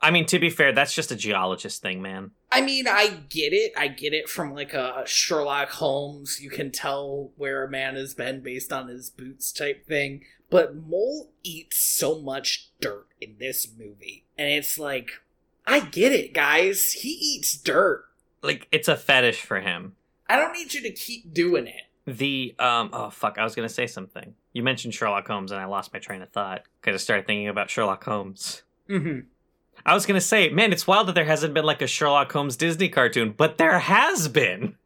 I 0.00 0.10
mean, 0.10 0.26
to 0.26 0.38
be 0.38 0.50
fair, 0.50 0.72
that's 0.72 0.94
just 0.94 1.10
a 1.10 1.16
geologist 1.16 1.82
thing, 1.82 2.02
man. 2.02 2.32
I 2.52 2.60
mean, 2.60 2.86
I 2.86 3.22
get 3.28 3.52
it. 3.52 3.72
I 3.76 3.88
get 3.88 4.12
it 4.12 4.28
from 4.28 4.54
like 4.54 4.74
a 4.74 5.02
Sherlock 5.06 5.70
Holmes. 5.70 6.40
You 6.40 6.50
can 6.50 6.70
tell 6.70 7.30
where 7.36 7.64
a 7.64 7.70
man 7.70 7.96
has 7.96 8.14
been 8.14 8.40
based 8.40 8.72
on 8.72 8.88
his 8.88 9.10
boots 9.10 9.50
type 9.52 9.86
thing. 9.86 10.22
But 10.50 10.76
Mole 10.76 11.30
eats 11.42 11.84
so 11.84 12.20
much 12.20 12.70
dirt 12.80 13.06
in 13.20 13.36
this 13.40 13.68
movie. 13.76 14.24
And 14.38 14.48
it's 14.48 14.78
like, 14.78 15.10
I 15.66 15.80
get 15.80 16.12
it, 16.12 16.32
guys. 16.32 16.92
He 16.92 17.08
eats 17.08 17.56
dirt. 17.56 18.05
Like, 18.46 18.68
it's 18.72 18.88
a 18.88 18.96
fetish 18.96 19.42
for 19.42 19.60
him. 19.60 19.96
I 20.28 20.36
don't 20.36 20.52
need 20.52 20.72
you 20.74 20.82
to 20.82 20.90
keep 20.90 21.32
doing 21.32 21.66
it. 21.66 21.82
The, 22.06 22.54
um, 22.58 22.90
oh, 22.92 23.10
fuck, 23.10 23.36
I 23.38 23.44
was 23.44 23.54
gonna 23.54 23.68
say 23.68 23.86
something. 23.86 24.34
You 24.52 24.62
mentioned 24.62 24.94
Sherlock 24.94 25.26
Holmes 25.26 25.50
and 25.50 25.60
I 25.60 25.64
lost 25.64 25.92
my 25.92 25.98
train 25.98 26.22
of 26.22 26.30
thought 26.30 26.62
because 26.80 26.94
I 26.94 27.02
started 27.02 27.26
thinking 27.26 27.48
about 27.48 27.68
Sherlock 27.68 28.04
Holmes. 28.04 28.62
Mm-hmm. 28.88 29.20
I 29.84 29.94
was 29.94 30.06
gonna 30.06 30.20
say, 30.20 30.48
man, 30.50 30.72
it's 30.72 30.86
wild 30.86 31.08
that 31.08 31.14
there 31.14 31.24
hasn't 31.24 31.52
been 31.52 31.64
like 31.64 31.82
a 31.82 31.86
Sherlock 31.86 32.32
Holmes 32.32 32.56
Disney 32.56 32.88
cartoon, 32.88 33.34
but 33.36 33.58
there 33.58 33.78
has 33.78 34.28
been. 34.28 34.76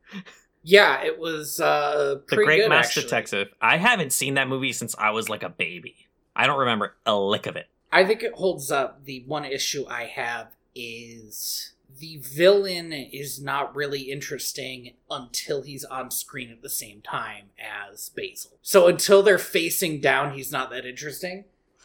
Yeah, 0.62 1.02
it 1.02 1.18
was 1.18 1.60
uh 1.60 2.16
The 2.28 2.36
Great 2.36 2.62
good, 2.62 2.68
Mouse 2.70 2.86
actually. 2.86 3.02
Detective. 3.04 3.48
I 3.60 3.76
haven't 3.76 4.12
seen 4.12 4.34
that 4.34 4.48
movie 4.48 4.72
since 4.72 4.94
I 4.98 5.10
was 5.10 5.28
like 5.28 5.42
a 5.42 5.48
baby. 5.48 6.08
I 6.34 6.46
don't 6.46 6.58
remember 6.58 6.96
a 7.06 7.16
lick 7.18 7.46
of 7.46 7.56
it. 7.56 7.68
I 7.92 8.04
think 8.04 8.22
it 8.22 8.32
holds 8.34 8.70
up. 8.70 9.04
The 9.04 9.24
one 9.26 9.44
issue 9.44 9.86
I 9.88 10.04
have 10.04 10.48
is 10.74 11.72
the 11.98 12.18
villain 12.18 12.92
is 12.92 13.40
not 13.42 13.74
really 13.74 14.10
interesting 14.10 14.94
until 15.10 15.62
he's 15.62 15.84
on 15.84 16.10
screen 16.10 16.50
at 16.50 16.62
the 16.62 16.70
same 16.70 17.00
time 17.02 17.46
as 17.58 18.10
Basil. 18.10 18.52
So 18.62 18.86
until 18.88 19.22
they're 19.22 19.38
facing 19.38 20.00
down, 20.00 20.34
he's 20.34 20.52
not 20.52 20.70
that 20.70 20.86
interesting. 20.86 21.44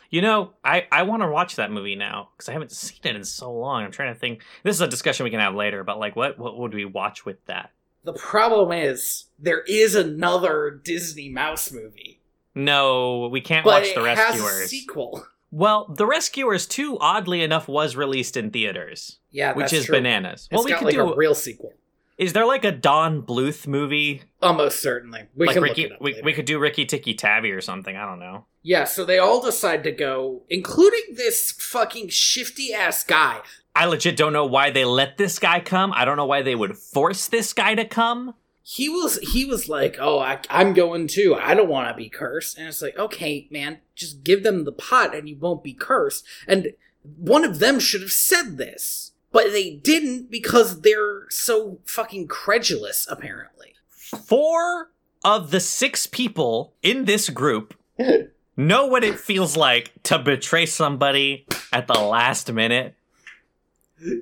You 0.10 0.22
know, 0.22 0.52
I, 0.64 0.88
I 0.92 1.04
want 1.04 1.24
to 1.24 1.28
watch 1.28 1.56
that 1.56 1.72
movie 1.72 1.96
now 1.96 2.30
because 2.36 2.48
I 2.48 2.54
haven't 2.54 2.72
seen 2.74 3.00
it 3.04 3.16
in 3.16 3.24
so 3.24 3.52
long. 3.54 3.84
I'm 3.84 3.92
trying 3.92 4.14
to 4.14 4.20
think. 4.20 4.42
This 4.64 4.76
is 4.76 4.82
a 4.82 4.88
discussion 4.88 5.24
we 5.24 5.30
can 5.32 5.40
have 5.40 5.56
later, 5.56 5.84
but 5.84 6.00
like, 6.00 6.16
what 6.16 6.38
what 6.38 6.58
would 6.58 6.74
we 6.74 6.86
watch 6.86 7.26
with 7.26 7.44
that? 7.48 7.72
The 8.04 8.14
problem 8.14 8.72
is 8.72 9.26
there 9.40 9.62
is 9.62 9.96
another 9.96 10.80
Disney 10.84 11.28
Mouse 11.28 11.72
movie, 11.72 12.22
No, 12.54 13.28
we 13.32 13.42
can't 13.42 13.66
but 13.66 13.82
watch 13.82 13.96
The 13.96 14.04
Rescuers. 14.04 14.70
sequel. 14.70 15.26
Well, 15.52 15.94
The 15.96 16.06
Rescuers 16.06 16.66
2, 16.68 16.98
oddly 17.00 17.42
enough, 17.42 17.68
was 17.68 17.96
released 17.96 18.36
in 18.36 18.52
theaters, 18.52 19.20
Yeah, 19.32 19.54
which 19.54 19.72
is 19.74 19.86
true. 19.86 19.96
bananas. 19.98 20.48
It's 20.52 20.58
well, 20.58 20.64
we 20.66 20.74
could 20.74 20.86
like 20.86 20.96
do. 20.96 21.02
a 21.14 21.16
real 21.16 21.36
sequel. 21.36 21.74
is 22.18 22.34
there 22.34 22.46
like 22.46 22.66
a 22.66 22.72
Don 22.72 23.22
Bluth 23.22 23.66
movie? 23.68 24.24
Almost 24.42 24.82
certainly. 24.82 25.24
We 25.36 25.48
like 25.48 25.56
Ricky, 25.62 25.84
look 25.84 25.92
it 25.92 25.96
up 25.96 26.02
we, 26.02 26.22
we 26.24 26.34
could 26.34 26.46
do 26.46 26.60
Rikki-Tikki-Tavi 26.60 27.52
or 27.52 27.62
something. 27.62 27.96
I 27.96 28.06
don't 28.06 28.20
know. 28.20 28.46
Yeah, 28.64 28.84
so 28.86 29.06
they 29.06 29.20
all 29.20 29.42
decide 29.42 29.84
to 29.84 29.92
go, 29.92 30.44
including 30.50 31.16
this 31.16 31.52
fucking 31.52 32.10
shifty 32.10 32.74
ass 32.74 33.04
guy. 33.04 33.42
I 33.76 33.86
legit 33.86 34.18
don't 34.18 34.34
know 34.34 34.46
why 34.46 34.72
they 34.72 34.86
let 34.86 35.18
this 35.18 35.38
guy 35.40 35.60
come. 35.60 35.92
I 35.94 36.06
don't 36.06 36.18
know 36.18 36.26
why 36.26 36.42
they 36.42 36.56
would 36.56 36.78
force 36.78 37.28
this 37.28 37.54
guy 37.54 37.76
to 37.76 37.86
come. 37.86 38.34
He 38.68 38.90
was 38.90 39.20
he 39.20 39.46
was 39.46 39.70
like, 39.70 39.98
"Oh, 40.00 40.18
I, 40.18 40.40
I'm 40.50 40.74
going 40.74 41.08
too. 41.08 41.36
I 41.36 41.54
don't 41.54 41.70
want 41.70 41.88
to 41.88 41.94
be 41.94 42.10
cursed." 42.10 42.58
And 42.58 42.68
it's 42.68 42.82
like, 42.82 42.98
"Okay, 42.98 43.48
man, 43.52 43.78
just 43.94 44.24
give 44.24 44.42
them 44.42 44.64
the 44.64 44.72
pot, 44.72 45.16
and 45.16 45.30
you 45.30 45.38
won't 45.38 45.64
be 45.64 45.74
cursed." 45.74 46.26
And 46.48 46.74
one 47.16 47.44
of 47.44 47.60
them 47.60 47.80
should 47.80 48.02
have 48.02 48.12
said 48.12 48.58
this, 48.58 49.12
but 49.32 49.52
they 49.52 49.76
didn't 49.76 50.32
because 50.32 50.82
they're 50.82 51.30
so 51.30 51.78
fucking 51.86 52.28
credulous. 52.28 53.06
Apparently, 53.08 53.76
Four 53.98 54.90
of 55.24 55.52
the 55.52 55.60
six 55.60 56.08
people 56.08 56.74
in 56.82 57.06
this 57.06 57.30
group 57.30 57.76
know 58.58 58.88
what 58.88 59.04
it 59.04 59.20
feels 59.20 59.56
like 59.56 59.92
to 60.04 60.18
betray 60.18 60.66
somebody 60.66 61.46
at 61.72 61.86
the 61.86 62.00
last 62.00 62.52
minute 62.52 62.96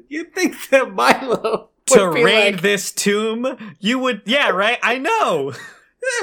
you'd 0.08 0.34
think 0.34 0.70
that 0.70 0.94
Milo 0.94 1.70
to 1.88 2.10
raid 2.10 2.54
like, 2.56 2.62
this 2.62 2.92
tomb. 2.92 3.76
You 3.80 4.00
would, 4.00 4.22
yeah, 4.26 4.50
right? 4.50 4.80
I 4.82 4.98
know. 4.98 5.54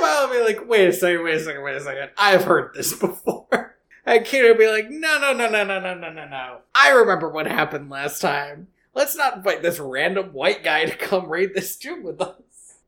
Would 0.01 0.31
be 0.33 0.45
like, 0.45 0.69
"Wait 0.69 0.89
a 0.89 0.93
second, 0.93 1.25
wait 1.25 1.37
a 1.37 1.41
second, 1.41 1.63
wait 1.63 1.77
a 1.77 1.81
second. 1.81 2.11
I've 2.17 2.45
heard 2.45 2.75
this 2.75 2.93
before." 2.99 3.77
And 4.07 4.25
Kid 4.25 4.43
would 4.45 4.59
be 4.59 4.69
like, 4.69 4.91
"No, 4.91 5.19
no, 5.19 5.33
no, 5.33 5.49
no, 5.49 5.65
no, 5.65 5.79
no, 5.81 5.95
no, 5.95 6.13
no, 6.13 6.29
no. 6.29 6.59
I 6.75 6.91
remember 6.91 7.29
what 7.29 7.47
happened 7.47 7.91
last 7.91 8.21
time. 8.21 8.69
Let's 8.95 9.17
not 9.17 9.37
invite 9.37 9.63
this 9.63 9.79
random 9.79 10.33
white 10.33 10.65
guy 10.65 10.85
to 10.85 10.97
come 10.97 11.29
raid 11.29 11.51
this 11.55 11.77
tomb 11.77 12.03
with 12.03 12.21
us." 12.21 12.35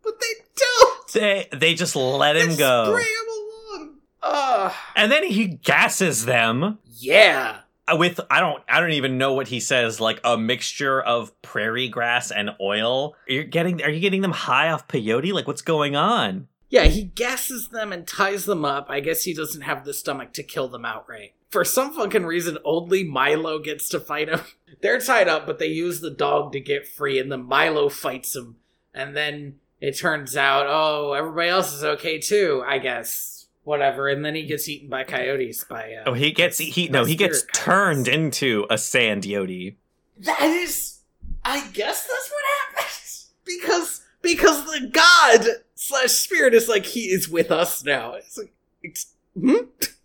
But 0.03 0.21
they 0.21 0.45
don't. 0.57 1.13
They 1.13 1.49
they 1.53 1.75
just 1.75 1.95
let 1.97 2.37
him 2.37 2.51
They 2.51 2.57
go, 2.57 2.85
Spray 2.91 3.03
him 3.03 3.29
along. 3.29 3.95
Ugh. 4.23 4.73
and 4.97 5.11
then 5.11 5.25
he 5.25 5.47
gasses 5.47 6.25
them 6.27 6.79
Yeah. 6.87 7.59
With 7.93 8.21
I 8.31 8.41
don't 8.41 8.63
I 8.69 8.81
don't 8.81 8.93
even 8.93 9.19
know 9.19 9.33
what 9.33 9.49
he 9.49 9.61
says 9.61 10.01
like 10.01 10.21
a 10.25 10.37
mixture 10.37 11.01
of 11.01 11.41
prairie 11.43 11.89
grass 11.89 12.31
and 12.31 12.51
oil. 12.61 13.15
You're 13.27 13.45
getting 13.45 13.83
are 13.83 13.91
you 13.91 14.01
getting 14.01 14.23
them 14.23 14.33
high 14.33 14.71
off 14.71 14.89
peyote? 14.89 15.33
Like 15.33 15.47
what's 15.47 15.63
going 15.63 15.97
on? 15.97 16.49
Yeah, 16.69 16.85
he 16.85 17.05
gasses 17.05 17.69
them 17.69 17.93
and 17.93 18.07
ties 18.07 18.47
them 18.47 18.65
up. 18.65 18.87
I 18.89 19.01
guess 19.01 19.25
he 19.25 19.35
doesn't 19.35 19.61
have 19.61 19.85
the 19.85 19.93
stomach 19.93 20.33
to 20.33 20.43
kill 20.43 20.69
them 20.69 20.87
outright. 20.87 21.35
For 21.51 21.67
some 21.67 21.93
fucking 21.93 22.25
reason, 22.25 22.57
only 22.65 23.05
Milo 23.05 23.59
gets 23.59 23.91
to 23.91 24.01
fight 24.01 24.31
him. 24.31 24.41
They're 24.81 24.99
tied 24.99 25.29
up, 25.29 25.47
but 25.47 25.59
they 25.59 25.67
use 25.67 26.01
the 26.01 26.11
dog 26.11 26.53
to 26.53 26.61
get 26.61 26.89
free, 26.89 27.19
and 27.19 27.31
then 27.31 27.45
Milo 27.45 27.91
fights 27.91 28.35
him. 28.35 28.57
And 28.95 29.15
then 29.15 29.57
it 29.83 29.99
turns 29.99 30.35
out, 30.35 30.67
oh, 30.67 31.13
everybody 31.13 31.51
else 31.51 31.75
is 31.75 31.85
okay 31.85 32.19
too, 32.19 32.65
I 32.67 32.79
guess. 32.79 33.42
Whatever. 33.65 34.09
And 34.09 34.25
then 34.25 34.35
he 34.35 34.45
gets 34.45 34.69
eaten 34.69 34.89
by 34.89 35.05
coyotes. 35.05 35.65
By 35.65 35.95
uh, 35.95 36.05
Oh, 36.11 36.13
he 36.15 36.33
gets 36.33 36.59
he 36.59 36.89
by 36.89 36.93
no 37.01 37.05
he 37.05 37.15
gets 37.15 37.43
coyotes. 37.43 37.59
turned 37.65 38.09
into 38.09 38.67
a 38.71 38.77
sand 38.79 39.23
yodi. 39.25 39.77
That 40.19 40.43
is, 40.43 41.01
I 41.45 41.67
guess 41.73 42.07
that's 42.07 42.31
what 42.31 42.77
happens 42.77 43.31
because 43.45 44.03
because 44.21 44.65
the 44.67 44.89
god 44.89 45.47
slash 45.75 46.11
spirit 46.11 46.55
is 46.55 46.69
like 46.69 46.87
he 46.87 47.07
is 47.07 47.29
with 47.29 47.51
us 47.51 47.85
now. 47.85 48.15
It's 48.15 48.39
like, 48.39 48.53
it's, 48.83 49.13
hmm? 49.39 49.55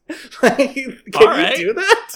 like, 0.42 0.74
can 0.74 0.98
All 1.16 1.28
right. 1.28 1.58
you 1.58 1.68
do 1.68 1.74
that? 1.74 2.12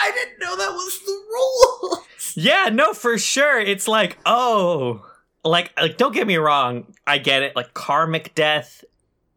I 0.00 0.10
didn't 0.12 0.38
know 0.40 0.56
that 0.56 0.72
was 0.72 1.00
the 1.00 1.22
rule. 1.30 2.04
Yeah, 2.34 2.70
no, 2.72 2.94
for 2.94 3.18
sure. 3.18 3.60
It's 3.60 3.86
like, 3.86 4.16
oh, 4.24 5.04
like, 5.44 5.70
like, 5.78 5.98
don't 5.98 6.14
get 6.14 6.26
me 6.26 6.38
wrong. 6.38 6.86
I 7.06 7.18
get 7.18 7.42
it. 7.42 7.54
Like, 7.54 7.74
karmic 7.74 8.34
death, 8.34 8.84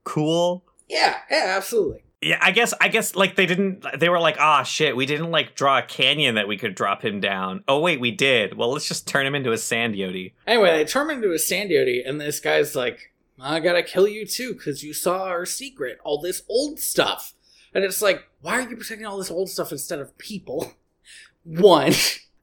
cool. 0.06 0.64
Yeah, 0.88 1.17
yeah, 1.29 1.53
absolutely. 1.57 2.03
Yeah, 2.21 2.39
I 2.41 2.51
guess, 2.51 2.73
I 2.81 2.88
guess, 2.88 3.15
like, 3.15 3.36
they 3.36 3.45
didn't, 3.45 3.86
they 3.99 4.09
were 4.09 4.19
like, 4.19 4.38
ah, 4.39 4.63
shit, 4.63 4.95
we 4.95 5.05
didn't, 5.05 5.31
like, 5.31 5.53
draw 5.53 5.79
a 5.79 5.83
canyon 5.83 6.36
that 6.36 6.47
we 6.47 6.57
could 6.57 6.73
drop 6.73 7.03
him 7.03 7.19
down. 7.19 7.63
Oh, 7.67 7.79
wait, 7.79 7.99
we 7.99 8.09
did. 8.09 8.57
Well, 8.57 8.71
let's 8.71 8.88
just 8.88 9.07
turn 9.07 9.27
him 9.27 9.36
into 9.36 9.51
a 9.51 9.57
sand 9.57 9.93
yodi. 9.95 10.33
Anyway, 10.47 10.71
they 10.71 10.86
turn 10.86 11.09
him 11.09 11.17
into 11.17 11.33
a 11.33 11.39
sand 11.39 11.69
yodi, 11.69 12.01
and 12.07 12.19
this 12.19 12.39
guy's 12.39 12.75
like, 12.75 13.11
I 13.39 13.59
gotta 13.59 13.83
kill 13.83 14.07
you 14.07 14.25
too, 14.25 14.53
because 14.53 14.83
you 14.83 14.93
saw 14.93 15.25
our 15.25 15.45
secret, 15.45 15.99
all 16.03 16.19
this 16.19 16.43
old 16.47 16.79
stuff. 16.79 17.33
And 17.73 17.83
it's 17.83 18.01
like, 18.01 18.23
why 18.41 18.53
are 18.53 18.69
you 18.69 18.77
protecting 18.77 19.05
all 19.05 19.17
this 19.17 19.31
old 19.31 19.49
stuff 19.49 19.71
instead 19.71 19.99
of 19.99 20.17
people? 20.17 20.73
One. 21.43 21.93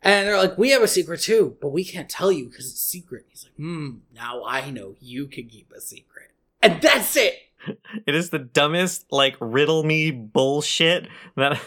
And 0.03 0.27
they're 0.27 0.37
like, 0.37 0.59
we 0.59 0.71
have 0.71 0.83
a 0.83 0.89
secret 0.89 1.21
too, 1.21 1.57
but 1.61 1.71
we 1.71 1.85
can't 1.85 2.09
tell 2.09 2.31
you 2.31 2.47
because 2.47 2.71
it's 2.71 2.83
secret. 2.83 3.25
He's 3.29 3.45
like, 3.45 3.55
hmm, 3.55 3.99
now 4.15 4.45
I 4.45 4.71
know 4.71 4.97
you 5.01 5.27
can 5.27 5.47
keep 5.47 5.73
a 5.73 5.81
secret. 5.81 6.33
And 6.61 6.81
that's 6.83 7.17
it! 7.17 7.35
It 8.07 8.15
is 8.15 8.31
the 8.31 8.39
dumbest, 8.39 9.07
like, 9.11 9.37
riddle 9.41 9.83
me 9.85 10.11
bullshit 10.11 11.07
that 11.37 11.61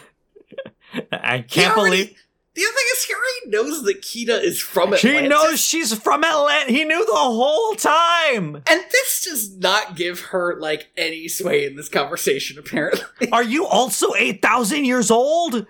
I 1.11 1.39
can't 1.39 1.77
already- 1.77 2.03
believe. 2.05 2.21
The 2.53 2.61
other 2.63 2.71
thing 2.73 2.85
is, 2.93 3.03
he 3.03 3.13
already 3.13 3.49
knows 3.49 3.83
that 3.83 4.01
Kida 4.01 4.41
is 4.41 4.61
from 4.61 4.93
Atlantis. 4.93 5.21
He 5.21 5.27
knows 5.27 5.59
she's 5.59 5.93
from 5.99 6.23
Atlanta. 6.23 6.71
He 6.71 6.85
knew 6.85 7.05
the 7.05 7.11
whole 7.13 7.75
time. 7.75 8.55
And 8.65 8.81
this 8.93 9.25
does 9.25 9.57
not 9.57 9.97
give 9.97 10.21
her, 10.21 10.57
like, 10.57 10.89
any 10.95 11.27
sway 11.27 11.65
in 11.65 11.75
this 11.75 11.89
conversation, 11.89 12.57
apparently. 12.57 13.29
Are 13.33 13.43
you 13.43 13.65
also 13.65 14.13
8,000 14.15 14.85
years 14.85 15.11
old? 15.11 15.65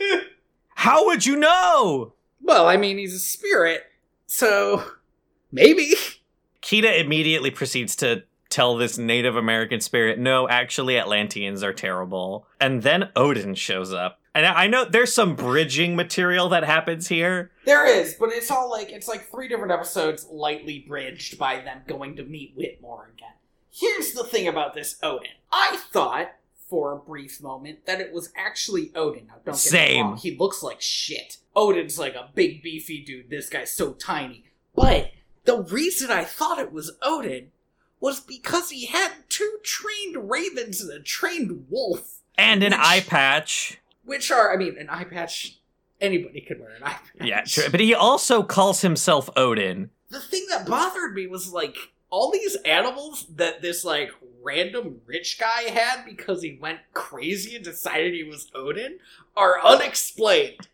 How 0.74 1.06
would 1.06 1.24
you 1.24 1.36
know? 1.36 2.14
well, 2.42 2.66
I 2.66 2.76
mean, 2.78 2.98
he's 2.98 3.14
a 3.14 3.20
spirit, 3.20 3.84
so 4.26 4.84
maybe. 5.52 5.94
Kida 6.62 6.98
immediately 7.00 7.52
proceeds 7.52 7.94
to 7.96 8.24
tell 8.54 8.76
this 8.76 8.96
Native 8.96 9.36
American 9.36 9.80
spirit, 9.80 10.18
no, 10.18 10.48
actually, 10.48 10.96
Atlanteans 10.96 11.62
are 11.62 11.72
terrible. 11.72 12.46
And 12.60 12.82
then 12.82 13.10
Odin 13.16 13.54
shows 13.54 13.92
up. 13.92 14.20
And 14.34 14.46
I 14.46 14.66
know 14.66 14.84
there's 14.84 15.12
some 15.12 15.36
bridging 15.36 15.94
material 15.96 16.48
that 16.48 16.64
happens 16.64 17.08
here. 17.08 17.50
There 17.66 17.86
is, 17.86 18.14
but 18.14 18.30
it's 18.30 18.50
all 18.50 18.70
like 18.70 18.90
it's 18.90 19.06
like 19.06 19.30
three 19.30 19.46
different 19.46 19.72
episodes 19.72 20.26
lightly 20.30 20.84
bridged 20.88 21.38
by 21.38 21.56
them 21.60 21.82
going 21.86 22.16
to 22.16 22.24
meet 22.24 22.54
Whitmore 22.56 23.10
again. 23.14 23.34
Here's 23.70 24.12
the 24.12 24.24
thing 24.24 24.48
about 24.48 24.74
this 24.74 24.98
Odin. 25.02 25.30
I 25.52 25.78
thought 25.92 26.32
for 26.68 26.92
a 26.92 26.98
brief 26.98 27.40
moment 27.40 27.86
that 27.86 28.00
it 28.00 28.12
was 28.12 28.32
actually 28.36 28.90
Odin. 28.96 29.28
Now 29.28 29.34
don't 29.44 29.44
get 29.44 29.52
me 29.52 29.56
Same. 29.56 30.06
wrong, 30.06 30.16
he 30.16 30.36
looks 30.36 30.62
like 30.62 30.80
shit. 30.80 31.36
Odin's 31.54 31.98
like 31.98 32.14
a 32.14 32.30
big 32.34 32.62
beefy 32.62 33.04
dude. 33.04 33.30
This 33.30 33.48
guy's 33.48 33.72
so 33.72 33.92
tiny. 33.92 34.44
But 34.74 35.12
the 35.44 35.62
reason 35.62 36.10
I 36.10 36.24
thought 36.24 36.58
it 36.58 36.72
was 36.72 36.96
Odin 37.02 37.50
was 38.04 38.20
because 38.20 38.68
he 38.70 38.84
had 38.86 39.10
two 39.30 39.58
trained 39.62 40.28
ravens 40.30 40.80
and 40.82 40.90
a 40.92 41.00
trained 41.02 41.66
wolf, 41.70 42.20
And 42.36 42.62
an 42.62 42.72
Which- 42.72 42.80
eye 42.82 43.00
patch. 43.00 43.78
which 44.04 44.30
are 44.30 44.52
I 44.52 44.56
mean, 44.58 44.76
an 44.78 44.90
eye 44.90 45.04
patch 45.04 45.58
anybody 46.00 46.40
could 46.42 46.60
wear 46.60 46.70
an 46.70 46.82
eye 46.82 46.98
patch. 47.18 47.26
Yeah, 47.26 47.44
sure. 47.44 47.70
But 47.70 47.80
he 47.80 47.94
also 47.94 48.42
calls 48.42 48.82
himself 48.82 49.30
Odin. 49.36 49.90
the 50.10 50.20
thing 50.20 50.44
that 50.50 50.66
bothered 50.66 51.14
me 51.14 51.26
was 51.26 51.52
like 51.52 51.76
all 52.10 52.30
these 52.30 52.56
animals 52.66 53.26
that 53.36 53.62
this 53.62 53.84
like 53.84 54.10
random 54.42 55.00
rich 55.06 55.38
guy 55.40 55.62
had 55.70 56.04
because 56.04 56.42
he 56.42 56.58
went 56.60 56.80
crazy 56.92 57.56
and 57.56 57.64
decided 57.64 58.12
he 58.12 58.22
was 58.24 58.50
Odin 58.54 58.98
are 59.36 59.58
unexplained. 59.64 60.68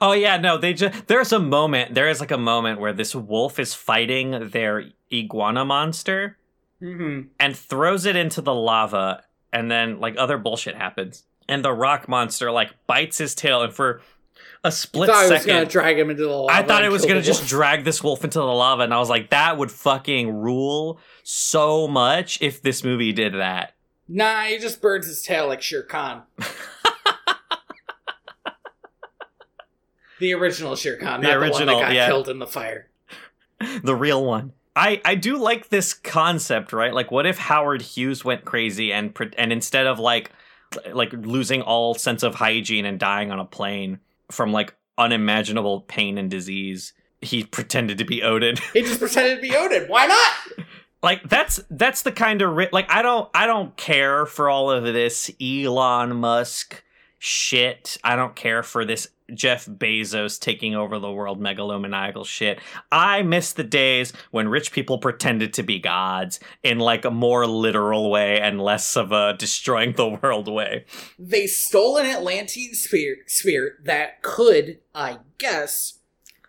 Oh 0.00 0.12
yeah, 0.12 0.36
no, 0.38 0.56
they 0.56 0.72
just 0.72 1.06
there's 1.08 1.32
a 1.32 1.38
moment, 1.40 1.94
there 1.94 2.08
is 2.08 2.20
like 2.20 2.30
a 2.30 2.38
moment 2.38 2.78
where 2.80 2.92
this 2.94 3.14
wolf 3.14 3.58
is 3.58 3.74
fighting 3.74 4.50
their 4.50 4.84
iguana 5.12 5.64
monster 5.64 6.38
Mm-hmm. 6.82 7.28
and 7.40 7.56
throws 7.56 8.04
it 8.04 8.16
into 8.16 8.42
the 8.42 8.54
lava 8.54 9.24
and 9.52 9.70
then 9.70 9.98
like 10.00 10.16
other 10.18 10.36
bullshit 10.38 10.76
happens. 10.76 11.24
And 11.48 11.64
the 11.64 11.72
rock 11.72 12.08
monster 12.08 12.50
like 12.50 12.74
bites 12.86 13.18
his 13.18 13.34
tail 13.34 13.62
and 13.62 13.72
for 13.72 14.02
a 14.64 14.72
split 14.72 15.08
thought 15.08 15.16
I 15.16 15.30
was 15.30 15.42
second 15.42 15.48
gonna 15.48 15.66
drag 15.66 15.98
him 15.98 16.10
into 16.10 16.24
the 16.24 16.28
lava. 16.30 16.52
I 16.52 16.62
thought 16.62 16.84
it 16.84 16.90
was 16.90 17.06
gonna 17.06 17.22
just 17.22 17.46
drag 17.46 17.84
this 17.84 18.02
wolf 18.02 18.24
into 18.24 18.38
the 18.38 18.44
lava, 18.44 18.82
and 18.82 18.92
I 18.92 18.98
was 18.98 19.08
like, 19.08 19.30
that 19.30 19.56
would 19.56 19.70
fucking 19.70 20.30
rule 20.30 20.98
so 21.22 21.86
much 21.86 22.42
if 22.42 22.62
this 22.62 22.82
movie 22.82 23.12
did 23.12 23.34
that. 23.34 23.74
Nah, 24.08 24.42
he 24.42 24.58
just 24.58 24.80
burns 24.80 25.06
his 25.06 25.22
tail 25.22 25.46
like 25.46 25.62
Shere 25.62 25.82
Khan. 25.82 26.22
the 30.20 30.34
original 30.34 30.76
Shere 30.76 30.96
Khan, 30.96 31.20
The 31.20 31.28
not 31.28 31.34
the 31.34 31.38
original, 31.38 31.74
one 31.74 31.82
that 31.82 31.88
got 31.88 31.94
yeah. 31.94 32.06
killed 32.06 32.28
in 32.28 32.38
the 32.38 32.46
fire. 32.46 32.88
the 33.82 33.94
real 33.94 34.24
one. 34.24 34.52
I, 34.76 35.00
I 35.06 35.14
do 35.14 35.38
like 35.38 35.70
this 35.70 35.94
concept, 35.94 36.72
right? 36.72 36.92
Like, 36.92 37.10
what 37.10 37.26
if 37.26 37.38
Howard 37.38 37.80
Hughes 37.80 38.24
went 38.24 38.44
crazy 38.44 38.92
and 38.92 39.16
and 39.38 39.52
instead 39.52 39.86
of 39.86 39.98
like 39.98 40.30
like 40.92 41.12
losing 41.12 41.62
all 41.62 41.94
sense 41.94 42.22
of 42.22 42.34
hygiene 42.34 42.84
and 42.84 42.98
dying 42.98 43.30
on 43.30 43.40
a 43.40 43.44
plane 43.44 44.00
from 44.30 44.52
like 44.52 44.74
unimaginable 44.98 45.80
pain 45.82 46.18
and 46.18 46.30
disease, 46.30 46.92
he 47.22 47.42
pretended 47.42 47.98
to 47.98 48.04
be 48.04 48.22
Odin. 48.22 48.56
He 48.74 48.82
just 48.82 49.00
pretended 49.00 49.36
to 49.36 49.40
be 49.40 49.56
Odin. 49.56 49.86
Why 49.88 50.06
not? 50.06 50.66
like 51.02 51.26
that's 51.28 51.60
that's 51.70 52.02
the 52.02 52.12
kind 52.12 52.42
of 52.42 52.54
ri- 52.54 52.68
like 52.70 52.90
I 52.90 53.00
don't 53.00 53.30
I 53.32 53.46
don't 53.46 53.74
care 53.76 54.26
for 54.26 54.50
all 54.50 54.70
of 54.70 54.84
this 54.84 55.30
Elon 55.40 56.16
Musk 56.16 56.82
shit. 57.18 57.96
I 58.04 58.14
don't 58.14 58.36
care 58.36 58.62
for 58.62 58.84
this 58.84 59.08
Jeff 59.34 59.66
Bezos 59.66 60.38
taking 60.40 60.74
over 60.74 60.98
the 60.98 61.10
world 61.10 61.40
megalomaniacal 61.40 62.24
shit. 62.24 62.60
I 62.92 63.22
miss 63.22 63.52
the 63.52 63.64
days 63.64 64.12
when 64.30 64.48
rich 64.48 64.72
people 64.72 64.98
pretended 64.98 65.52
to 65.54 65.62
be 65.62 65.78
gods 65.78 66.38
in 66.62 66.78
like 66.78 67.04
a 67.04 67.10
more 67.10 67.46
literal 67.46 68.10
way 68.10 68.40
and 68.40 68.60
less 68.60 68.96
of 68.96 69.12
a 69.12 69.34
destroying 69.36 69.92
the 69.94 70.08
world 70.22 70.46
way. 70.48 70.84
They 71.18 71.46
stole 71.46 71.96
an 71.96 72.06
Atlantean 72.06 72.74
sphere, 72.74 73.16
sphere 73.26 73.78
that 73.84 74.22
could, 74.22 74.78
I 74.94 75.18
guess, 75.38 75.98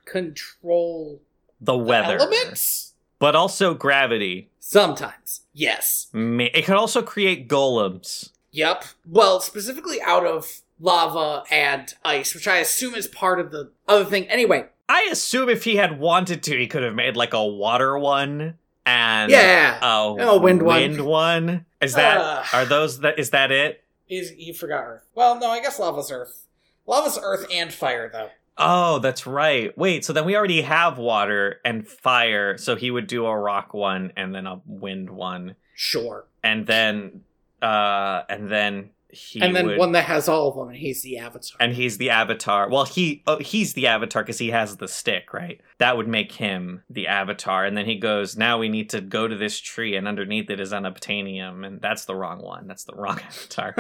control 0.06 1.22
The 1.60 1.74
the 1.74 1.78
weather, 1.78 2.18
elements. 2.20 2.94
but 3.20 3.36
also 3.36 3.74
gravity. 3.74 4.50
Sometimes, 4.60 5.42
yes. 5.54 6.08
It 6.14 6.66
could 6.66 6.76
also 6.76 7.02
create 7.02 7.48
golems. 7.48 8.32
Yep. 8.52 8.86
Well, 9.08 9.40
specifically 9.40 10.02
out 10.02 10.26
of 10.26 10.62
lava 10.80 11.44
and 11.52 11.94
ice, 12.06 12.34
which 12.36 12.48
I 12.48 12.58
assume 12.58 12.96
is 12.96 13.08
part 13.08 13.40
of 13.40 13.52
the 13.52 13.72
other 13.88 14.06
thing. 14.06 14.28
Anyway, 14.30 14.66
I 14.90 15.08
assume 15.12 15.50
if 15.50 15.64
he 15.64 15.76
had 15.78 16.00
wanted 16.00 16.44
to, 16.44 16.58
he 16.58 16.68
could 16.68 16.84
have 16.84 16.96
made 16.96 17.16
like 17.16 17.34
a 17.34 17.46
water 17.46 17.98
one 17.98 18.58
and 18.86 19.32
yeah. 19.32 19.78
a 19.82 19.82
Oh, 19.82 20.38
wind 20.40 20.62
one. 20.64 20.76
wind 20.82 21.02
one. 21.06 21.66
Is 21.82 21.94
that 21.96 22.18
Uh. 22.20 22.44
are 22.54 22.66
those 22.66 23.00
that 23.02 23.20
is 23.20 23.32
that 23.32 23.52
it? 23.52 23.84
Is 24.10 24.32
you 24.38 24.54
forgot 24.54 24.84
Earth? 24.86 25.04
Well, 25.16 25.38
no, 25.40 25.50
I 25.50 25.60
guess 25.62 25.80
lava's 25.80 26.12
Earth. 26.12 26.46
Lava's 26.86 27.20
Earth 27.22 27.46
and 27.52 27.74
fire, 27.74 28.10
though. 28.12 28.30
Oh, 28.58 29.00
that's 29.00 29.28
right. 29.28 29.78
Wait, 29.78 30.04
so 30.06 30.14
then 30.14 30.26
we 30.26 30.36
already 30.36 30.62
have 30.62 30.98
water 30.98 31.60
and 31.66 31.88
fire, 31.88 32.58
so 32.58 32.76
he 32.76 32.90
would 32.90 33.06
do 33.06 33.26
a 33.26 33.38
rock 33.38 33.74
one 33.74 34.14
and 34.16 34.34
then 34.34 34.48
a 34.48 34.62
wind 34.66 35.10
one, 35.12 35.56
Sure. 35.76 36.26
and 36.44 36.66
then 36.66 37.22
uh 37.62 38.22
and 38.30 38.50
then 38.50 38.90
he 39.10 39.42
and 39.42 39.56
then 39.56 39.68
would, 39.68 39.78
one 39.78 39.94
that 39.94 40.04
has 40.06 40.28
all 40.28 40.50
of 40.50 40.56
them, 40.56 40.70
and 40.70 40.78
he's 40.78 41.02
the 41.02 41.18
Avatar. 41.18 41.58
and 41.60 41.74
he's 41.74 41.98
the 41.98 42.10
avatar. 42.10 42.70
Well, 42.70 42.84
he 42.86 43.24
oh, 43.26 43.38
he's 43.40 43.74
the 43.74 43.88
avatar 43.88 44.24
because 44.24 44.38
he 44.40 44.50
has 44.50 44.78
the 44.78 44.88
stick, 44.88 45.34
right? 45.34 45.62
That 45.78 45.96
would 45.96 46.08
make 46.08 46.34
him 46.34 46.84
the 46.90 47.08
avatar. 47.08 47.66
And 47.66 47.78
then 47.78 47.86
he 47.86 47.96
goes, 47.96 48.36
"Now 48.36 48.58
we 48.58 48.68
need 48.70 48.90
to 48.90 49.02
go 49.02 49.28
to 49.28 49.36
this 49.36 49.60
tree, 49.60 49.96
and 49.96 50.08
underneath 50.08 50.50
it 50.50 50.60
is 50.60 50.74
unobtainium, 50.74 51.66
and 51.66 51.82
that's 51.82 52.06
the 52.06 52.16
wrong 52.16 52.42
one. 52.42 52.68
That's 52.68 52.84
the 52.84 52.96
wrong 52.96 53.20
avatar." 53.28 53.74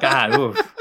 God, 0.00 0.38
oof. 0.38 0.74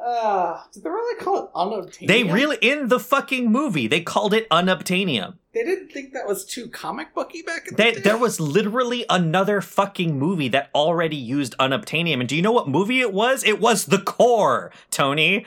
Uh, 0.00 0.60
did 0.72 0.84
they 0.84 0.90
really 0.90 1.20
call 1.20 1.44
it 1.44 1.52
unobtainium? 1.52 2.06
they 2.06 2.22
really 2.22 2.58
in 2.60 2.88
the 2.88 3.00
fucking 3.00 3.50
movie 3.50 3.88
they 3.88 4.00
called 4.00 4.32
it 4.34 4.48
unobtainium. 4.50 5.34
They 5.56 5.64
didn't 5.64 5.88
think 5.90 6.12
that 6.12 6.26
was 6.26 6.44
too 6.44 6.68
comic 6.68 7.14
booky 7.14 7.40
back 7.40 7.66
in 7.66 7.74
the 7.74 7.82
They, 7.82 7.92
day. 7.92 8.00
there 8.00 8.18
was 8.18 8.38
literally 8.38 9.06
another 9.08 9.62
fucking 9.62 10.18
movie 10.18 10.48
that 10.48 10.68
already 10.74 11.16
used 11.16 11.54
unobtainium, 11.58 12.20
and 12.20 12.28
do 12.28 12.36
you 12.36 12.42
know 12.42 12.52
what 12.52 12.68
movie 12.68 13.00
it 13.00 13.10
was? 13.10 13.42
It 13.42 13.58
was 13.58 13.86
The 13.86 13.96
Core, 14.00 14.70
Tony. 14.90 15.46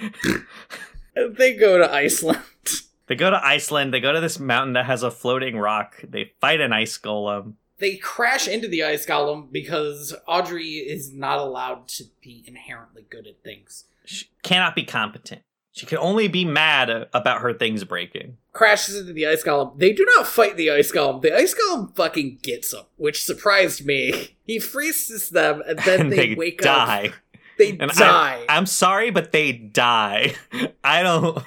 They 1.15 1.53
go 1.55 1.77
to 1.77 1.91
Iceland. 1.93 2.41
They 3.05 3.15
go 3.15 3.29
to 3.31 3.43
Iceland. 3.43 3.91
They 3.91 3.99
go 3.99 4.11
to 4.13 4.19
this 4.19 4.39
mountain 4.39 4.73
that 4.73 4.85
has 4.85 5.01
a 5.01 5.09
floating 5.09 5.57
rock. 5.57 5.95
They 6.07 6.31
fight 6.39 6.61
an 6.61 6.71
ice 6.73 6.95
golem. 6.99 7.53
They 7.79 7.95
crash 7.95 8.47
into 8.47 8.67
the 8.67 8.83
ice 8.83 9.03
golem 9.03 9.51
because 9.51 10.15
Audrey 10.27 10.73
is 10.75 11.11
not 11.11 11.39
allowed 11.39 11.87
to 11.87 12.03
be 12.21 12.43
inherently 12.47 13.03
good 13.09 13.25
at 13.25 13.43
things. 13.43 13.85
She 14.05 14.27
cannot 14.43 14.75
be 14.75 14.83
competent. 14.83 15.41
She 15.71 15.85
can 15.85 15.99
only 15.99 16.27
be 16.27 16.45
mad 16.45 17.07
about 17.13 17.41
her 17.41 17.53
things 17.53 17.83
breaking. 17.83 18.37
Crashes 18.53 18.95
into 18.97 19.13
the 19.13 19.27
ice 19.27 19.43
golem. 19.43 19.77
They 19.77 19.93
do 19.93 20.05
not 20.17 20.27
fight 20.27 20.57
the 20.57 20.71
ice 20.71 20.91
golem. 20.91 21.21
The 21.21 21.33
ice 21.33 21.53
golem 21.55 21.95
fucking 21.95 22.39
gets 22.41 22.71
them, 22.71 22.85
which 22.97 23.23
surprised 23.23 23.85
me. 23.85 24.35
He 24.49 24.57
freezes 24.57 25.29
them, 25.29 25.61
and 25.67 25.77
then 25.79 26.01
and 26.01 26.11
they, 26.11 26.29
they, 26.29 26.33
wake 26.35 26.61
die. 26.61 27.09
up. 27.09 27.13
They 27.59 27.77
And 27.77 27.91
die. 27.91 28.43
I, 28.49 28.57
I'm 28.57 28.65
sorry, 28.65 29.11
but 29.11 29.31
they 29.31 29.51
die. 29.51 30.33
I 30.83 31.03
don't. 31.03 31.37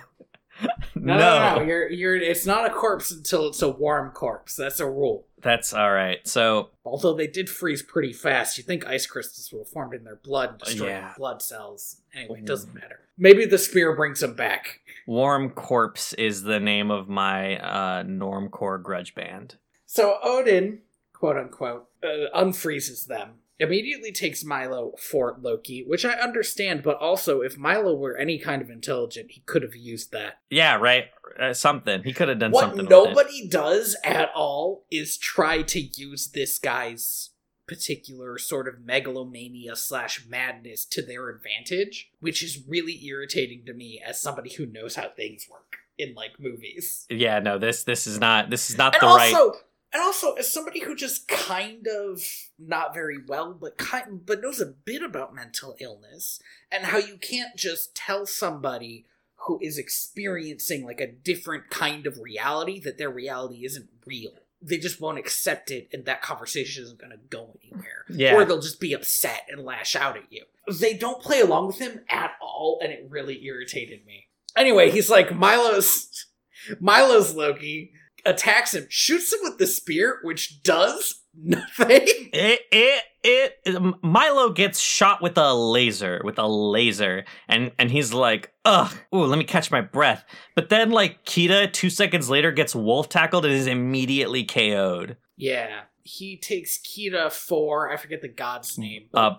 no, 0.95 1.19
no, 1.19 1.57
no, 1.57 1.63
You're, 1.65 1.91
you're. 1.91 2.15
It's 2.15 2.47
not 2.47 2.65
a 2.65 2.71
corpse 2.71 3.11
until 3.11 3.49
it's 3.49 3.61
a 3.61 3.69
warm 3.69 4.13
corpse. 4.13 4.55
That's 4.55 4.79
a 4.79 4.89
rule. 4.89 5.27
That's 5.43 5.73
all 5.75 5.91
right. 5.93 6.27
So 6.27 6.71
Although 6.85 7.15
they 7.15 7.27
did 7.27 7.51
freeze 7.51 7.83
pretty 7.83 8.13
fast, 8.13 8.57
you 8.59 8.65
think 8.65 8.87
ice 8.87 9.07
crystals 9.07 9.53
will 9.53 9.65
form 9.65 9.93
in 9.93 10.05
their 10.05 10.17
blood 10.23 10.51
and 10.51 10.59
destroy 10.61 10.87
Yeah. 10.89 11.15
blood 11.17 11.43
cells. 11.43 12.01
Anyway, 12.15 12.39
it 12.39 12.43
Mm. 12.45 12.47
doesn't 12.47 12.75
matter. 12.75 13.01
Maybe 13.19 13.45
the 13.45 13.59
spear 13.59 13.95
brings 13.95 14.21
them 14.21 14.35
back. 14.35 14.81
Warm 15.07 15.51
Corpse 15.51 16.13
is 16.15 16.43
the 16.45 16.61
name 16.61 16.91
of 16.91 17.09
my 17.09 17.59
uh, 17.59 18.03
normcore 18.05 18.81
grudge 18.83 19.15
band. 19.15 19.57
So 19.85 20.19
Odin, 20.23 20.83
quote 21.13 21.37
unquote, 21.37 21.89
uh, 22.03 22.31
unfreezes 22.35 23.07
them. 23.07 23.41
Immediately 23.59 24.13
takes 24.13 24.45
Milo 24.45 24.93
for 24.99 25.37
Loki, 25.41 25.85
which 25.87 26.05
I 26.05 26.15
understand, 26.15 26.83
but 26.83 26.97
also 26.99 27.43
if 27.43 27.57
Milo 27.57 27.95
were 27.95 28.17
any 28.17 28.39
kind 28.39 28.61
of 28.61 28.71
intelligent, 28.71 29.33
he 29.33 29.43
could 29.43 29.63
have 29.63 29.77
used 29.77 30.11
that. 30.13 30.41
Yeah, 30.51 30.77
right. 30.77 31.05
Uh, 31.41 31.55
something 31.55 32.03
he 32.03 32.13
could 32.13 32.29
have 32.29 32.39
done 32.39 32.51
what 32.51 32.61
something. 32.63 32.79
with 32.79 32.87
it. 32.87 32.91
nobody 32.91 33.49
does 33.49 33.97
at 34.05 34.31
all 34.35 34.85
is 34.91 35.17
try 35.17 35.63
to 35.63 35.81
use 35.81 36.29
this 36.29 36.59
guy's 36.59 37.31
particular 37.67 38.37
sort 38.37 38.69
of 38.69 38.85
megalomania 38.85 39.77
slash 39.77 40.27
madness 40.29 40.85
to 40.85 41.01
their 41.01 41.29
advantage, 41.31 42.11
which 42.21 42.43
is 42.43 42.65
really 42.69 43.03
irritating 43.07 43.65
to 43.65 43.73
me 43.73 44.03
as 44.05 44.21
somebody 44.21 44.53
who 44.55 44.67
knows 44.67 44.97
how 44.97 45.09
things 45.09 45.47
work. 45.51 45.77
in 45.99 46.15
like 46.15 46.33
movies. 46.41 47.07
Yeah, 47.09 47.39
no, 47.39 47.59
this 47.59 47.85
this 47.85 48.07
is 48.07 48.19
not 48.19 48.51
this 48.51 48.71
is 48.71 48.79
not 48.79 48.95
And 48.95 49.03
the 49.03 49.07
also, 49.07 49.51
right. 49.51 49.59
And 49.93 50.03
also, 50.03 50.33
as 50.35 50.51
somebody 50.51 50.81
who 50.81 50.95
just 50.95 51.29
kind 51.29 51.87
of 51.87 52.23
not 52.59 52.95
very 52.95 53.19
well, 53.27 53.53
but 53.53 53.77
kind 53.77 54.25
but 54.25 54.41
knows 54.41 54.61
a 54.61 54.67
bit 54.67 55.03
about 55.03 55.35
mental 55.35 55.77
illness 55.81 56.41
and 56.71 56.87
how 56.87 56.99
you 56.99 57.19
can't 57.19 57.57
just 57.57 57.95
tell 57.95 58.25
somebody 58.25 59.05
who 59.47 59.59
is 59.61 59.77
experiencing 59.77 60.85
like 60.85 61.01
a 61.01 61.11
different 61.11 61.69
kind 61.69 62.07
of 62.07 62.19
reality 62.19 62.81
that 62.81 62.97
their 62.97 63.11
reality 63.11 63.67
isn't 63.67 63.89
real. 64.07 64.33
They 64.63 64.79
just 64.79 65.01
won't 65.01 65.19
accept 65.19 65.71
it, 65.71 65.89
and 65.93 66.05
that 66.07 66.23
conversation 66.23 66.85
isn't 66.85 67.01
going 67.01 67.11
to 67.11 67.19
go 67.29 67.59
anywhere. 67.63 68.05
Yeah. 68.09 68.35
Or 68.35 68.45
they'll 68.45 68.61
just 68.61 68.81
be 68.81 68.93
upset 68.95 69.43
and 69.51 69.65
lash 69.65 69.97
out 69.97 70.17
at 70.17 70.33
you. 70.33 70.45
They 70.73 70.95
don't 70.95 71.21
play 71.21 71.41
along 71.41 71.67
with 71.67 71.79
him 71.79 72.01
at 72.09 72.33
all, 72.41 72.79
and 72.81 72.93
it 72.93 73.07
really 73.11 73.45
irritated 73.45 74.07
me. 74.07 74.29
Anyway, 74.57 74.91
he's 74.91 75.11
like 75.11 75.35
Milo's 75.35 76.27
Milo's 76.81 77.35
Loki 77.35 77.93
attacks 78.25 78.75
him, 78.75 78.87
shoots 78.89 79.33
him 79.33 79.41
with 79.43 79.59
the 79.59 79.67
spear, 79.67 80.19
which 80.23 80.63
does 80.63 81.23
nothing. 81.35 82.07
It, 82.35 82.61
it 82.73 83.03
it 83.23 83.83
Milo 84.03 84.51
gets 84.51 84.81
shot 84.81 85.21
with 85.21 85.37
a 85.37 85.53
laser 85.53 86.23
with 86.25 86.39
a 86.39 86.47
laser 86.47 87.25
and 87.47 87.71
and 87.79 87.91
he's 87.91 88.15
like 88.15 88.53
ugh 88.65 88.91
ooh 89.15 89.25
let 89.27 89.39
me 89.39 89.45
catch 89.45 89.71
my 89.71 89.83
breath 89.83 90.25
but 90.57 90.71
then 90.71 90.91
like 90.91 91.25
Kida 91.27 91.71
two 91.73 91.91
seconds 91.91 92.31
later 92.31 92.51
gets 92.51 92.75
wolf 92.75 93.11
tackled 93.11 93.45
and 93.45 93.53
is 93.53 93.67
immediately 93.67 94.45
KO'd 94.45 95.17
Yeah, 95.37 95.83
he 96.03 96.39
takes 96.39 96.79
Kida 96.79 97.31
for 97.31 97.91
I 97.91 97.99
forget 97.99 98.23
the 98.23 98.29
god's 98.29 98.79
name, 98.79 99.09
but 99.13 99.19
uh 99.19 99.37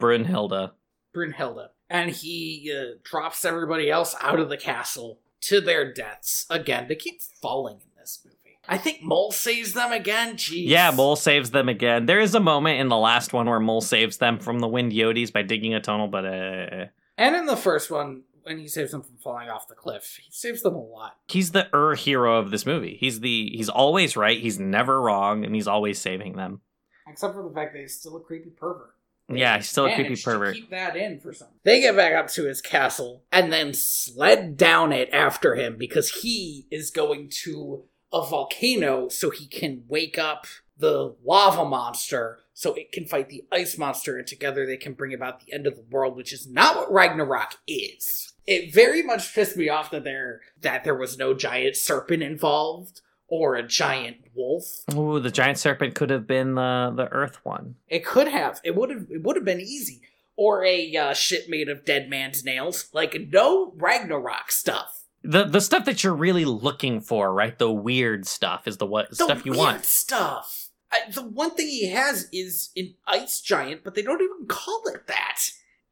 Brunhilde, 1.15 1.67
and 1.89 2.09
he 2.11 2.73
uh, 2.75 2.97
drops 3.03 3.45
everybody 3.45 3.89
else 3.89 4.15
out 4.21 4.39
of 4.39 4.49
the 4.49 4.57
castle 4.57 5.19
to 5.41 5.61
their 5.61 5.93
deaths 5.93 6.45
again. 6.49 6.87
They 6.87 6.95
keep 6.95 7.21
falling 7.21 7.75
in 7.75 7.91
this 7.99 8.19
movie. 8.25 8.37
I 8.67 8.77
think 8.77 9.01
Mole 9.01 9.31
saves 9.31 9.73
them 9.73 9.91
again. 9.91 10.35
Jeez. 10.35 10.67
yeah 10.67 10.91
Mole 10.91 11.15
saves 11.15 11.51
them 11.51 11.67
again 11.69 12.05
there 12.05 12.19
is 12.19 12.33
a 12.35 12.39
moment 12.39 12.79
in 12.79 12.87
the 12.89 12.97
last 12.97 13.33
one 13.33 13.47
where 13.47 13.59
Mole 13.59 13.81
saves 13.81 14.17
them 14.17 14.39
from 14.39 14.59
the 14.59 14.67
wind 14.67 14.91
Yodis 14.91 15.31
by 15.33 15.41
digging 15.41 15.73
a 15.73 15.79
tunnel 15.81 16.07
but 16.07 16.25
uh 16.25 16.85
And 17.17 17.35
in 17.35 17.45
the 17.45 17.57
first 17.57 17.91
one, 17.91 18.23
when 18.43 18.59
he 18.59 18.67
saves 18.67 18.91
them 18.91 19.01
from 19.03 19.17
falling 19.23 19.49
off 19.49 19.67
the 19.69 19.75
cliff, 19.75 20.19
he 20.21 20.29
saves 20.31 20.61
them 20.63 20.75
a 20.75 20.81
lot. 20.83 21.17
he's 21.27 21.51
the 21.51 21.67
er 21.75 21.95
hero 21.95 22.37
of 22.39 22.51
this 22.51 22.65
movie 22.65 22.97
he's 22.99 23.19
the 23.21 23.49
he's 23.53 23.69
always 23.69 24.15
right 24.17 24.39
he's 24.39 24.59
never 24.59 25.01
wrong 25.01 25.45
and 25.45 25.53
he's 25.55 25.67
always 25.67 25.99
saving 25.99 26.35
them 26.35 26.61
Except 27.07 27.33
for 27.33 27.43
the 27.43 27.53
fact 27.53 27.73
that 27.73 27.79
he's 27.81 27.99
still 27.99 28.15
a 28.15 28.21
creepy 28.21 28.49
pervert. 28.49 28.95
yeah 29.29 29.57
he's 29.57 29.69
still 29.69 29.85
a 29.85 29.89
creepy 29.89 30.03
managed 30.03 30.23
to 30.23 30.29
pervert 30.31 30.55
Keep 30.55 30.69
that 30.71 30.95
in 30.95 31.19
for 31.19 31.33
some. 31.33 31.49
They 31.63 31.81
get 31.81 31.95
back 31.97 32.13
up 32.13 32.27
to 32.29 32.45
his 32.45 32.61
castle 32.61 33.23
and 33.31 33.51
then 33.51 33.73
sled 33.73 34.55
down 34.57 34.91
it 34.93 35.09
after 35.11 35.55
him 35.55 35.75
because 35.77 36.09
he 36.21 36.65
is 36.71 36.91
going 36.91 37.29
to 37.43 37.83
a 38.13 38.25
volcano 38.25 39.09
so 39.09 39.29
he 39.29 39.47
can 39.47 39.83
wake 39.87 40.17
up 40.17 40.45
the 40.77 41.15
lava 41.25 41.65
monster 41.65 42.39
so 42.53 42.73
it 42.75 42.91
can 42.91 43.05
fight 43.05 43.29
the 43.29 43.43
ice 43.51 43.77
monster 43.77 44.17
and 44.17 44.27
together 44.27 44.65
they 44.65 44.77
can 44.77 44.93
bring 44.93 45.13
about 45.13 45.39
the 45.39 45.51
end 45.51 45.65
of 45.65 45.75
the 45.75 45.85
world 45.89 46.15
which 46.15 46.31
is 46.31 46.47
not 46.47 46.75
what 46.75 46.91
Ragnarok 46.91 47.55
is. 47.67 48.33
It 48.45 48.73
very 48.73 49.01
much 49.01 49.33
pissed 49.33 49.57
me 49.57 49.69
off 49.69 49.91
that 49.91 50.03
there 50.03 50.41
that 50.61 50.83
there 50.83 50.95
was 50.95 51.17
no 51.17 51.33
giant 51.33 51.75
serpent 51.75 52.21
involved 52.21 53.01
or 53.27 53.55
a 53.55 53.63
giant 53.63 54.17
wolf. 54.35 54.83
Ooh, 54.93 55.19
the 55.19 55.31
giant 55.31 55.57
serpent 55.57 55.95
could 55.95 56.09
have 56.09 56.27
been 56.27 56.55
the 56.55 56.93
the 56.95 57.07
Earth 57.07 57.39
one. 57.43 57.75
It 57.87 58.05
could 58.05 58.27
have. 58.27 58.59
It 58.63 58.75
would 58.75 58.89
have. 58.89 59.07
It 59.09 59.23
would 59.23 59.35
have 59.35 59.45
been 59.45 59.61
easy. 59.61 60.01
Or 60.35 60.63
a 60.65 60.95
uh, 60.95 61.13
ship 61.13 61.45
made 61.47 61.69
of 61.69 61.85
dead 61.85 62.09
man's 62.09 62.43
nails. 62.43 62.89
Like 62.93 63.15
no 63.31 63.73
Ragnarok 63.75 64.51
stuff. 64.51 65.02
The 65.23 65.45
the 65.45 65.61
stuff 65.61 65.85
that 65.85 66.03
you're 66.03 66.13
really 66.15 66.45
looking 66.45 66.99
for, 67.01 67.33
right? 67.33 67.57
The 67.57 67.71
weird 67.71 68.25
stuff 68.27 68.67
is 68.67 68.77
the 68.77 68.85
what 68.85 69.09
The 69.09 69.15
stuff 69.15 69.45
you 69.45 69.51
weird 69.53 69.59
want. 69.59 69.85
Stuff. 69.85 70.69
I, 70.91 71.09
the 71.11 71.23
one 71.23 71.51
thing 71.51 71.67
he 71.69 71.89
has 71.89 72.27
is 72.31 72.69
an 72.75 72.93
ice 73.07 73.41
giant, 73.41 73.83
but 73.83 73.95
they 73.95 74.01
don't 74.03 74.21
even 74.21 74.45
call 74.47 74.83
it 74.93 75.07
that. 75.07 75.39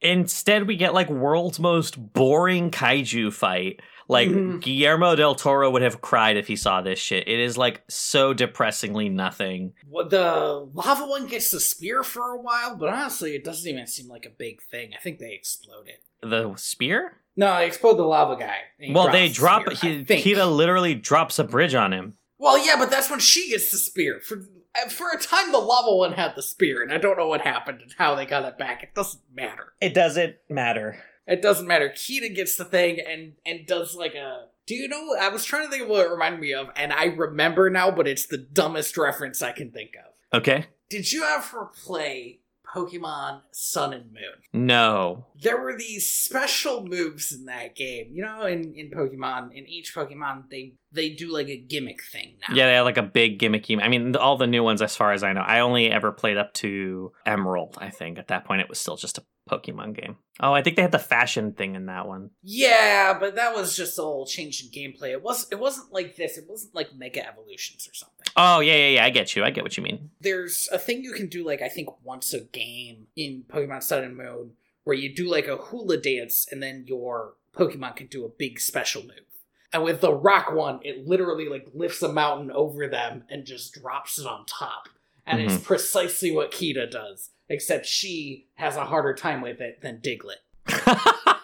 Instead, 0.02 0.68
we 0.68 0.76
get 0.76 0.94
like 0.94 1.10
world's 1.10 1.60
most 1.60 2.14
boring 2.14 2.72
kaiju 2.72 3.32
fight. 3.34 3.80
Like 4.08 4.28
Mhm. 4.30 4.62
Guillermo 4.62 5.16
del 5.16 5.36
Toro 5.36 5.70
would 5.72 5.84
have 5.84 6.02
cried 6.02 6.36
if 6.36 6.48
he 6.48 6.56
saw 6.58 6.82
this 6.82 7.00
shit. 7.00 7.28
It 7.28 7.40
is 7.40 7.58
like 7.58 7.82
so 7.88 8.34
depressingly 8.34 9.08
nothing. 9.10 9.74
Well, 9.88 10.10
The 10.10 10.68
lava 10.74 11.06
one 11.06 11.28
gets 11.28 11.52
the 11.52 11.60
spear 11.62 12.04
for 12.04 12.32
a 12.34 12.42
while, 12.42 12.76
but 12.76 12.90
honestly, 12.90 13.36
it 13.36 13.44
doesn't 13.46 13.70
even 13.72 13.88
seem 13.88 14.08
like 14.10 14.26
a 14.26 14.30
big 14.32 14.62
thing. 14.64 14.92
I 14.94 15.00
think 15.02 15.20
they 15.20 15.34
explode 15.34 15.88
it. 15.88 16.02
The 16.22 16.54
spear? 16.58 17.21
No, 17.36 17.58
they 17.58 17.68
explode 17.68 17.96
the 17.98 18.04
lava 18.04 18.36
guy. 18.38 18.58
well, 18.92 19.12
they 19.12 19.28
the 19.28 19.34
drop. 19.34 19.64
spear, 19.74 19.94
He. 20.00 20.04
Kida 20.04 20.54
literally 20.54 20.96
drops 20.96 21.40
a 21.40 21.44
bridge 21.44 21.74
on 21.76 21.94
him. 21.94 22.16
Well, 22.38 22.64
yeah, 22.64 22.76
but 22.78 22.90
that's 22.90 23.10
when 23.10 23.20
she 23.20 23.50
gets 23.50 23.72
the 23.72 23.78
spear. 23.78 24.20
For 24.20 24.44
uh, 24.76 24.90
for 24.90 25.12
a 25.12 25.20
time, 25.20 25.52
the 25.52 25.60
lava 25.60 25.96
one 25.96 26.14
had 26.14 26.36
the 26.36 26.42
spear, 26.42 26.82
and 26.82 26.92
I 26.94 26.98
don't 26.98 27.18
know 27.18 27.28
what 27.28 27.42
happened 27.42 27.82
and 27.82 27.94
how 27.98 28.16
they 28.16 28.26
got 28.26 28.46
it 28.46 28.58
back. 28.58 28.84
It 28.84 28.96
doesn't 28.96 29.22
matter. 29.34 29.74
It 29.80 29.94
doesn't 29.94 30.36
matter. 30.50 30.98
It 31.28 31.42
doesn't 31.42 31.68
matter. 31.68 31.90
Kida 31.90 32.34
gets 32.36 32.56
the 32.56 32.66
thing 32.66 33.00
and 33.00 33.34
and 33.46 33.66
does 33.66 33.96
like 33.96 34.16
a. 34.16 34.48
Do 34.68 34.76
you 34.76 34.88
know? 34.88 35.16
I 35.20 35.30
was 35.30 35.46
trying 35.46 35.66
to 35.66 35.70
think 35.70 35.84
of 35.84 35.90
what 35.90 36.06
it 36.06 36.12
reminded 36.12 36.42
me 36.42 36.54
of, 36.54 36.70
and 36.76 36.92
I 36.92 37.06
remember 37.06 37.70
now, 37.70 37.92
but 37.92 38.08
it's 38.08 38.28
the 38.28 38.38
dumbest 38.38 38.98
reference 38.98 39.42
I 39.42 39.52
can 39.52 39.72
think 39.72 39.92
of. 39.96 40.40
Okay. 40.40 40.66
Did 40.90 41.12
you 41.12 41.24
ever 41.24 41.72
play 41.86 42.41
Pokemon 42.74 43.42
Sun 43.52 43.94
and 43.94 44.12
Moon? 44.12 44.42
No. 44.54 45.28
There 45.42 45.62
were 45.62 45.78
these 45.78 46.10
special 46.10 46.86
moves 46.86 47.32
in 47.32 47.46
that 47.46 47.76
game. 47.76 48.10
You 48.12 48.24
know, 48.24 48.46
in, 48.46 48.74
in 48.76 48.92
Pokemon, 48.92 49.54
in 49.54 49.68
each 49.68 49.94
Pokemon, 49.94 50.50
they 50.50 50.76
they 50.92 51.10
do 51.10 51.32
like 51.32 51.48
a 51.48 51.58
gimmick 51.58 52.02
thing 52.04 52.36
now. 52.48 52.56
Yeah, 52.56 52.68
they 52.68 52.74
had 52.74 52.82
like 52.82 52.98
a 52.98 53.04
big 53.04 53.40
gimmicky. 53.40 53.82
I 53.82 53.88
mean, 53.88 54.16
all 54.16 54.38
the 54.38 54.48
new 54.48 54.64
ones, 54.64 54.82
as 54.82 54.96
far 54.96 55.14
as 55.14 55.24
I 55.24 55.34
know, 55.34 55.42
I 55.42 55.60
only 55.60 55.90
ever 55.90 56.12
played 56.12 56.38
up 56.38 56.54
to 56.56 57.12
Emerald. 57.26 57.78
I 57.80 57.90
think 57.90 58.18
at 58.18 58.28
that 58.28 58.46
point 58.46 58.62
it 58.62 58.70
was 58.70 58.80
still 58.80 58.98
just 58.98 59.18
a 59.18 59.24
Pokemon 59.50 59.96
game. 60.00 60.18
Oh, 60.40 60.54
I 60.54 60.62
think 60.62 60.76
they 60.76 60.82
had 60.82 60.92
the 60.92 61.00
fashion 61.00 61.54
thing 61.54 61.76
in 61.76 61.88
that 61.88 62.08
one. 62.08 62.32
Yeah, 62.42 63.18
but 63.20 63.36
that 63.36 63.56
was 63.56 63.76
just 63.76 63.98
a 63.98 64.02
little 64.02 64.26
change 64.26 64.64
in 64.64 64.70
gameplay. 64.70 65.12
It 65.12 65.22
was 65.22 65.48
it 65.52 65.60
wasn't 65.60 65.92
like 65.92 66.16
this. 66.16 66.38
It 66.38 66.46
wasn't 66.48 66.76
like 66.76 66.96
Mega 66.96 67.26
Evolutions 67.28 67.88
or 67.88 67.94
something. 67.94 68.11
Oh 68.36 68.60
yeah, 68.60 68.76
yeah, 68.76 68.88
yeah. 68.88 69.06
I 69.06 69.10
get 69.10 69.36
you. 69.36 69.44
I 69.44 69.52
get 69.52 69.64
what 69.64 69.78
you 69.78 69.84
mean. 69.84 70.12
There's 70.20 70.70
a 70.72 70.80
thing 70.80 71.04
you 71.04 71.14
can 71.14 71.28
do 71.28 71.46
like 71.46 71.62
I 71.62 71.70
think 71.70 71.90
once 72.04 72.34
a 72.34 72.42
game 72.42 73.08
in 73.16 73.44
Pokemon 73.48 73.84
Sun 73.84 74.04
and 74.04 74.18
Moon 74.18 74.52
where 74.84 74.96
you 74.96 75.14
do 75.14 75.30
like 75.30 75.48
a 75.48 75.58
hula 75.58 75.98
dance 75.98 76.48
and 76.52 76.62
then 76.62 76.86
your 76.88 77.36
Pokemon 77.56 77.96
can 77.96 78.08
do 78.08 78.26
a 78.26 78.30
big 78.30 78.60
special 78.60 79.02
move. 79.04 79.26
And 79.74 79.84
with 79.84 80.02
the 80.02 80.14
rock 80.14 80.52
one, 80.52 80.80
it 80.84 81.08
literally 81.08 81.48
like 81.48 81.68
lifts 81.74 82.02
a 82.02 82.12
mountain 82.12 82.52
over 82.52 82.88
them 82.88 83.24
and 83.30 83.46
just 83.46 83.74
drops 83.74 84.20
it 84.20 84.26
on 84.26 84.46
top. 84.46 84.90
And 85.26 85.40
it's 85.40 85.54
mm-hmm. 85.54 85.64
precisely 85.64 86.32
what 86.32 86.52
Kida 86.52 86.90
does, 86.90 87.30
except 87.48 87.86
she 87.86 88.48
has 88.56 88.76
a 88.76 88.86
harder 88.86 89.14
time 89.14 89.42
with 89.42 89.62
it 89.62 89.82
than 89.82 90.00
Diglett. 90.00 90.42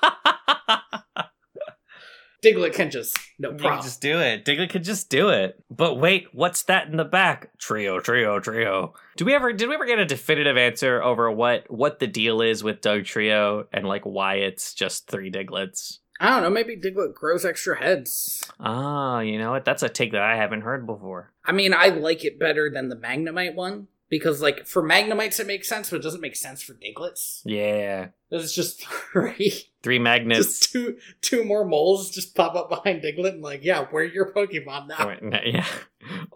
Diglett 2.43 2.73
can 2.73 2.91
just 2.91 3.17
no 3.39 3.53
problem. 3.53 3.83
just 3.83 4.01
do 4.01 4.19
it. 4.19 4.45
Diglett 4.45 4.69
can 4.69 4.83
just 4.83 5.09
do 5.09 5.29
it. 5.29 5.63
But 5.69 5.95
wait, 5.95 6.27
what's 6.33 6.63
that 6.63 6.88
in 6.88 6.97
the 6.97 7.05
back? 7.05 7.57
Trio, 7.57 7.99
trio, 7.99 8.39
trio. 8.39 8.93
Do 9.15 9.25
we 9.25 9.33
ever 9.33 9.53
did 9.53 9.67
we 9.69 9.75
ever 9.75 9.85
get 9.85 9.99
a 9.99 10.05
definitive 10.05 10.57
answer 10.57 11.01
over 11.01 11.31
what 11.31 11.69
what 11.71 11.99
the 11.99 12.07
deal 12.07 12.41
is 12.41 12.63
with 12.63 12.81
Dugtrio 12.81 13.65
and 13.73 13.88
like 13.88 14.03
why 14.03 14.35
it's 14.35 14.73
just 14.73 15.07
three 15.07 15.31
Diglets? 15.31 15.99
I 16.19 16.29
don't 16.29 16.43
know. 16.43 16.49
Maybe 16.49 16.75
Diglett 16.75 17.13
grows 17.13 17.45
extra 17.45 17.77
heads. 17.77 18.43
Ah, 18.59 19.19
you 19.19 19.38
know 19.38 19.51
what? 19.51 19.65
That's 19.65 19.83
a 19.83 19.89
take 19.89 20.13
that 20.13 20.23
I 20.23 20.35
haven't 20.35 20.61
heard 20.61 20.88
before. 20.88 21.31
I 21.45 21.51
mean, 21.51 21.73
I 21.73 21.89
like 21.89 22.25
it 22.25 22.39
better 22.39 22.71
than 22.71 22.89
the 22.89 22.95
Magnemite 22.95 23.55
one 23.55 23.88
because, 24.10 24.41
like, 24.41 24.66
for 24.66 24.82
Magnemites 24.82 25.39
it 25.39 25.47
makes 25.47 25.68
sense, 25.68 25.89
but 25.89 25.97
it 25.97 26.03
doesn't 26.03 26.22
make 26.22 26.36
sense 26.36 26.62
for 26.62 26.74
Diglets. 26.74 27.41
Yeah. 27.45 28.08
This 28.30 28.43
is 28.43 28.53
just 28.53 28.86
three, 29.12 29.53
Three 29.84 29.99
magnets. 29.99 30.60
just 30.60 30.72
two, 30.72 30.97
two 31.22 31.43
more 31.43 31.66
moles 31.66 32.12
just 32.12 32.36
pop 32.36 32.55
up 32.55 32.70
behind 32.70 33.01
Diglett 33.03 33.34
and 33.34 33.41
like, 33.41 33.64
yeah, 33.64 33.86
we're 33.91 34.03
your 34.03 34.34
Pokemon 34.34 34.88
now. 34.88 35.08
Wait, 35.08 35.24
no, 35.24 35.39
yeah. 35.43 35.66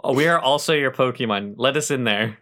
Oh, 0.04 0.14
we 0.14 0.28
are 0.28 0.40
also 0.40 0.74
your 0.74 0.92
Pokemon. 0.92 1.56
Let 1.58 1.78
us 1.78 1.92
in 1.92 2.04
there. 2.04 2.38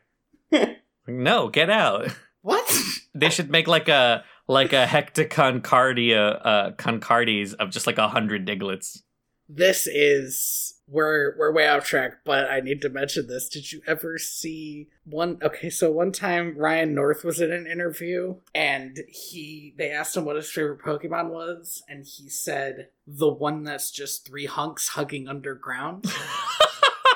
no, 1.07 1.49
get 1.49 1.69
out. 1.69 2.09
What? 2.41 2.71
They 3.13 3.29
should 3.29 3.49
make 3.49 3.67
like 3.67 3.89
a 3.89 4.23
like 4.47 4.71
a 4.73 4.85
hectaconcardia 4.85 6.39
uh 6.43 6.71
concardies 6.71 7.53
of 7.53 7.69
just 7.69 7.85
like 7.87 7.97
a 7.97 8.07
hundred 8.07 8.45
Diglets. 8.47 9.01
This 9.47 9.87
is 9.87 10.75
we're 10.89 11.37
we're 11.37 11.53
way 11.53 11.67
off 11.67 11.85
track, 11.85 12.19
but 12.25 12.49
I 12.49 12.59
need 12.61 12.81
to 12.81 12.89
mention 12.89 13.27
this. 13.27 13.47
Did 13.47 13.71
you 13.71 13.81
ever 13.85 14.17
see 14.17 14.87
one? 15.05 15.37
Okay, 15.41 15.69
so 15.69 15.91
one 15.91 16.11
time 16.11 16.57
Ryan 16.57 16.95
North 16.95 17.23
was 17.23 17.39
in 17.39 17.51
an 17.51 17.67
interview, 17.67 18.35
and 18.55 18.99
he 19.07 19.75
they 19.77 19.91
asked 19.91 20.17
him 20.17 20.25
what 20.25 20.35
his 20.35 20.49
favorite 20.51 20.81
Pokemon 20.81 21.29
was, 21.29 21.83
and 21.87 22.05
he 22.05 22.29
said 22.29 22.89
the 23.05 23.29
one 23.29 23.63
that's 23.63 23.91
just 23.91 24.25
three 24.27 24.47
hunks 24.47 24.89
hugging 24.89 25.27
underground, 25.27 26.05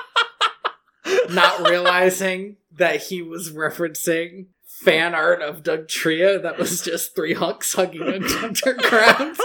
not 1.30 1.67
realizing 1.67 2.57
that 2.71 3.03
he 3.03 3.21
was 3.21 3.51
referencing 3.51 4.47
fan 4.65 5.15
art 5.15 5.41
of 5.41 5.63
Dugtrio 5.63 6.41
that 6.41 6.57
was 6.57 6.82
just 6.82 7.15
three 7.15 7.34
hunks 7.34 7.74
hugging 7.74 8.01
underground. 8.43 9.38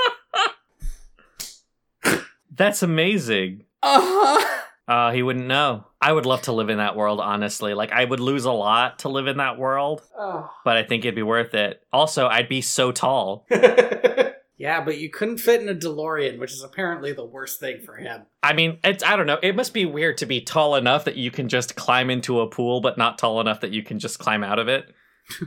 That's 2.51 2.83
amazing. 2.83 3.65
Uh 3.83 4.01
huh. 4.03 4.63
Uh, 4.89 5.13
he 5.13 5.23
wouldn't 5.23 5.47
know. 5.47 5.85
I 6.01 6.13
would 6.13 6.25
love 6.25 6.43
to 6.43 6.53
live 6.53 6.71
in 6.71 6.79
that 6.79 6.97
world, 6.97 7.21
honestly. 7.21 7.75
Like, 7.75 7.93
I 7.93 8.05
would 8.05 8.21
lose 8.21 8.47
a 8.47 8.53
lot 8.53 9.01
to 9.01 9.11
live 9.11 9.27
in 9.27 9.37
that 9.37 9.59
world, 9.59 10.01
Oh. 10.19 10.49
but 10.65 10.79
I 10.79 10.83
think 10.83 11.05
it'd 11.05 11.15
be 11.15 11.23
worth 11.23 11.53
it. 11.53 11.83
Also, 11.93 12.27
I'd 12.27 12.49
be 12.49 12.63
so 12.63 12.91
tall. 12.91 13.47
yeah, 13.51 14.83
but 14.83 14.97
you 14.97 15.11
couldn't 15.11 15.39
fit 15.39 15.61
in 15.61 15.69
a 15.69 15.75
DeLorean, 15.75 16.39
which 16.39 16.53
is 16.53 16.63
apparently 16.63 17.13
the 17.13 17.25
worst 17.27 17.61
thing 17.61 17.83
for 17.85 17.97
him. 17.97 18.23
I 18.43 18.55
mean, 18.55 18.79
it's 18.83 19.05
I 19.05 19.17
don't 19.17 19.27
know. 19.27 19.39
It 19.43 19.55
must 19.55 19.75
be 19.75 19.85
weird 19.85 20.17
to 20.19 20.27
be 20.27 20.41
tall 20.41 20.75
enough 20.77 21.05
that 21.05 21.17
you 21.17 21.31
can 21.31 21.51
just 21.51 21.77
climb 21.77 22.09
into 22.09 22.41
a 22.41 22.49
pool, 22.49 22.81
but 22.81 22.97
not 22.97 23.19
tall 23.19 23.43
enough 23.43 23.61
that 23.61 23.73
you 23.73 23.83
can 23.83 23.99
just 23.99 24.19
climb 24.19 24.43
out 24.43 24.59
of 24.59 24.69
it. 24.69 24.87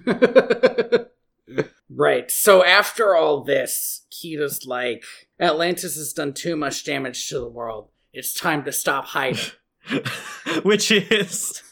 right. 1.89 2.29
So 2.29 2.63
after 2.63 3.15
all 3.15 3.43
this, 3.43 4.05
Kida's 4.11 4.65
like, 4.65 5.03
Atlantis 5.39 5.95
has 5.95 6.13
done 6.13 6.33
too 6.33 6.55
much 6.55 6.83
damage 6.85 7.27
to 7.29 7.39
the 7.39 7.49
world. 7.49 7.89
It's 8.13 8.33
time 8.33 8.63
to 8.65 8.71
stop 8.71 9.05
hiding. 9.05 9.39
Which 10.63 10.91
is 10.91 11.63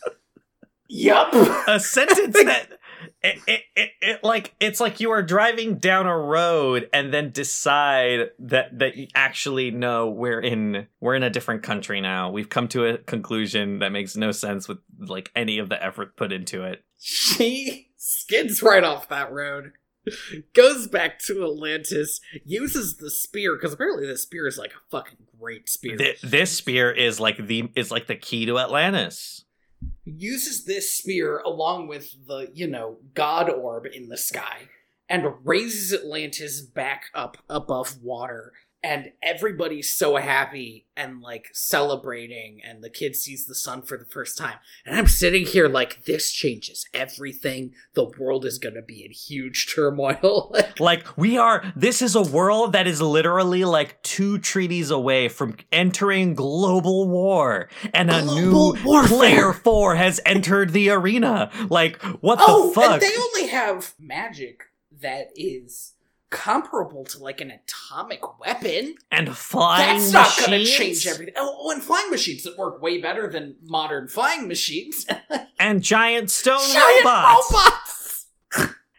yup. 0.87 1.33
a 1.67 1.79
sentence 1.79 2.35
that 2.43 2.79
it, 3.21 3.39
it, 3.47 3.61
it, 3.75 3.89
it 4.01 4.23
like 4.23 4.55
it's 4.59 4.79
like 4.79 4.99
you 4.99 5.11
are 5.11 5.21
driving 5.21 5.75
down 5.75 6.07
a 6.07 6.17
road 6.17 6.89
and 6.93 7.13
then 7.13 7.31
decide 7.31 8.31
that 8.39 8.79
that 8.79 8.95
you 8.95 9.07
actually 9.13 9.71
know 9.71 10.09
we're 10.09 10.39
in 10.39 10.87
we're 10.99 11.15
in 11.15 11.23
a 11.23 11.29
different 11.29 11.63
country 11.63 12.01
now. 12.01 12.31
We've 12.31 12.49
come 12.49 12.67
to 12.69 12.85
a 12.85 12.97
conclusion 12.97 13.79
that 13.79 13.91
makes 13.91 14.15
no 14.15 14.31
sense 14.31 14.67
with 14.67 14.79
like 14.97 15.31
any 15.35 15.59
of 15.59 15.69
the 15.69 15.83
effort 15.83 16.15
put 16.15 16.31
into 16.31 16.63
it. 16.63 16.83
She 16.97 17.89
skids 17.97 18.61
right 18.61 18.83
off 18.83 19.09
that 19.09 19.31
road, 19.31 19.73
goes 20.53 20.87
back 20.87 21.19
to 21.19 21.43
Atlantis, 21.43 22.19
uses 22.45 22.97
the 22.97 23.11
spear, 23.11 23.55
because 23.55 23.73
apparently 23.73 24.07
the 24.07 24.17
spear 24.17 24.47
is 24.47 24.57
like 24.57 24.71
a 24.71 24.89
fucking 24.91 25.17
great 25.39 25.69
spear. 25.69 25.97
Th- 25.97 26.21
this 26.21 26.51
spear 26.51 26.91
is 26.91 27.19
like 27.19 27.37
the 27.37 27.69
is 27.75 27.91
like 27.91 28.07
the 28.07 28.15
key 28.15 28.45
to 28.45 28.59
Atlantis. 28.59 29.45
uses 30.05 30.65
this 30.65 30.93
spear 30.97 31.39
along 31.39 31.87
with 31.87 32.27
the, 32.27 32.49
you 32.53 32.67
know, 32.67 32.97
god 33.13 33.49
orb 33.49 33.85
in 33.85 34.09
the 34.09 34.17
sky 34.17 34.69
and 35.07 35.33
raises 35.43 35.93
Atlantis 35.93 36.61
back 36.61 37.05
up 37.13 37.37
above 37.49 38.01
water. 38.01 38.53
And 38.81 39.11
everybody's 39.21 39.93
so 39.93 40.15
happy 40.15 40.87
and 40.95 41.21
like 41.21 41.49
celebrating, 41.53 42.61
and 42.63 42.81
the 42.81 42.89
kid 42.89 43.15
sees 43.15 43.45
the 43.45 43.55
sun 43.55 43.81
for 43.81 43.97
the 43.97 44.05
first 44.05 44.37
time. 44.37 44.57
And 44.85 44.95
I'm 44.95 45.07
sitting 45.07 45.45
here 45.45 45.67
like, 45.67 46.05
this 46.05 46.31
changes 46.31 46.87
everything. 46.93 47.73
The 47.93 48.05
world 48.05 48.45
is 48.45 48.57
gonna 48.57 48.81
be 48.81 49.03
in 49.03 49.11
huge 49.11 49.73
turmoil. 49.73 50.55
Like 50.79 51.17
we 51.17 51.37
are 51.37 51.73
this 51.75 52.01
is 52.01 52.15
a 52.15 52.21
world 52.21 52.71
that 52.71 52.87
is 52.87 53.01
literally 53.01 53.65
like 53.65 54.01
two 54.01 54.37
treaties 54.37 54.91
away 54.91 55.27
from 55.27 55.57
entering 55.73 56.35
global 56.35 57.09
war 57.09 57.69
and 57.93 58.09
a 58.09 58.23
new 58.23 58.75
warfare. 58.85 59.17
player 59.17 59.53
4 59.53 59.95
has 59.95 60.21
entered 60.25 60.71
the 60.71 60.89
arena. 60.89 61.51
Like 61.69 62.01
what 62.21 62.39
oh, 62.41 62.69
the 62.69 62.75
fuck? 62.75 62.91
and 62.93 63.01
they 63.01 63.15
only 63.17 63.47
have 63.47 63.93
magic 63.99 64.63
that 65.01 65.29
is 65.35 65.93
comparable 66.29 67.03
to 67.05 67.19
like 67.19 67.41
an 67.41 67.51
atomic 67.51 68.39
weapon. 68.39 68.95
And 69.11 69.35
flying 69.35 69.99
That's 69.99 70.11
not 70.11 70.37
going 70.37 70.59
to 70.59 70.65
change 70.65 71.07
everything. 71.07 71.33
Oh, 71.37 71.57
oh, 71.61 71.71
and 71.71 71.81
flying 71.81 72.09
machines 72.09 72.43
that 72.43 72.57
work 72.57 72.81
way 72.81 72.99
better 72.99 73.29
than 73.29 73.55
modern 73.63 74.07
flying 74.07 74.47
machines. 74.47 75.05
and 75.59 75.81
giant 75.81 76.31
stone 76.31 76.59
Giant 76.71 77.05
robots. 77.05 77.51
robots! 77.51 78.25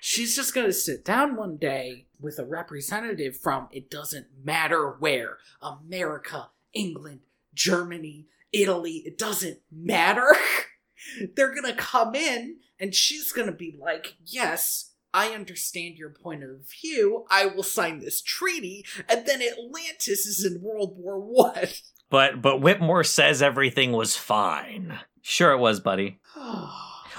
She's 0.00 0.34
just 0.34 0.54
to 0.66 0.72
sit 0.72 1.04
down 1.04 1.36
one 1.36 1.56
day 1.56 2.06
with 2.20 2.38
a 2.38 2.44
representative 2.44 3.36
from 3.36 3.68
it 3.70 3.90
doesn't 3.90 4.26
matter 4.42 4.96
where 4.98 5.38
America, 5.62 6.50
England, 6.72 7.20
Germany, 7.54 8.26
Italy, 8.52 9.02
it 9.06 9.18
doesn't 9.18 9.58
matter. 9.70 10.34
They're 11.36 11.54
to 11.66 11.80
come 11.80 12.14
in 12.14 12.56
and 12.78 12.94
she's 12.94 13.32
to 13.46 13.52
be 13.52 13.76
like, 13.78 14.16
Yes, 14.24 14.89
I 15.12 15.30
understand 15.30 15.96
your 15.96 16.10
point 16.10 16.42
of 16.44 16.68
view. 16.82 17.24
I 17.30 17.46
will 17.46 17.62
sign 17.62 17.98
this 17.98 18.22
treaty, 18.22 18.84
and 19.08 19.26
then 19.26 19.42
Atlantis 19.42 20.26
is 20.26 20.44
in 20.44 20.62
World 20.62 20.94
War 20.96 21.18
One. 21.18 21.68
But 22.10 22.42
but 22.42 22.60
Whitmore 22.60 23.04
says 23.04 23.40
everything 23.40 23.92
was 23.92 24.16
fine. 24.16 24.98
Sure 25.22 25.52
it 25.52 25.58
was, 25.58 25.80
buddy. 25.80 26.20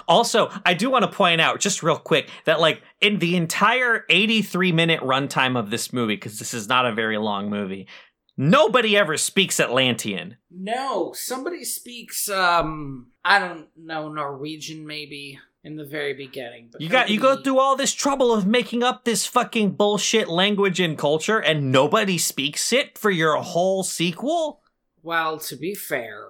Also, 0.07 0.49
I 0.65 0.73
do 0.73 0.89
want 0.89 1.03
to 1.03 1.11
point 1.11 1.39
out 1.39 1.59
just 1.59 1.83
real 1.83 1.97
quick 1.97 2.27
that 2.45 2.59
like 2.59 2.81
in 3.01 3.19
the 3.19 3.37
entire 3.37 4.03
83 4.09 4.71
minute 4.71 4.99
runtime 5.01 5.57
of 5.57 5.69
this 5.69 5.93
movie 5.93 6.15
because 6.15 6.39
this 6.39 6.53
is 6.53 6.67
not 6.67 6.85
a 6.85 6.93
very 6.93 7.17
long 7.17 7.49
movie, 7.49 7.87
nobody 8.35 8.97
ever 8.97 9.15
speaks 9.15 9.59
Atlantean. 9.59 10.37
No, 10.49 11.13
somebody 11.13 11.63
speaks 11.63 12.27
um 12.29 13.11
I 13.23 13.39
don't 13.39 13.67
know 13.77 14.09
Norwegian 14.09 14.87
maybe 14.87 15.39
in 15.63 15.75
the 15.75 15.85
very 15.85 16.13
beginning. 16.13 16.69
But 16.71 16.81
You 16.81 16.89
got 16.89 17.09
you 17.09 17.19
go 17.19 17.41
through 17.41 17.59
all 17.59 17.75
this 17.75 17.93
trouble 17.93 18.33
of 18.33 18.45
making 18.45 18.83
up 18.83 19.05
this 19.05 19.25
fucking 19.25 19.71
bullshit 19.71 20.27
language 20.27 20.79
and 20.79 20.97
culture 20.97 21.39
and 21.39 21.71
nobody 21.71 22.17
speaks 22.17 22.73
it 22.73 22.97
for 22.97 23.11
your 23.11 23.35
whole 23.37 23.83
sequel? 23.83 24.61
Well, 25.03 25.39
to 25.39 25.55
be 25.55 25.73
fair, 25.75 26.29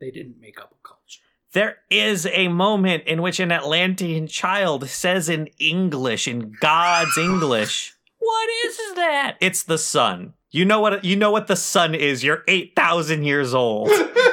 they 0.00 0.10
didn't 0.10 0.40
make 0.40 0.58
up 0.58 0.72
a 0.72 0.86
culture. 0.86 1.20
There 1.52 1.78
is 1.90 2.26
a 2.26 2.48
moment 2.48 3.04
in 3.04 3.20
which 3.20 3.38
an 3.38 3.52
Atlantean 3.52 4.26
child 4.26 4.88
says 4.88 5.28
in 5.28 5.48
English, 5.58 6.26
in 6.26 6.54
God's 6.60 7.18
English, 7.18 7.94
"What 8.18 8.48
is 8.66 8.94
that?" 8.94 9.36
It's 9.40 9.62
the 9.62 9.78
sun. 9.78 10.34
You 10.50 10.64
know 10.64 10.80
what? 10.80 11.04
You 11.04 11.16
know 11.16 11.30
what 11.30 11.48
the 11.48 11.56
sun 11.56 11.94
is. 11.94 12.24
You're 12.24 12.42
eight 12.48 12.72
thousand 12.74 13.24
years 13.24 13.54
old. 13.54 13.90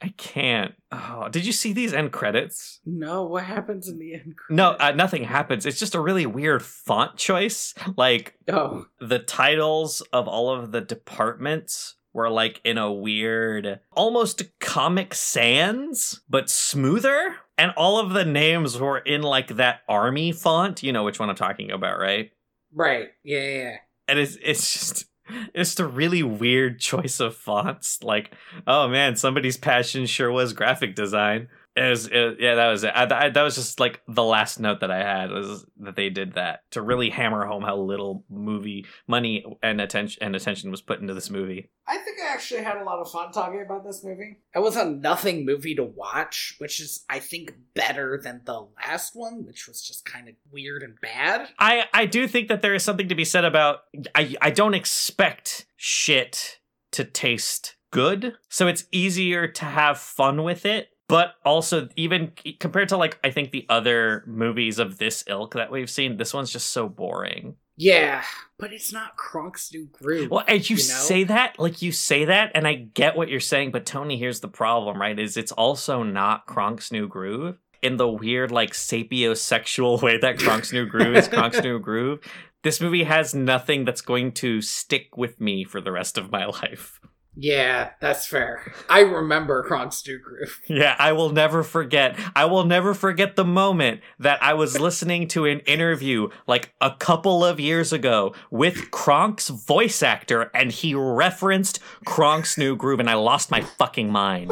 I 0.00 0.14
can't. 0.16 0.74
Oh, 0.92 1.28
did 1.28 1.44
you 1.44 1.52
see 1.52 1.72
these 1.72 1.92
end 1.92 2.12
credits? 2.12 2.80
no, 2.86 3.24
what 3.24 3.44
happens 3.44 3.88
in 3.88 3.98
the 3.98 4.14
end? 4.14 4.34
No, 4.48 4.74
credits? 4.74 4.84
uh, 4.84 4.92
nothing 4.92 5.24
happens. 5.24 5.66
It's 5.66 5.78
just 5.78 5.94
a 5.94 6.00
really 6.00 6.26
weird 6.26 6.62
font 6.62 7.16
choice. 7.16 7.74
Like 7.96 8.38
oh, 8.48 8.86
the 9.00 9.18
titles 9.18 10.00
of 10.12 10.28
all 10.28 10.50
of 10.50 10.70
the 10.72 10.80
departments 10.80 11.96
were 12.12 12.30
like 12.30 12.60
in 12.64 12.78
a 12.78 12.92
weird, 12.92 13.80
almost 13.92 14.42
Comic 14.60 15.14
Sans, 15.14 16.20
but 16.28 16.48
smoother. 16.48 17.36
And 17.56 17.72
all 17.76 17.98
of 17.98 18.10
the 18.10 18.24
names 18.24 18.78
were 18.78 18.98
in 18.98 19.22
like 19.22 19.48
that 19.56 19.80
army 19.88 20.30
font. 20.32 20.82
You 20.82 20.92
know 20.92 21.02
which 21.02 21.18
one 21.18 21.28
I'm 21.28 21.36
talking 21.36 21.70
about, 21.72 21.98
right? 21.98 22.30
right. 22.72 23.08
Yeah, 23.24 23.40
yeah, 23.40 23.62
yeah. 23.62 23.76
And 24.06 24.18
it's 24.18 24.36
it's 24.42 24.72
just 24.72 25.06
it's 25.54 25.78
a 25.78 25.86
really 25.86 26.22
weird 26.22 26.80
choice 26.80 27.20
of 27.20 27.36
fonts. 27.36 28.02
Like, 28.02 28.32
oh 28.66 28.88
man, 28.88 29.16
somebody's 29.16 29.56
passion 29.56 30.06
sure 30.06 30.30
was 30.30 30.52
graphic 30.52 30.94
design. 30.94 31.48
It 31.86 31.90
was, 31.90 32.06
it- 32.06 32.36
yeah, 32.40 32.54
that 32.56 32.68
was 32.68 32.84
it. 32.84 32.88
I, 32.94 33.26
I, 33.26 33.28
that 33.30 33.42
was 33.42 33.54
just 33.54 33.78
like 33.80 34.00
the 34.08 34.24
last 34.24 34.58
note 34.58 34.80
that 34.80 34.90
I 34.90 34.98
had 34.98 35.30
was 35.30 35.64
that 35.78 35.96
they 35.96 36.10
did 36.10 36.34
that 36.34 36.62
to 36.72 36.82
really 36.82 37.10
hammer 37.10 37.44
home 37.46 37.62
how 37.62 37.76
little 37.76 38.24
movie 38.28 38.86
money 39.06 39.44
and 39.62 39.80
attention 39.80 40.22
and 40.22 40.34
attention 40.34 40.70
was 40.70 40.82
put 40.82 41.00
into 41.00 41.14
this 41.14 41.30
movie. 41.30 41.70
I 41.86 41.96
think 41.98 42.18
I 42.20 42.32
actually 42.34 42.62
had 42.64 42.76
a 42.76 42.84
lot 42.84 42.98
of 42.98 43.10
fun 43.10 43.32
talking 43.32 43.62
about 43.62 43.84
this 43.84 44.04
movie. 44.04 44.36
It 44.54 44.58
was 44.58 44.76
a 44.76 44.84
nothing 44.84 45.46
movie 45.46 45.74
to 45.76 45.84
watch, 45.84 46.54
which 46.58 46.80
is, 46.80 47.04
I 47.08 47.18
think, 47.18 47.54
better 47.74 48.20
than 48.22 48.42
the 48.44 48.66
last 48.84 49.14
one, 49.16 49.46
which 49.46 49.66
was 49.66 49.80
just 49.80 50.04
kind 50.04 50.28
of 50.28 50.34
weird 50.52 50.82
and 50.82 51.00
bad. 51.00 51.48
I 51.58 51.84
I 51.94 52.04
do 52.06 52.28
think 52.28 52.48
that 52.48 52.60
there 52.60 52.74
is 52.74 52.82
something 52.82 53.08
to 53.08 53.14
be 53.14 53.24
said 53.24 53.44
about 53.44 53.80
I 54.14 54.34
I 54.42 54.50
don't 54.50 54.74
expect 54.74 55.66
shit 55.76 56.58
to 56.90 57.04
taste 57.04 57.76
good, 57.90 58.34
so 58.50 58.66
it's 58.66 58.84
easier 58.92 59.46
to 59.48 59.64
have 59.64 59.98
fun 59.98 60.42
with 60.44 60.66
it. 60.66 60.88
But 61.08 61.34
also, 61.44 61.88
even 61.96 62.32
compared 62.60 62.90
to 62.90 62.96
like 62.96 63.18
I 63.24 63.30
think 63.30 63.50
the 63.50 63.66
other 63.68 64.24
movies 64.26 64.78
of 64.78 64.98
this 64.98 65.24
ilk 65.26 65.54
that 65.54 65.70
we've 65.70 65.88
seen, 65.90 66.18
this 66.18 66.34
one's 66.34 66.52
just 66.52 66.68
so 66.68 66.88
boring. 66.88 67.56
Yeah, 67.80 68.24
but 68.58 68.72
it's 68.72 68.92
not 68.92 69.16
Kronk's 69.16 69.72
new 69.72 69.86
groove. 69.86 70.30
Well, 70.30 70.44
and 70.48 70.68
you, 70.68 70.74
You 70.76 70.82
know? 70.82 70.94
say 70.94 71.24
that, 71.24 71.60
like 71.60 71.80
you 71.80 71.92
say 71.92 72.24
that, 72.24 72.50
and 72.54 72.66
I 72.66 72.74
get 72.74 73.16
what 73.16 73.28
you're 73.28 73.38
saying, 73.38 73.70
but 73.70 73.86
Tony, 73.86 74.18
here's 74.18 74.40
the 74.40 74.48
problem, 74.48 75.00
right? 75.00 75.18
Is 75.18 75.36
it's 75.36 75.52
also 75.52 76.02
not 76.02 76.46
Kronk's 76.46 76.90
new 76.90 77.06
groove 77.06 77.56
in 77.80 77.96
the 77.96 78.08
weird, 78.08 78.50
like 78.50 78.72
sapiosexual 78.72 80.02
way 80.02 80.18
that 80.18 80.38
Kronk's 80.38 80.72
new 80.72 80.86
groove 80.86 81.16
is 81.16 81.28
Kronk's 81.28 81.62
new 81.62 81.78
groove. 81.80 82.20
This 82.64 82.80
movie 82.80 83.04
has 83.04 83.34
nothing 83.34 83.84
that's 83.84 84.00
going 84.00 84.32
to 84.32 84.60
stick 84.60 85.16
with 85.16 85.40
me 85.40 85.64
for 85.64 85.80
the 85.80 85.92
rest 85.92 86.18
of 86.18 86.32
my 86.32 86.44
life. 86.62 87.00
Yeah, 87.40 87.90
that's 88.00 88.26
fair. 88.26 88.72
I 88.88 89.00
remember 89.02 89.64
Kronk's 89.68 90.04
new 90.04 90.18
groove. 90.18 90.60
Yeah, 90.68 90.96
I 90.98 91.12
will 91.12 91.30
never 91.30 91.62
forget. 91.62 92.18
I 92.34 92.46
will 92.46 92.64
never 92.64 92.94
forget 92.94 93.36
the 93.36 93.44
moment 93.44 94.00
that 94.18 94.42
I 94.42 94.54
was 94.54 94.80
listening 94.80 95.28
to 95.28 95.44
an 95.44 95.60
interview 95.60 96.30
like 96.48 96.74
a 96.80 96.90
couple 96.98 97.44
of 97.44 97.60
years 97.60 97.92
ago 97.92 98.34
with 98.50 98.90
Kronk's 98.90 99.50
voice 99.50 100.02
actor, 100.02 100.50
and 100.52 100.72
he 100.72 100.94
referenced 100.96 101.78
Kronk's 102.04 102.58
new 102.58 102.74
groove, 102.74 102.98
and 102.98 103.08
I 103.08 103.14
lost 103.14 103.52
my 103.52 103.60
fucking 103.60 104.10
mind. 104.10 104.50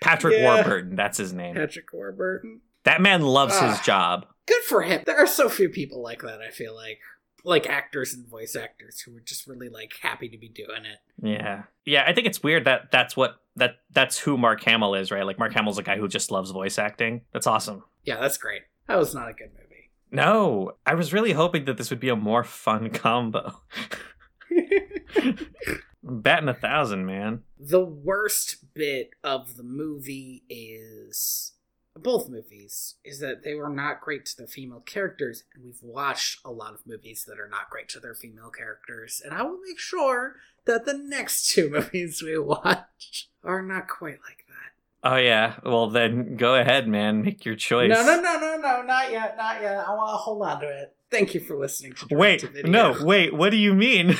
Patrick 0.00 0.34
Yeah. 0.34 0.44
Warburton, 0.54 0.94
that's 0.94 1.18
his 1.18 1.32
name. 1.32 1.56
Patrick 1.56 1.92
Warburton. 1.92 2.60
That 2.84 3.00
man 3.00 3.22
loves 3.22 3.54
his 3.58 3.78
Ah. 3.78 3.82
job. 3.84 4.26
Good 4.46 4.62
for 4.62 4.82
him. 4.82 5.02
There 5.04 5.18
are 5.18 5.26
so 5.26 5.48
few 5.48 5.68
people 5.68 6.00
like 6.00 6.22
that, 6.22 6.40
I 6.40 6.50
feel 6.50 6.72
like. 6.74 7.00
Like 7.48 7.66
actors 7.68 8.12
and 8.12 8.26
voice 8.26 8.56
actors 8.56 9.00
who 9.00 9.16
are 9.16 9.20
just 9.20 9.46
really 9.46 9.68
like 9.68 9.92
happy 10.02 10.28
to 10.28 10.36
be 10.36 10.48
doing 10.48 10.84
it. 10.84 10.98
Yeah. 11.24 11.62
Yeah, 11.84 12.04
I 12.06 12.12
think 12.12 12.26
it's 12.26 12.42
weird 12.42 12.64
that 12.64 12.90
that's 12.90 13.16
what 13.16 13.36
that 13.54 13.76
that's 13.92 14.18
who 14.18 14.36
Mark 14.36 14.62
Hamill 14.64 14.94
is, 14.96 15.10
right? 15.12 15.24
Like 15.24 15.38
Mark 15.38 15.52
Hamill's 15.54 15.78
a 15.78 15.82
guy 15.84 15.96
who 15.96 16.08
just 16.08 16.30
loves 16.32 16.50
voice 16.50 16.76
acting. 16.78 17.22
That's 17.32 17.46
awesome. 17.46 17.84
Yeah, 18.04 18.20
that's 18.20 18.36
great. 18.36 18.62
That 18.88 18.98
was 18.98 19.14
not 19.14 19.28
a 19.28 19.32
good 19.32 19.50
movie. 19.52 19.90
No, 20.10 20.72
I 20.84 20.94
was 20.94 21.12
really 21.12 21.32
hoping 21.32 21.64
that 21.66 21.76
this 21.76 21.88
would 21.90 22.00
be 22.00 22.08
a 22.08 22.16
more 22.16 22.42
fun 22.44 22.90
combo. 23.02 23.60
Batting 26.02 26.48
a 26.48 26.54
thousand, 26.54 27.04
man. 27.06 27.42
the 27.58 27.84
worst 27.84 28.72
bit 28.74 29.10
of 29.24 29.56
the 29.56 29.64
movie 29.64 30.44
is 30.48 31.52
both 32.02 32.28
movies 32.28 32.94
is 33.04 33.20
that 33.20 33.42
they 33.44 33.54
were 33.54 33.68
not 33.68 34.00
great 34.00 34.24
to 34.26 34.36
their 34.36 34.46
female 34.46 34.80
characters 34.80 35.44
and 35.54 35.64
we've 35.64 35.82
watched 35.82 36.40
a 36.44 36.50
lot 36.50 36.74
of 36.74 36.86
movies 36.86 37.24
that 37.26 37.38
are 37.38 37.48
not 37.48 37.70
great 37.70 37.88
to 37.88 38.00
their 38.00 38.14
female 38.14 38.50
characters 38.50 39.20
and 39.24 39.32
i 39.34 39.42
will 39.42 39.58
make 39.66 39.78
sure 39.78 40.36
that 40.66 40.84
the 40.84 40.94
next 40.94 41.46
two 41.52 41.70
movies 41.70 42.22
we 42.22 42.38
watch 42.38 43.28
are 43.44 43.62
not 43.62 43.88
quite 43.88 44.18
like 44.28 44.44
that 44.48 44.54
Oh 45.04 45.16
yeah. 45.16 45.56
Well 45.64 45.88
then 45.90 46.36
go 46.36 46.56
ahead, 46.56 46.88
man. 46.88 47.22
Make 47.22 47.44
your 47.44 47.54
choice. 47.54 47.90
no 47.90 48.02
no 48.04 48.20
no 48.20 48.40
no 48.40 48.56
no 48.56 48.82
not 48.82 49.12
yet 49.12 49.36
not 49.36 49.60
yet 49.62 49.78
i 49.86 49.94
want 49.94 50.10
to 50.12 50.16
hold 50.16 50.42
on 50.42 50.60
to 50.62 50.66
it 50.66 50.96
thank 51.12 51.32
you 51.32 51.38
for 51.40 51.56
listening 51.56 51.92
to 51.92 52.06
Wait, 52.10 52.40
Direct 52.40 52.56
to 52.56 52.62
Video. 52.62 52.70
no, 52.72 53.04
wait, 53.04 53.32
what 53.32 53.50
do 53.50 53.56
you 53.56 53.72
mean? 53.74 54.08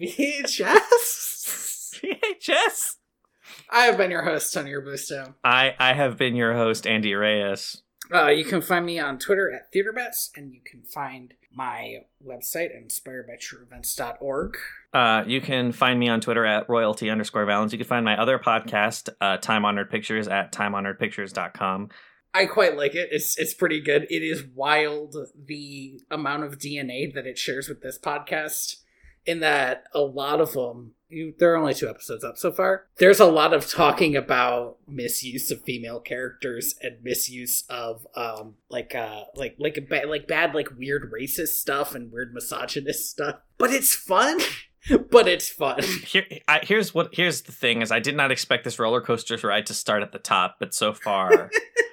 vhs 0.00 2.00
VHS? 2.00 2.94
I 3.70 3.84
have 3.84 3.96
been 3.96 4.10
your 4.10 4.22
host 4.22 4.52
tony 4.52 4.72
robusto 4.72 5.34
I 5.44 5.74
I 5.78 5.92
have 5.94 6.16
been 6.16 6.36
your 6.36 6.54
host, 6.54 6.86
Andy 6.86 7.14
Reyes. 7.14 7.82
Uh, 8.12 8.28
you 8.28 8.44
can 8.44 8.62
find 8.62 8.86
me 8.86 8.98
on 8.98 9.18
Twitter 9.18 9.52
at 9.52 9.72
TheaterBets, 9.72 10.30
and 10.36 10.52
you 10.52 10.60
can 10.64 10.82
find 10.82 11.34
my 11.52 11.98
website 12.26 12.70
inspiredbytrueevents.org. 12.74 14.56
Uh, 14.94 15.24
you 15.26 15.40
can 15.40 15.72
find 15.72 16.00
me 16.00 16.08
on 16.08 16.20
Twitter 16.20 16.46
at 16.46 16.68
royalty 16.68 17.10
underscore 17.10 17.44
valens. 17.44 17.72
You 17.72 17.78
can 17.78 17.86
find 17.86 18.04
my 18.04 18.16
other 18.20 18.38
podcast, 18.38 19.10
uh, 19.20 19.36
Time 19.38 19.64
Honored 19.64 19.90
Pictures, 19.90 20.26
at 20.28 20.52
timehonoredpictures.com. 20.52 21.90
I 22.32 22.46
quite 22.46 22.76
like 22.76 22.94
it. 22.94 23.08
It's 23.10 23.38
it's 23.38 23.54
pretty 23.54 23.80
good. 23.80 24.06
It 24.10 24.22
is 24.22 24.44
wild 24.54 25.16
the 25.46 26.00
amount 26.10 26.44
of 26.44 26.58
DNA 26.58 27.12
that 27.14 27.26
it 27.26 27.38
shares 27.38 27.68
with 27.68 27.82
this 27.82 27.98
podcast. 27.98 28.76
In 29.26 29.40
that 29.40 29.84
a 29.92 30.00
lot 30.00 30.40
of 30.40 30.52
them, 30.52 30.94
you, 31.08 31.34
there 31.38 31.52
are 31.52 31.56
only 31.56 31.74
two 31.74 31.88
episodes 31.88 32.24
up 32.24 32.36
so 32.36 32.52
far. 32.52 32.86
There's 32.98 33.20
a 33.20 33.26
lot 33.26 33.54
of 33.54 33.68
talking 33.68 34.16
about 34.16 34.76
misuse 34.86 35.50
of 35.50 35.62
female 35.62 36.00
characters 36.00 36.74
and 36.82 37.02
misuse 37.02 37.64
of 37.70 38.06
um 38.14 38.54
like 38.68 38.94
uh 38.94 39.24
like 39.34 39.56
like 39.58 39.86
ba- 39.88 40.06
like 40.06 40.26
bad 40.28 40.54
like 40.54 40.68
weird 40.76 41.10
racist 41.12 41.54
stuff 41.54 41.94
and 41.94 42.12
weird 42.12 42.34
misogynist 42.34 43.10
stuff. 43.10 43.36
But 43.56 43.70
it's 43.70 43.94
fun. 43.94 44.40
but 45.10 45.28
it's 45.28 45.48
fun. 45.48 45.82
Here, 46.04 46.24
I, 46.46 46.60
here's 46.62 46.94
what. 46.94 47.14
Here's 47.14 47.42
the 47.42 47.52
thing: 47.52 47.82
is 47.82 47.90
I 47.90 48.00
did 48.00 48.16
not 48.16 48.30
expect 48.30 48.64
this 48.64 48.78
roller 48.78 49.00
coaster 49.00 49.36
ride 49.42 49.66
to 49.66 49.74
start 49.74 50.02
at 50.02 50.12
the 50.12 50.18
top, 50.18 50.56
but 50.58 50.74
so 50.74 50.92
far, 50.92 51.50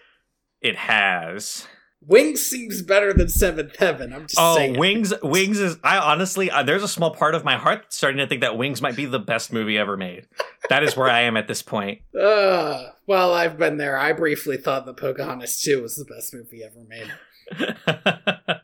it 0.62 0.76
has. 0.76 1.68
Wings 2.08 2.46
seems 2.46 2.82
better 2.82 3.14
than 3.14 3.30
Seventh 3.30 3.76
Heaven. 3.78 4.14
I'm 4.14 4.24
just 4.24 4.36
Oh, 4.40 4.56
saying. 4.56 4.78
Wings! 4.78 5.14
Wings 5.24 5.60
is. 5.60 5.78
I 5.84 5.98
honestly, 5.98 6.52
uh, 6.52 6.62
there's 6.64 6.84
a 6.84 6.88
small 6.88 7.12
part 7.12 7.34
of 7.36 7.44
my 7.44 7.58
heart 7.58 7.92
starting 7.94 8.20
to 8.20 8.28
think 8.28 8.42
that 8.42 8.58
Wings 8.58 8.82
might 8.82 8.96
be 8.96 9.06
the 9.06 9.20
best 9.20 9.52
movie 9.52 9.78
ever 9.78 9.98
made. 9.98 10.28
That 10.70 10.84
is 10.84 10.96
where 10.96 11.10
I 11.10 11.22
am 11.22 11.36
at 11.38 11.48
this 11.48 11.62
point. 11.62 12.02
Uh, 12.16 12.90
well, 13.08 13.34
I've 13.34 13.58
been 13.58 13.78
there. 13.78 13.98
I 14.00 14.12
briefly 14.12 14.58
thought 14.58 14.86
that 14.88 14.98
Pocahontas 14.98 15.62
2 15.62 15.82
was 15.82 15.96
the 15.96 16.06
best 16.06 16.34
movie 16.34 16.64
ever 16.64 16.84
made. 16.88 18.60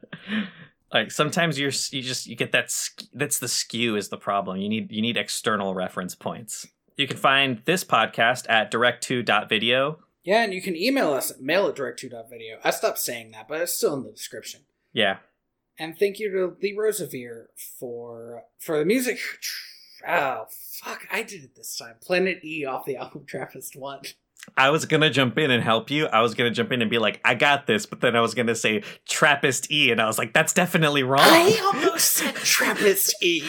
like 0.94 1.12
sometimes 1.12 1.60
you're 1.60 1.72
you 1.92 2.02
just 2.02 2.26
you 2.28 2.36
get 2.36 2.52
that 2.52 2.74
that's 3.14 3.40
the 3.40 3.48
skew 3.48 3.96
is 3.96 4.10
the 4.10 4.18
problem. 4.18 4.58
You 4.58 4.68
need 4.68 4.92
you 4.92 5.02
need 5.02 5.16
external 5.18 5.76
reference 5.76 6.16
points. 6.16 6.68
You 6.98 7.08
can 7.08 7.18
find 7.18 7.62
this 7.66 7.84
podcast 7.84 8.46
at 8.50 8.72
direct2.video. 8.72 10.00
Yeah, 10.24 10.44
and 10.44 10.54
you 10.54 10.62
can 10.62 10.76
email 10.76 11.14
us 11.14 11.32
at 11.32 11.42
mail 11.42 11.68
at 11.68 11.76
direct2.video. 11.76 12.60
I 12.64 12.70
stopped 12.72 13.00
saying 13.00 13.32
that, 13.32 13.48
but 13.48 13.62
it's 13.62 13.74
still 13.74 13.96
in 13.96 14.04
the 14.04 14.12
description. 14.12 14.62
Yeah. 14.94 15.18
And 15.80 15.98
thank 15.98 16.20
you 16.20 16.32
to 16.32 16.56
Lee 16.62 16.76
Rosevere 16.78 17.48
for 17.80 18.44
for 18.60 18.78
the 18.78 18.86
music. 18.86 19.20
Oh, 20.08 20.46
fuck. 20.50 21.08
I 21.12 21.24
did 21.24 21.44
it 21.44 21.56
this 21.56 21.76
time. 21.78 21.96
Planet 22.02 22.44
E 22.44 22.66
off 22.66 22.86
the 22.86 22.96
album 22.98 23.26
Trappist 23.26 23.76
1. 23.76 24.02
I 24.58 24.70
was 24.72 24.86
gonna 24.86 25.10
jump 25.10 25.38
in 25.38 25.52
and 25.52 25.64
help 25.64 25.92
you. 25.92 26.08
I 26.08 26.22
was 26.22 26.34
gonna 26.34 26.52
jump 26.52 26.72
in 26.72 26.82
and 26.82 26.90
be 26.90 26.98
like, 26.98 27.22
I 27.24 27.36
got 27.36 27.68
this, 27.68 27.86
but 27.86 28.02
then 28.02 28.16
I 28.16 28.22
was 28.22 28.34
gonna 28.34 28.56
say 28.56 28.82
Trappist 29.08 29.72
E, 29.72 29.92
and 29.92 30.02
I 30.02 30.08
was 30.08 30.18
like, 30.18 30.34
that's 30.34 30.54
definitely 30.54 31.04
wrong. 31.04 31.22
I 31.22 31.60
almost 31.74 32.12
said 32.12 32.36
Trappist 32.36 33.16
E. 33.22 33.44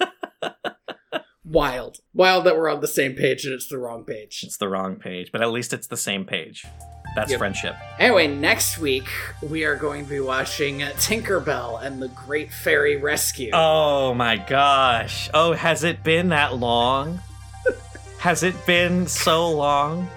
Wild. 1.48 1.98
Wild 2.12 2.44
that 2.44 2.56
we're 2.56 2.68
on 2.68 2.80
the 2.80 2.88
same 2.88 3.14
page 3.14 3.44
and 3.44 3.54
it's 3.54 3.68
the 3.68 3.78
wrong 3.78 4.04
page. 4.04 4.40
It's 4.42 4.56
the 4.56 4.68
wrong 4.68 4.96
page, 4.96 5.30
but 5.32 5.42
at 5.42 5.50
least 5.50 5.72
it's 5.72 5.86
the 5.86 5.96
same 5.96 6.24
page. 6.24 6.66
That's 7.14 7.30
Yep. 7.30 7.38
friendship. 7.38 7.76
Anyway, 7.98 8.26
next 8.26 8.78
week 8.78 9.06
we 9.40 9.64
are 9.64 9.76
going 9.76 10.04
to 10.04 10.10
be 10.10 10.20
watching 10.20 10.80
Tinkerbell 10.80 11.82
and 11.82 12.02
the 12.02 12.08
Great 12.08 12.52
Fairy 12.52 12.96
Rescue. 12.96 13.50
Oh 13.54 14.12
my 14.12 14.36
gosh. 14.36 15.30
Oh, 15.32 15.52
has 15.52 15.84
it 15.84 16.02
been 16.02 16.28
that 16.30 16.56
long? 16.56 17.20
has 18.18 18.42
it 18.42 18.66
been 18.66 19.06
so 19.06 19.50
long? 19.50 20.08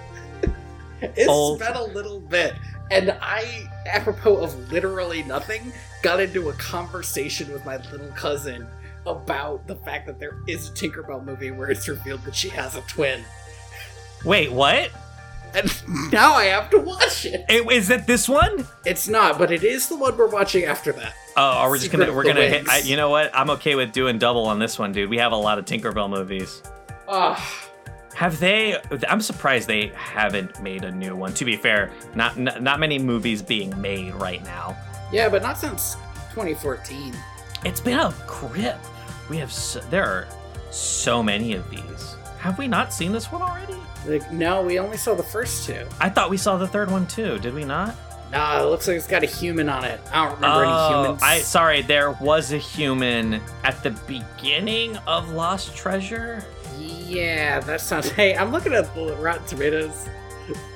it's 1.00 1.28
old. 1.28 1.60
been 1.60 1.74
a 1.76 1.84
little 1.84 2.20
bit. 2.20 2.54
And 2.90 3.16
I, 3.22 3.68
apropos 3.86 4.38
of 4.38 4.72
literally 4.72 5.22
nothing, 5.22 5.72
got 6.02 6.18
into 6.18 6.48
a 6.50 6.52
conversation 6.54 7.52
with 7.52 7.64
my 7.64 7.76
little 7.92 8.08
cousin 8.08 8.66
about 9.06 9.66
the 9.66 9.76
fact 9.76 10.06
that 10.06 10.18
there 10.18 10.38
is 10.46 10.68
a 10.68 10.72
Tinkerbell 10.72 11.24
movie 11.24 11.50
where 11.50 11.70
it's 11.70 11.88
revealed 11.88 12.22
that 12.24 12.34
she 12.34 12.48
has 12.50 12.76
a 12.76 12.80
twin. 12.82 13.22
Wait, 14.24 14.52
what? 14.52 14.90
And 15.54 16.12
now 16.12 16.34
I 16.34 16.44
have 16.44 16.70
to 16.70 16.78
watch 16.78 17.24
it. 17.26 17.44
Eh, 17.48 17.62
Is 17.72 17.90
it 17.90 18.06
this 18.06 18.28
one? 18.28 18.66
It's 18.84 19.08
not, 19.08 19.36
but 19.38 19.50
it 19.50 19.64
is 19.64 19.88
the 19.88 19.96
one 19.96 20.16
we're 20.16 20.28
watching 20.28 20.64
after 20.64 20.92
that. 20.92 21.12
Oh, 21.36 21.42
are 21.42 21.70
we 21.70 21.78
just 21.78 21.90
Secret 21.90 22.06
gonna 22.06 22.16
we're 22.16 22.22
gonna 22.24 22.46
hit? 22.46 22.68
I, 22.68 22.78
you 22.78 22.96
know 22.96 23.10
what? 23.10 23.30
I'm 23.34 23.50
okay 23.50 23.74
with 23.74 23.90
doing 23.92 24.18
double 24.18 24.46
on 24.46 24.58
this 24.60 24.78
one, 24.78 24.92
dude. 24.92 25.10
We 25.10 25.18
have 25.18 25.32
a 25.32 25.36
lot 25.36 25.58
of 25.58 25.64
Tinkerbell 25.64 26.08
movies. 26.10 26.62
Ah. 27.08 27.66
Have 28.14 28.38
they? 28.38 28.76
I'm 29.08 29.20
surprised 29.20 29.66
they 29.66 29.88
haven't 29.96 30.62
made 30.62 30.84
a 30.84 30.90
new 30.92 31.16
one. 31.16 31.32
To 31.34 31.44
be 31.44 31.56
fair, 31.56 31.90
not 32.14 32.36
not, 32.38 32.62
not 32.62 32.78
many 32.78 32.98
movies 32.98 33.40
being 33.42 33.80
made 33.80 34.14
right 34.14 34.44
now. 34.44 34.76
yeah, 35.12 35.28
but 35.28 35.42
not 35.42 35.56
since 35.58 35.94
2014. 36.34 37.14
It's 37.64 37.80
been 37.80 37.98
a 37.98 38.14
grip. 38.26 38.78
We 39.28 39.36
have 39.38 39.52
so, 39.52 39.80
there 39.90 40.04
are 40.04 40.28
so 40.70 41.22
many 41.22 41.54
of 41.54 41.68
these. 41.70 42.16
Have 42.38 42.58
we 42.58 42.66
not 42.68 42.92
seen 42.92 43.12
this 43.12 43.30
one 43.30 43.42
already? 43.42 43.76
Like, 44.06 44.32
no, 44.32 44.62
we 44.62 44.78
only 44.78 44.96
saw 44.96 45.14
the 45.14 45.22
first 45.22 45.66
two. 45.66 45.84
I 46.00 46.08
thought 46.08 46.30
we 46.30 46.36
saw 46.38 46.56
the 46.56 46.66
third 46.66 46.90
one 46.90 47.06
too. 47.06 47.38
Did 47.38 47.52
we 47.54 47.64
not? 47.64 47.94
Nah, 48.32 48.62
it 48.62 48.66
looks 48.66 48.86
like 48.88 48.96
it's 48.96 49.06
got 49.08 49.22
a 49.24 49.26
human 49.26 49.68
on 49.68 49.84
it. 49.84 50.00
I 50.12 50.24
don't 50.24 50.34
remember 50.36 50.62
any 50.64 50.72
Oh, 50.72 51.02
humans. 51.02 51.22
I 51.22 51.40
sorry, 51.40 51.82
there 51.82 52.12
was 52.12 52.52
a 52.52 52.58
human 52.58 53.40
at 53.64 53.82
the 53.82 53.90
beginning 54.06 54.96
of 54.98 55.30
Lost 55.30 55.76
Treasure. 55.76 56.44
Yeah, 56.78 57.60
that 57.60 57.80
sounds. 57.80 58.08
Hey, 58.12 58.36
I'm 58.36 58.52
looking 58.52 58.72
at 58.72 58.92
the 58.94 59.16
Rotten 59.16 59.44
Tomatoes. 59.46 60.08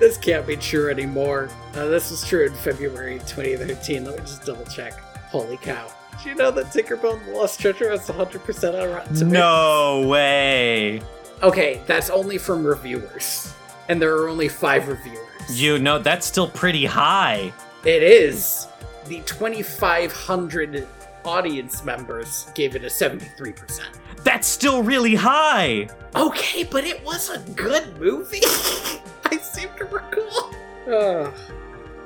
This 0.01 0.19
can't 0.19 0.47
be 0.47 0.57
true 0.57 0.91
anymore. 0.91 1.49
Uh, 1.75 1.87
this 1.87 2.11
was 2.11 2.25
true 2.27 2.45
in 2.47 2.55
February 2.55 3.21
2013. 3.21 4.05
Let 4.05 4.15
me 4.19 4.21
just 4.21 4.45
double 4.45 4.65
check. 4.67 4.93
Holy 5.31 5.57
cow. 5.57 5.89
Did 6.19 6.27
you 6.27 6.35
know 6.35 6.51
that 6.51 6.67
Tinkerbell 6.67 7.25
the 7.25 7.33
Lost 7.33 7.61
Treasure 7.61 7.91
has 7.91 8.09
100% 8.09 8.83
on 8.83 8.91
Rotten 8.91 9.15
Tomatoes? 9.15 9.33
No 9.33 10.07
way. 10.09 11.03
Okay, 11.43 11.81
that's 11.87 12.11
only 12.11 12.39
from 12.39 12.65
reviewers. 12.65 13.53
And 13.89 14.01
there 14.01 14.17
are 14.17 14.29
only 14.29 14.49
five 14.49 14.89
reviewers. 14.89 15.21
You 15.51 15.79
know 15.79 15.99
that's 15.99 16.27
still 16.27 16.49
pretty 16.49 16.87
high. 16.87 17.53
It 17.85 18.03
is. 18.03 18.67
The 19.07 19.21
2,500 19.23 20.89
audience 21.25 21.85
members 21.85 22.47
gave 22.55 22.75
it 22.77 22.85
a 22.85 22.87
73%. 22.87 23.81
That's 24.23 24.47
still 24.49 24.83
really 24.83 25.15
high. 25.15 25.89
Okay, 26.17 26.65
but 26.65 26.85
it 26.85 27.05
was 27.05 27.29
a 27.29 27.39
good 27.53 27.99
movie. 27.99 28.41
I 29.27 29.37
seem 29.37 29.69
to 29.77 29.85
recall. 29.85 30.55
Oh, 30.87 31.35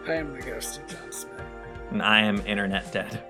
I 0.08 0.14
am 0.14 0.32
the 0.34 0.42
ghost 0.42 0.80
of 0.80 0.88
John 0.88 1.12
Smith. 1.12 1.40
And 1.90 2.02
I 2.02 2.20
am 2.20 2.44
internet 2.46 2.90
dead. 2.90 3.22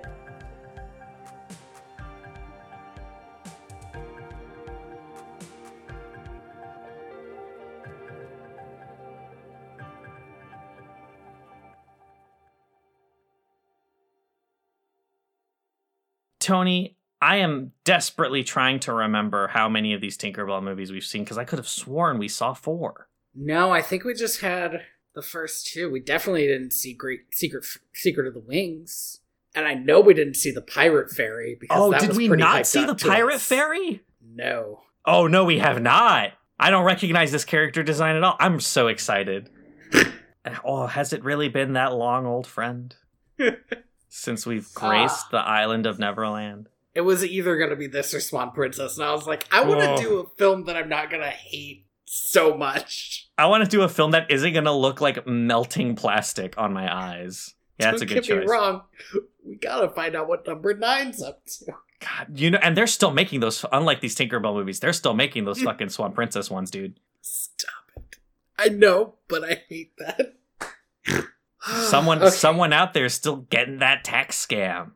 Tony, 16.48 16.96
I 17.20 17.36
am 17.36 17.72
desperately 17.84 18.42
trying 18.42 18.80
to 18.80 18.92
remember 18.94 19.48
how 19.48 19.68
many 19.68 19.92
of 19.92 20.00
these 20.00 20.16
Tinkerbell 20.16 20.62
movies 20.62 20.90
we've 20.90 21.04
seen 21.04 21.22
because 21.22 21.36
I 21.36 21.44
could 21.44 21.58
have 21.58 21.68
sworn 21.68 22.18
we 22.18 22.28
saw 22.28 22.54
four. 22.54 23.08
No, 23.34 23.70
I 23.70 23.82
think 23.82 24.02
we 24.02 24.14
just 24.14 24.40
had 24.40 24.80
the 25.14 25.20
first 25.20 25.66
two. 25.66 25.90
We 25.90 26.00
definitely 26.00 26.46
didn't 26.46 26.72
see 26.72 26.94
Great 26.94 27.34
Secret 27.34 27.66
Secret 27.92 28.26
of 28.26 28.32
the 28.32 28.40
Wings, 28.40 29.20
and 29.54 29.66
I 29.66 29.74
know 29.74 30.00
we 30.00 30.14
didn't 30.14 30.36
see 30.36 30.50
the 30.50 30.62
Pirate 30.62 31.10
Fairy 31.10 31.54
because 31.60 31.76
Oh, 31.78 31.98
did 31.98 32.16
we 32.16 32.28
not 32.28 32.66
see 32.66 32.82
the 32.82 32.94
Pirate 32.94 33.36
us. 33.36 33.42
Fairy? 33.42 34.00
No. 34.22 34.80
Oh 35.04 35.26
no, 35.26 35.44
we 35.44 35.58
have 35.58 35.82
not. 35.82 36.32
I 36.58 36.70
don't 36.70 36.86
recognize 36.86 37.30
this 37.30 37.44
character 37.44 37.82
design 37.82 38.16
at 38.16 38.24
all. 38.24 38.36
I'm 38.40 38.58
so 38.60 38.86
excited. 38.86 39.50
oh, 40.64 40.86
has 40.86 41.12
it 41.12 41.22
really 41.22 41.50
been 41.50 41.74
that 41.74 41.92
long, 41.92 42.24
old 42.24 42.46
friend? 42.46 42.96
Since 44.08 44.46
we've 44.46 44.72
graced 44.74 45.26
Ah. 45.26 45.28
the 45.32 45.38
island 45.38 45.86
of 45.86 45.98
Neverland. 45.98 46.68
It 46.94 47.02
was 47.02 47.24
either 47.24 47.56
gonna 47.58 47.76
be 47.76 47.86
this 47.86 48.12
or 48.14 48.20
Swan 48.20 48.50
Princess, 48.52 48.96
and 48.96 49.06
I 49.06 49.12
was 49.12 49.26
like, 49.26 49.46
I 49.52 49.62
want 49.64 49.80
to 49.98 50.02
do 50.02 50.18
a 50.18 50.28
film 50.36 50.64
that 50.64 50.76
I'm 50.76 50.88
not 50.88 51.10
gonna 51.10 51.30
hate 51.30 51.86
so 52.06 52.56
much. 52.56 53.28
I 53.36 53.46
want 53.46 53.62
to 53.64 53.70
do 53.70 53.82
a 53.82 53.88
film 53.88 54.10
that 54.12 54.30
isn't 54.30 54.52
going 54.54 54.64
to 54.64 54.72
look 54.72 55.00
like 55.02 55.26
melting 55.26 55.94
plastic 55.94 56.56
on 56.56 56.72
my 56.72 56.92
eyes. 56.92 57.54
Yeah, 57.78 57.90
that's 57.90 58.02
a 58.02 58.06
good 58.06 58.24
get 58.24 58.28
me 58.36 58.40
choice. 58.40 58.48
wrong. 58.48 58.82
We 59.46 59.56
gotta 59.56 59.88
find 59.90 60.16
out 60.16 60.26
what 60.26 60.46
number 60.46 60.74
nine's 60.74 61.22
up 61.22 61.44
to. 61.44 61.72
God, 62.00 62.38
you 62.38 62.50
know, 62.50 62.58
and 62.62 62.76
they're 62.76 62.86
still 62.86 63.10
making 63.12 63.40
those. 63.40 63.64
Unlike 63.70 64.00
these 64.00 64.16
Tinkerbell 64.16 64.54
movies, 64.54 64.80
they're 64.80 64.92
still 64.94 65.14
making 65.14 65.44
those 65.44 65.60
fucking 65.62 65.90
Swan 65.90 66.12
Princess 66.12 66.50
ones, 66.50 66.70
dude. 66.70 66.98
Stop 67.20 67.90
it. 67.96 68.16
I 68.58 68.70
know, 68.70 69.16
but 69.28 69.44
I 69.44 69.62
hate 69.68 69.92
that. 69.98 70.34
Someone, 71.88 72.18
Okay. 72.22 72.30
someone 72.30 72.72
out 72.72 72.94
there 72.94 73.04
is 73.04 73.14
still 73.14 73.36
getting 73.50 73.78
that 73.78 74.04
tax 74.04 74.44
scam. 74.44 74.92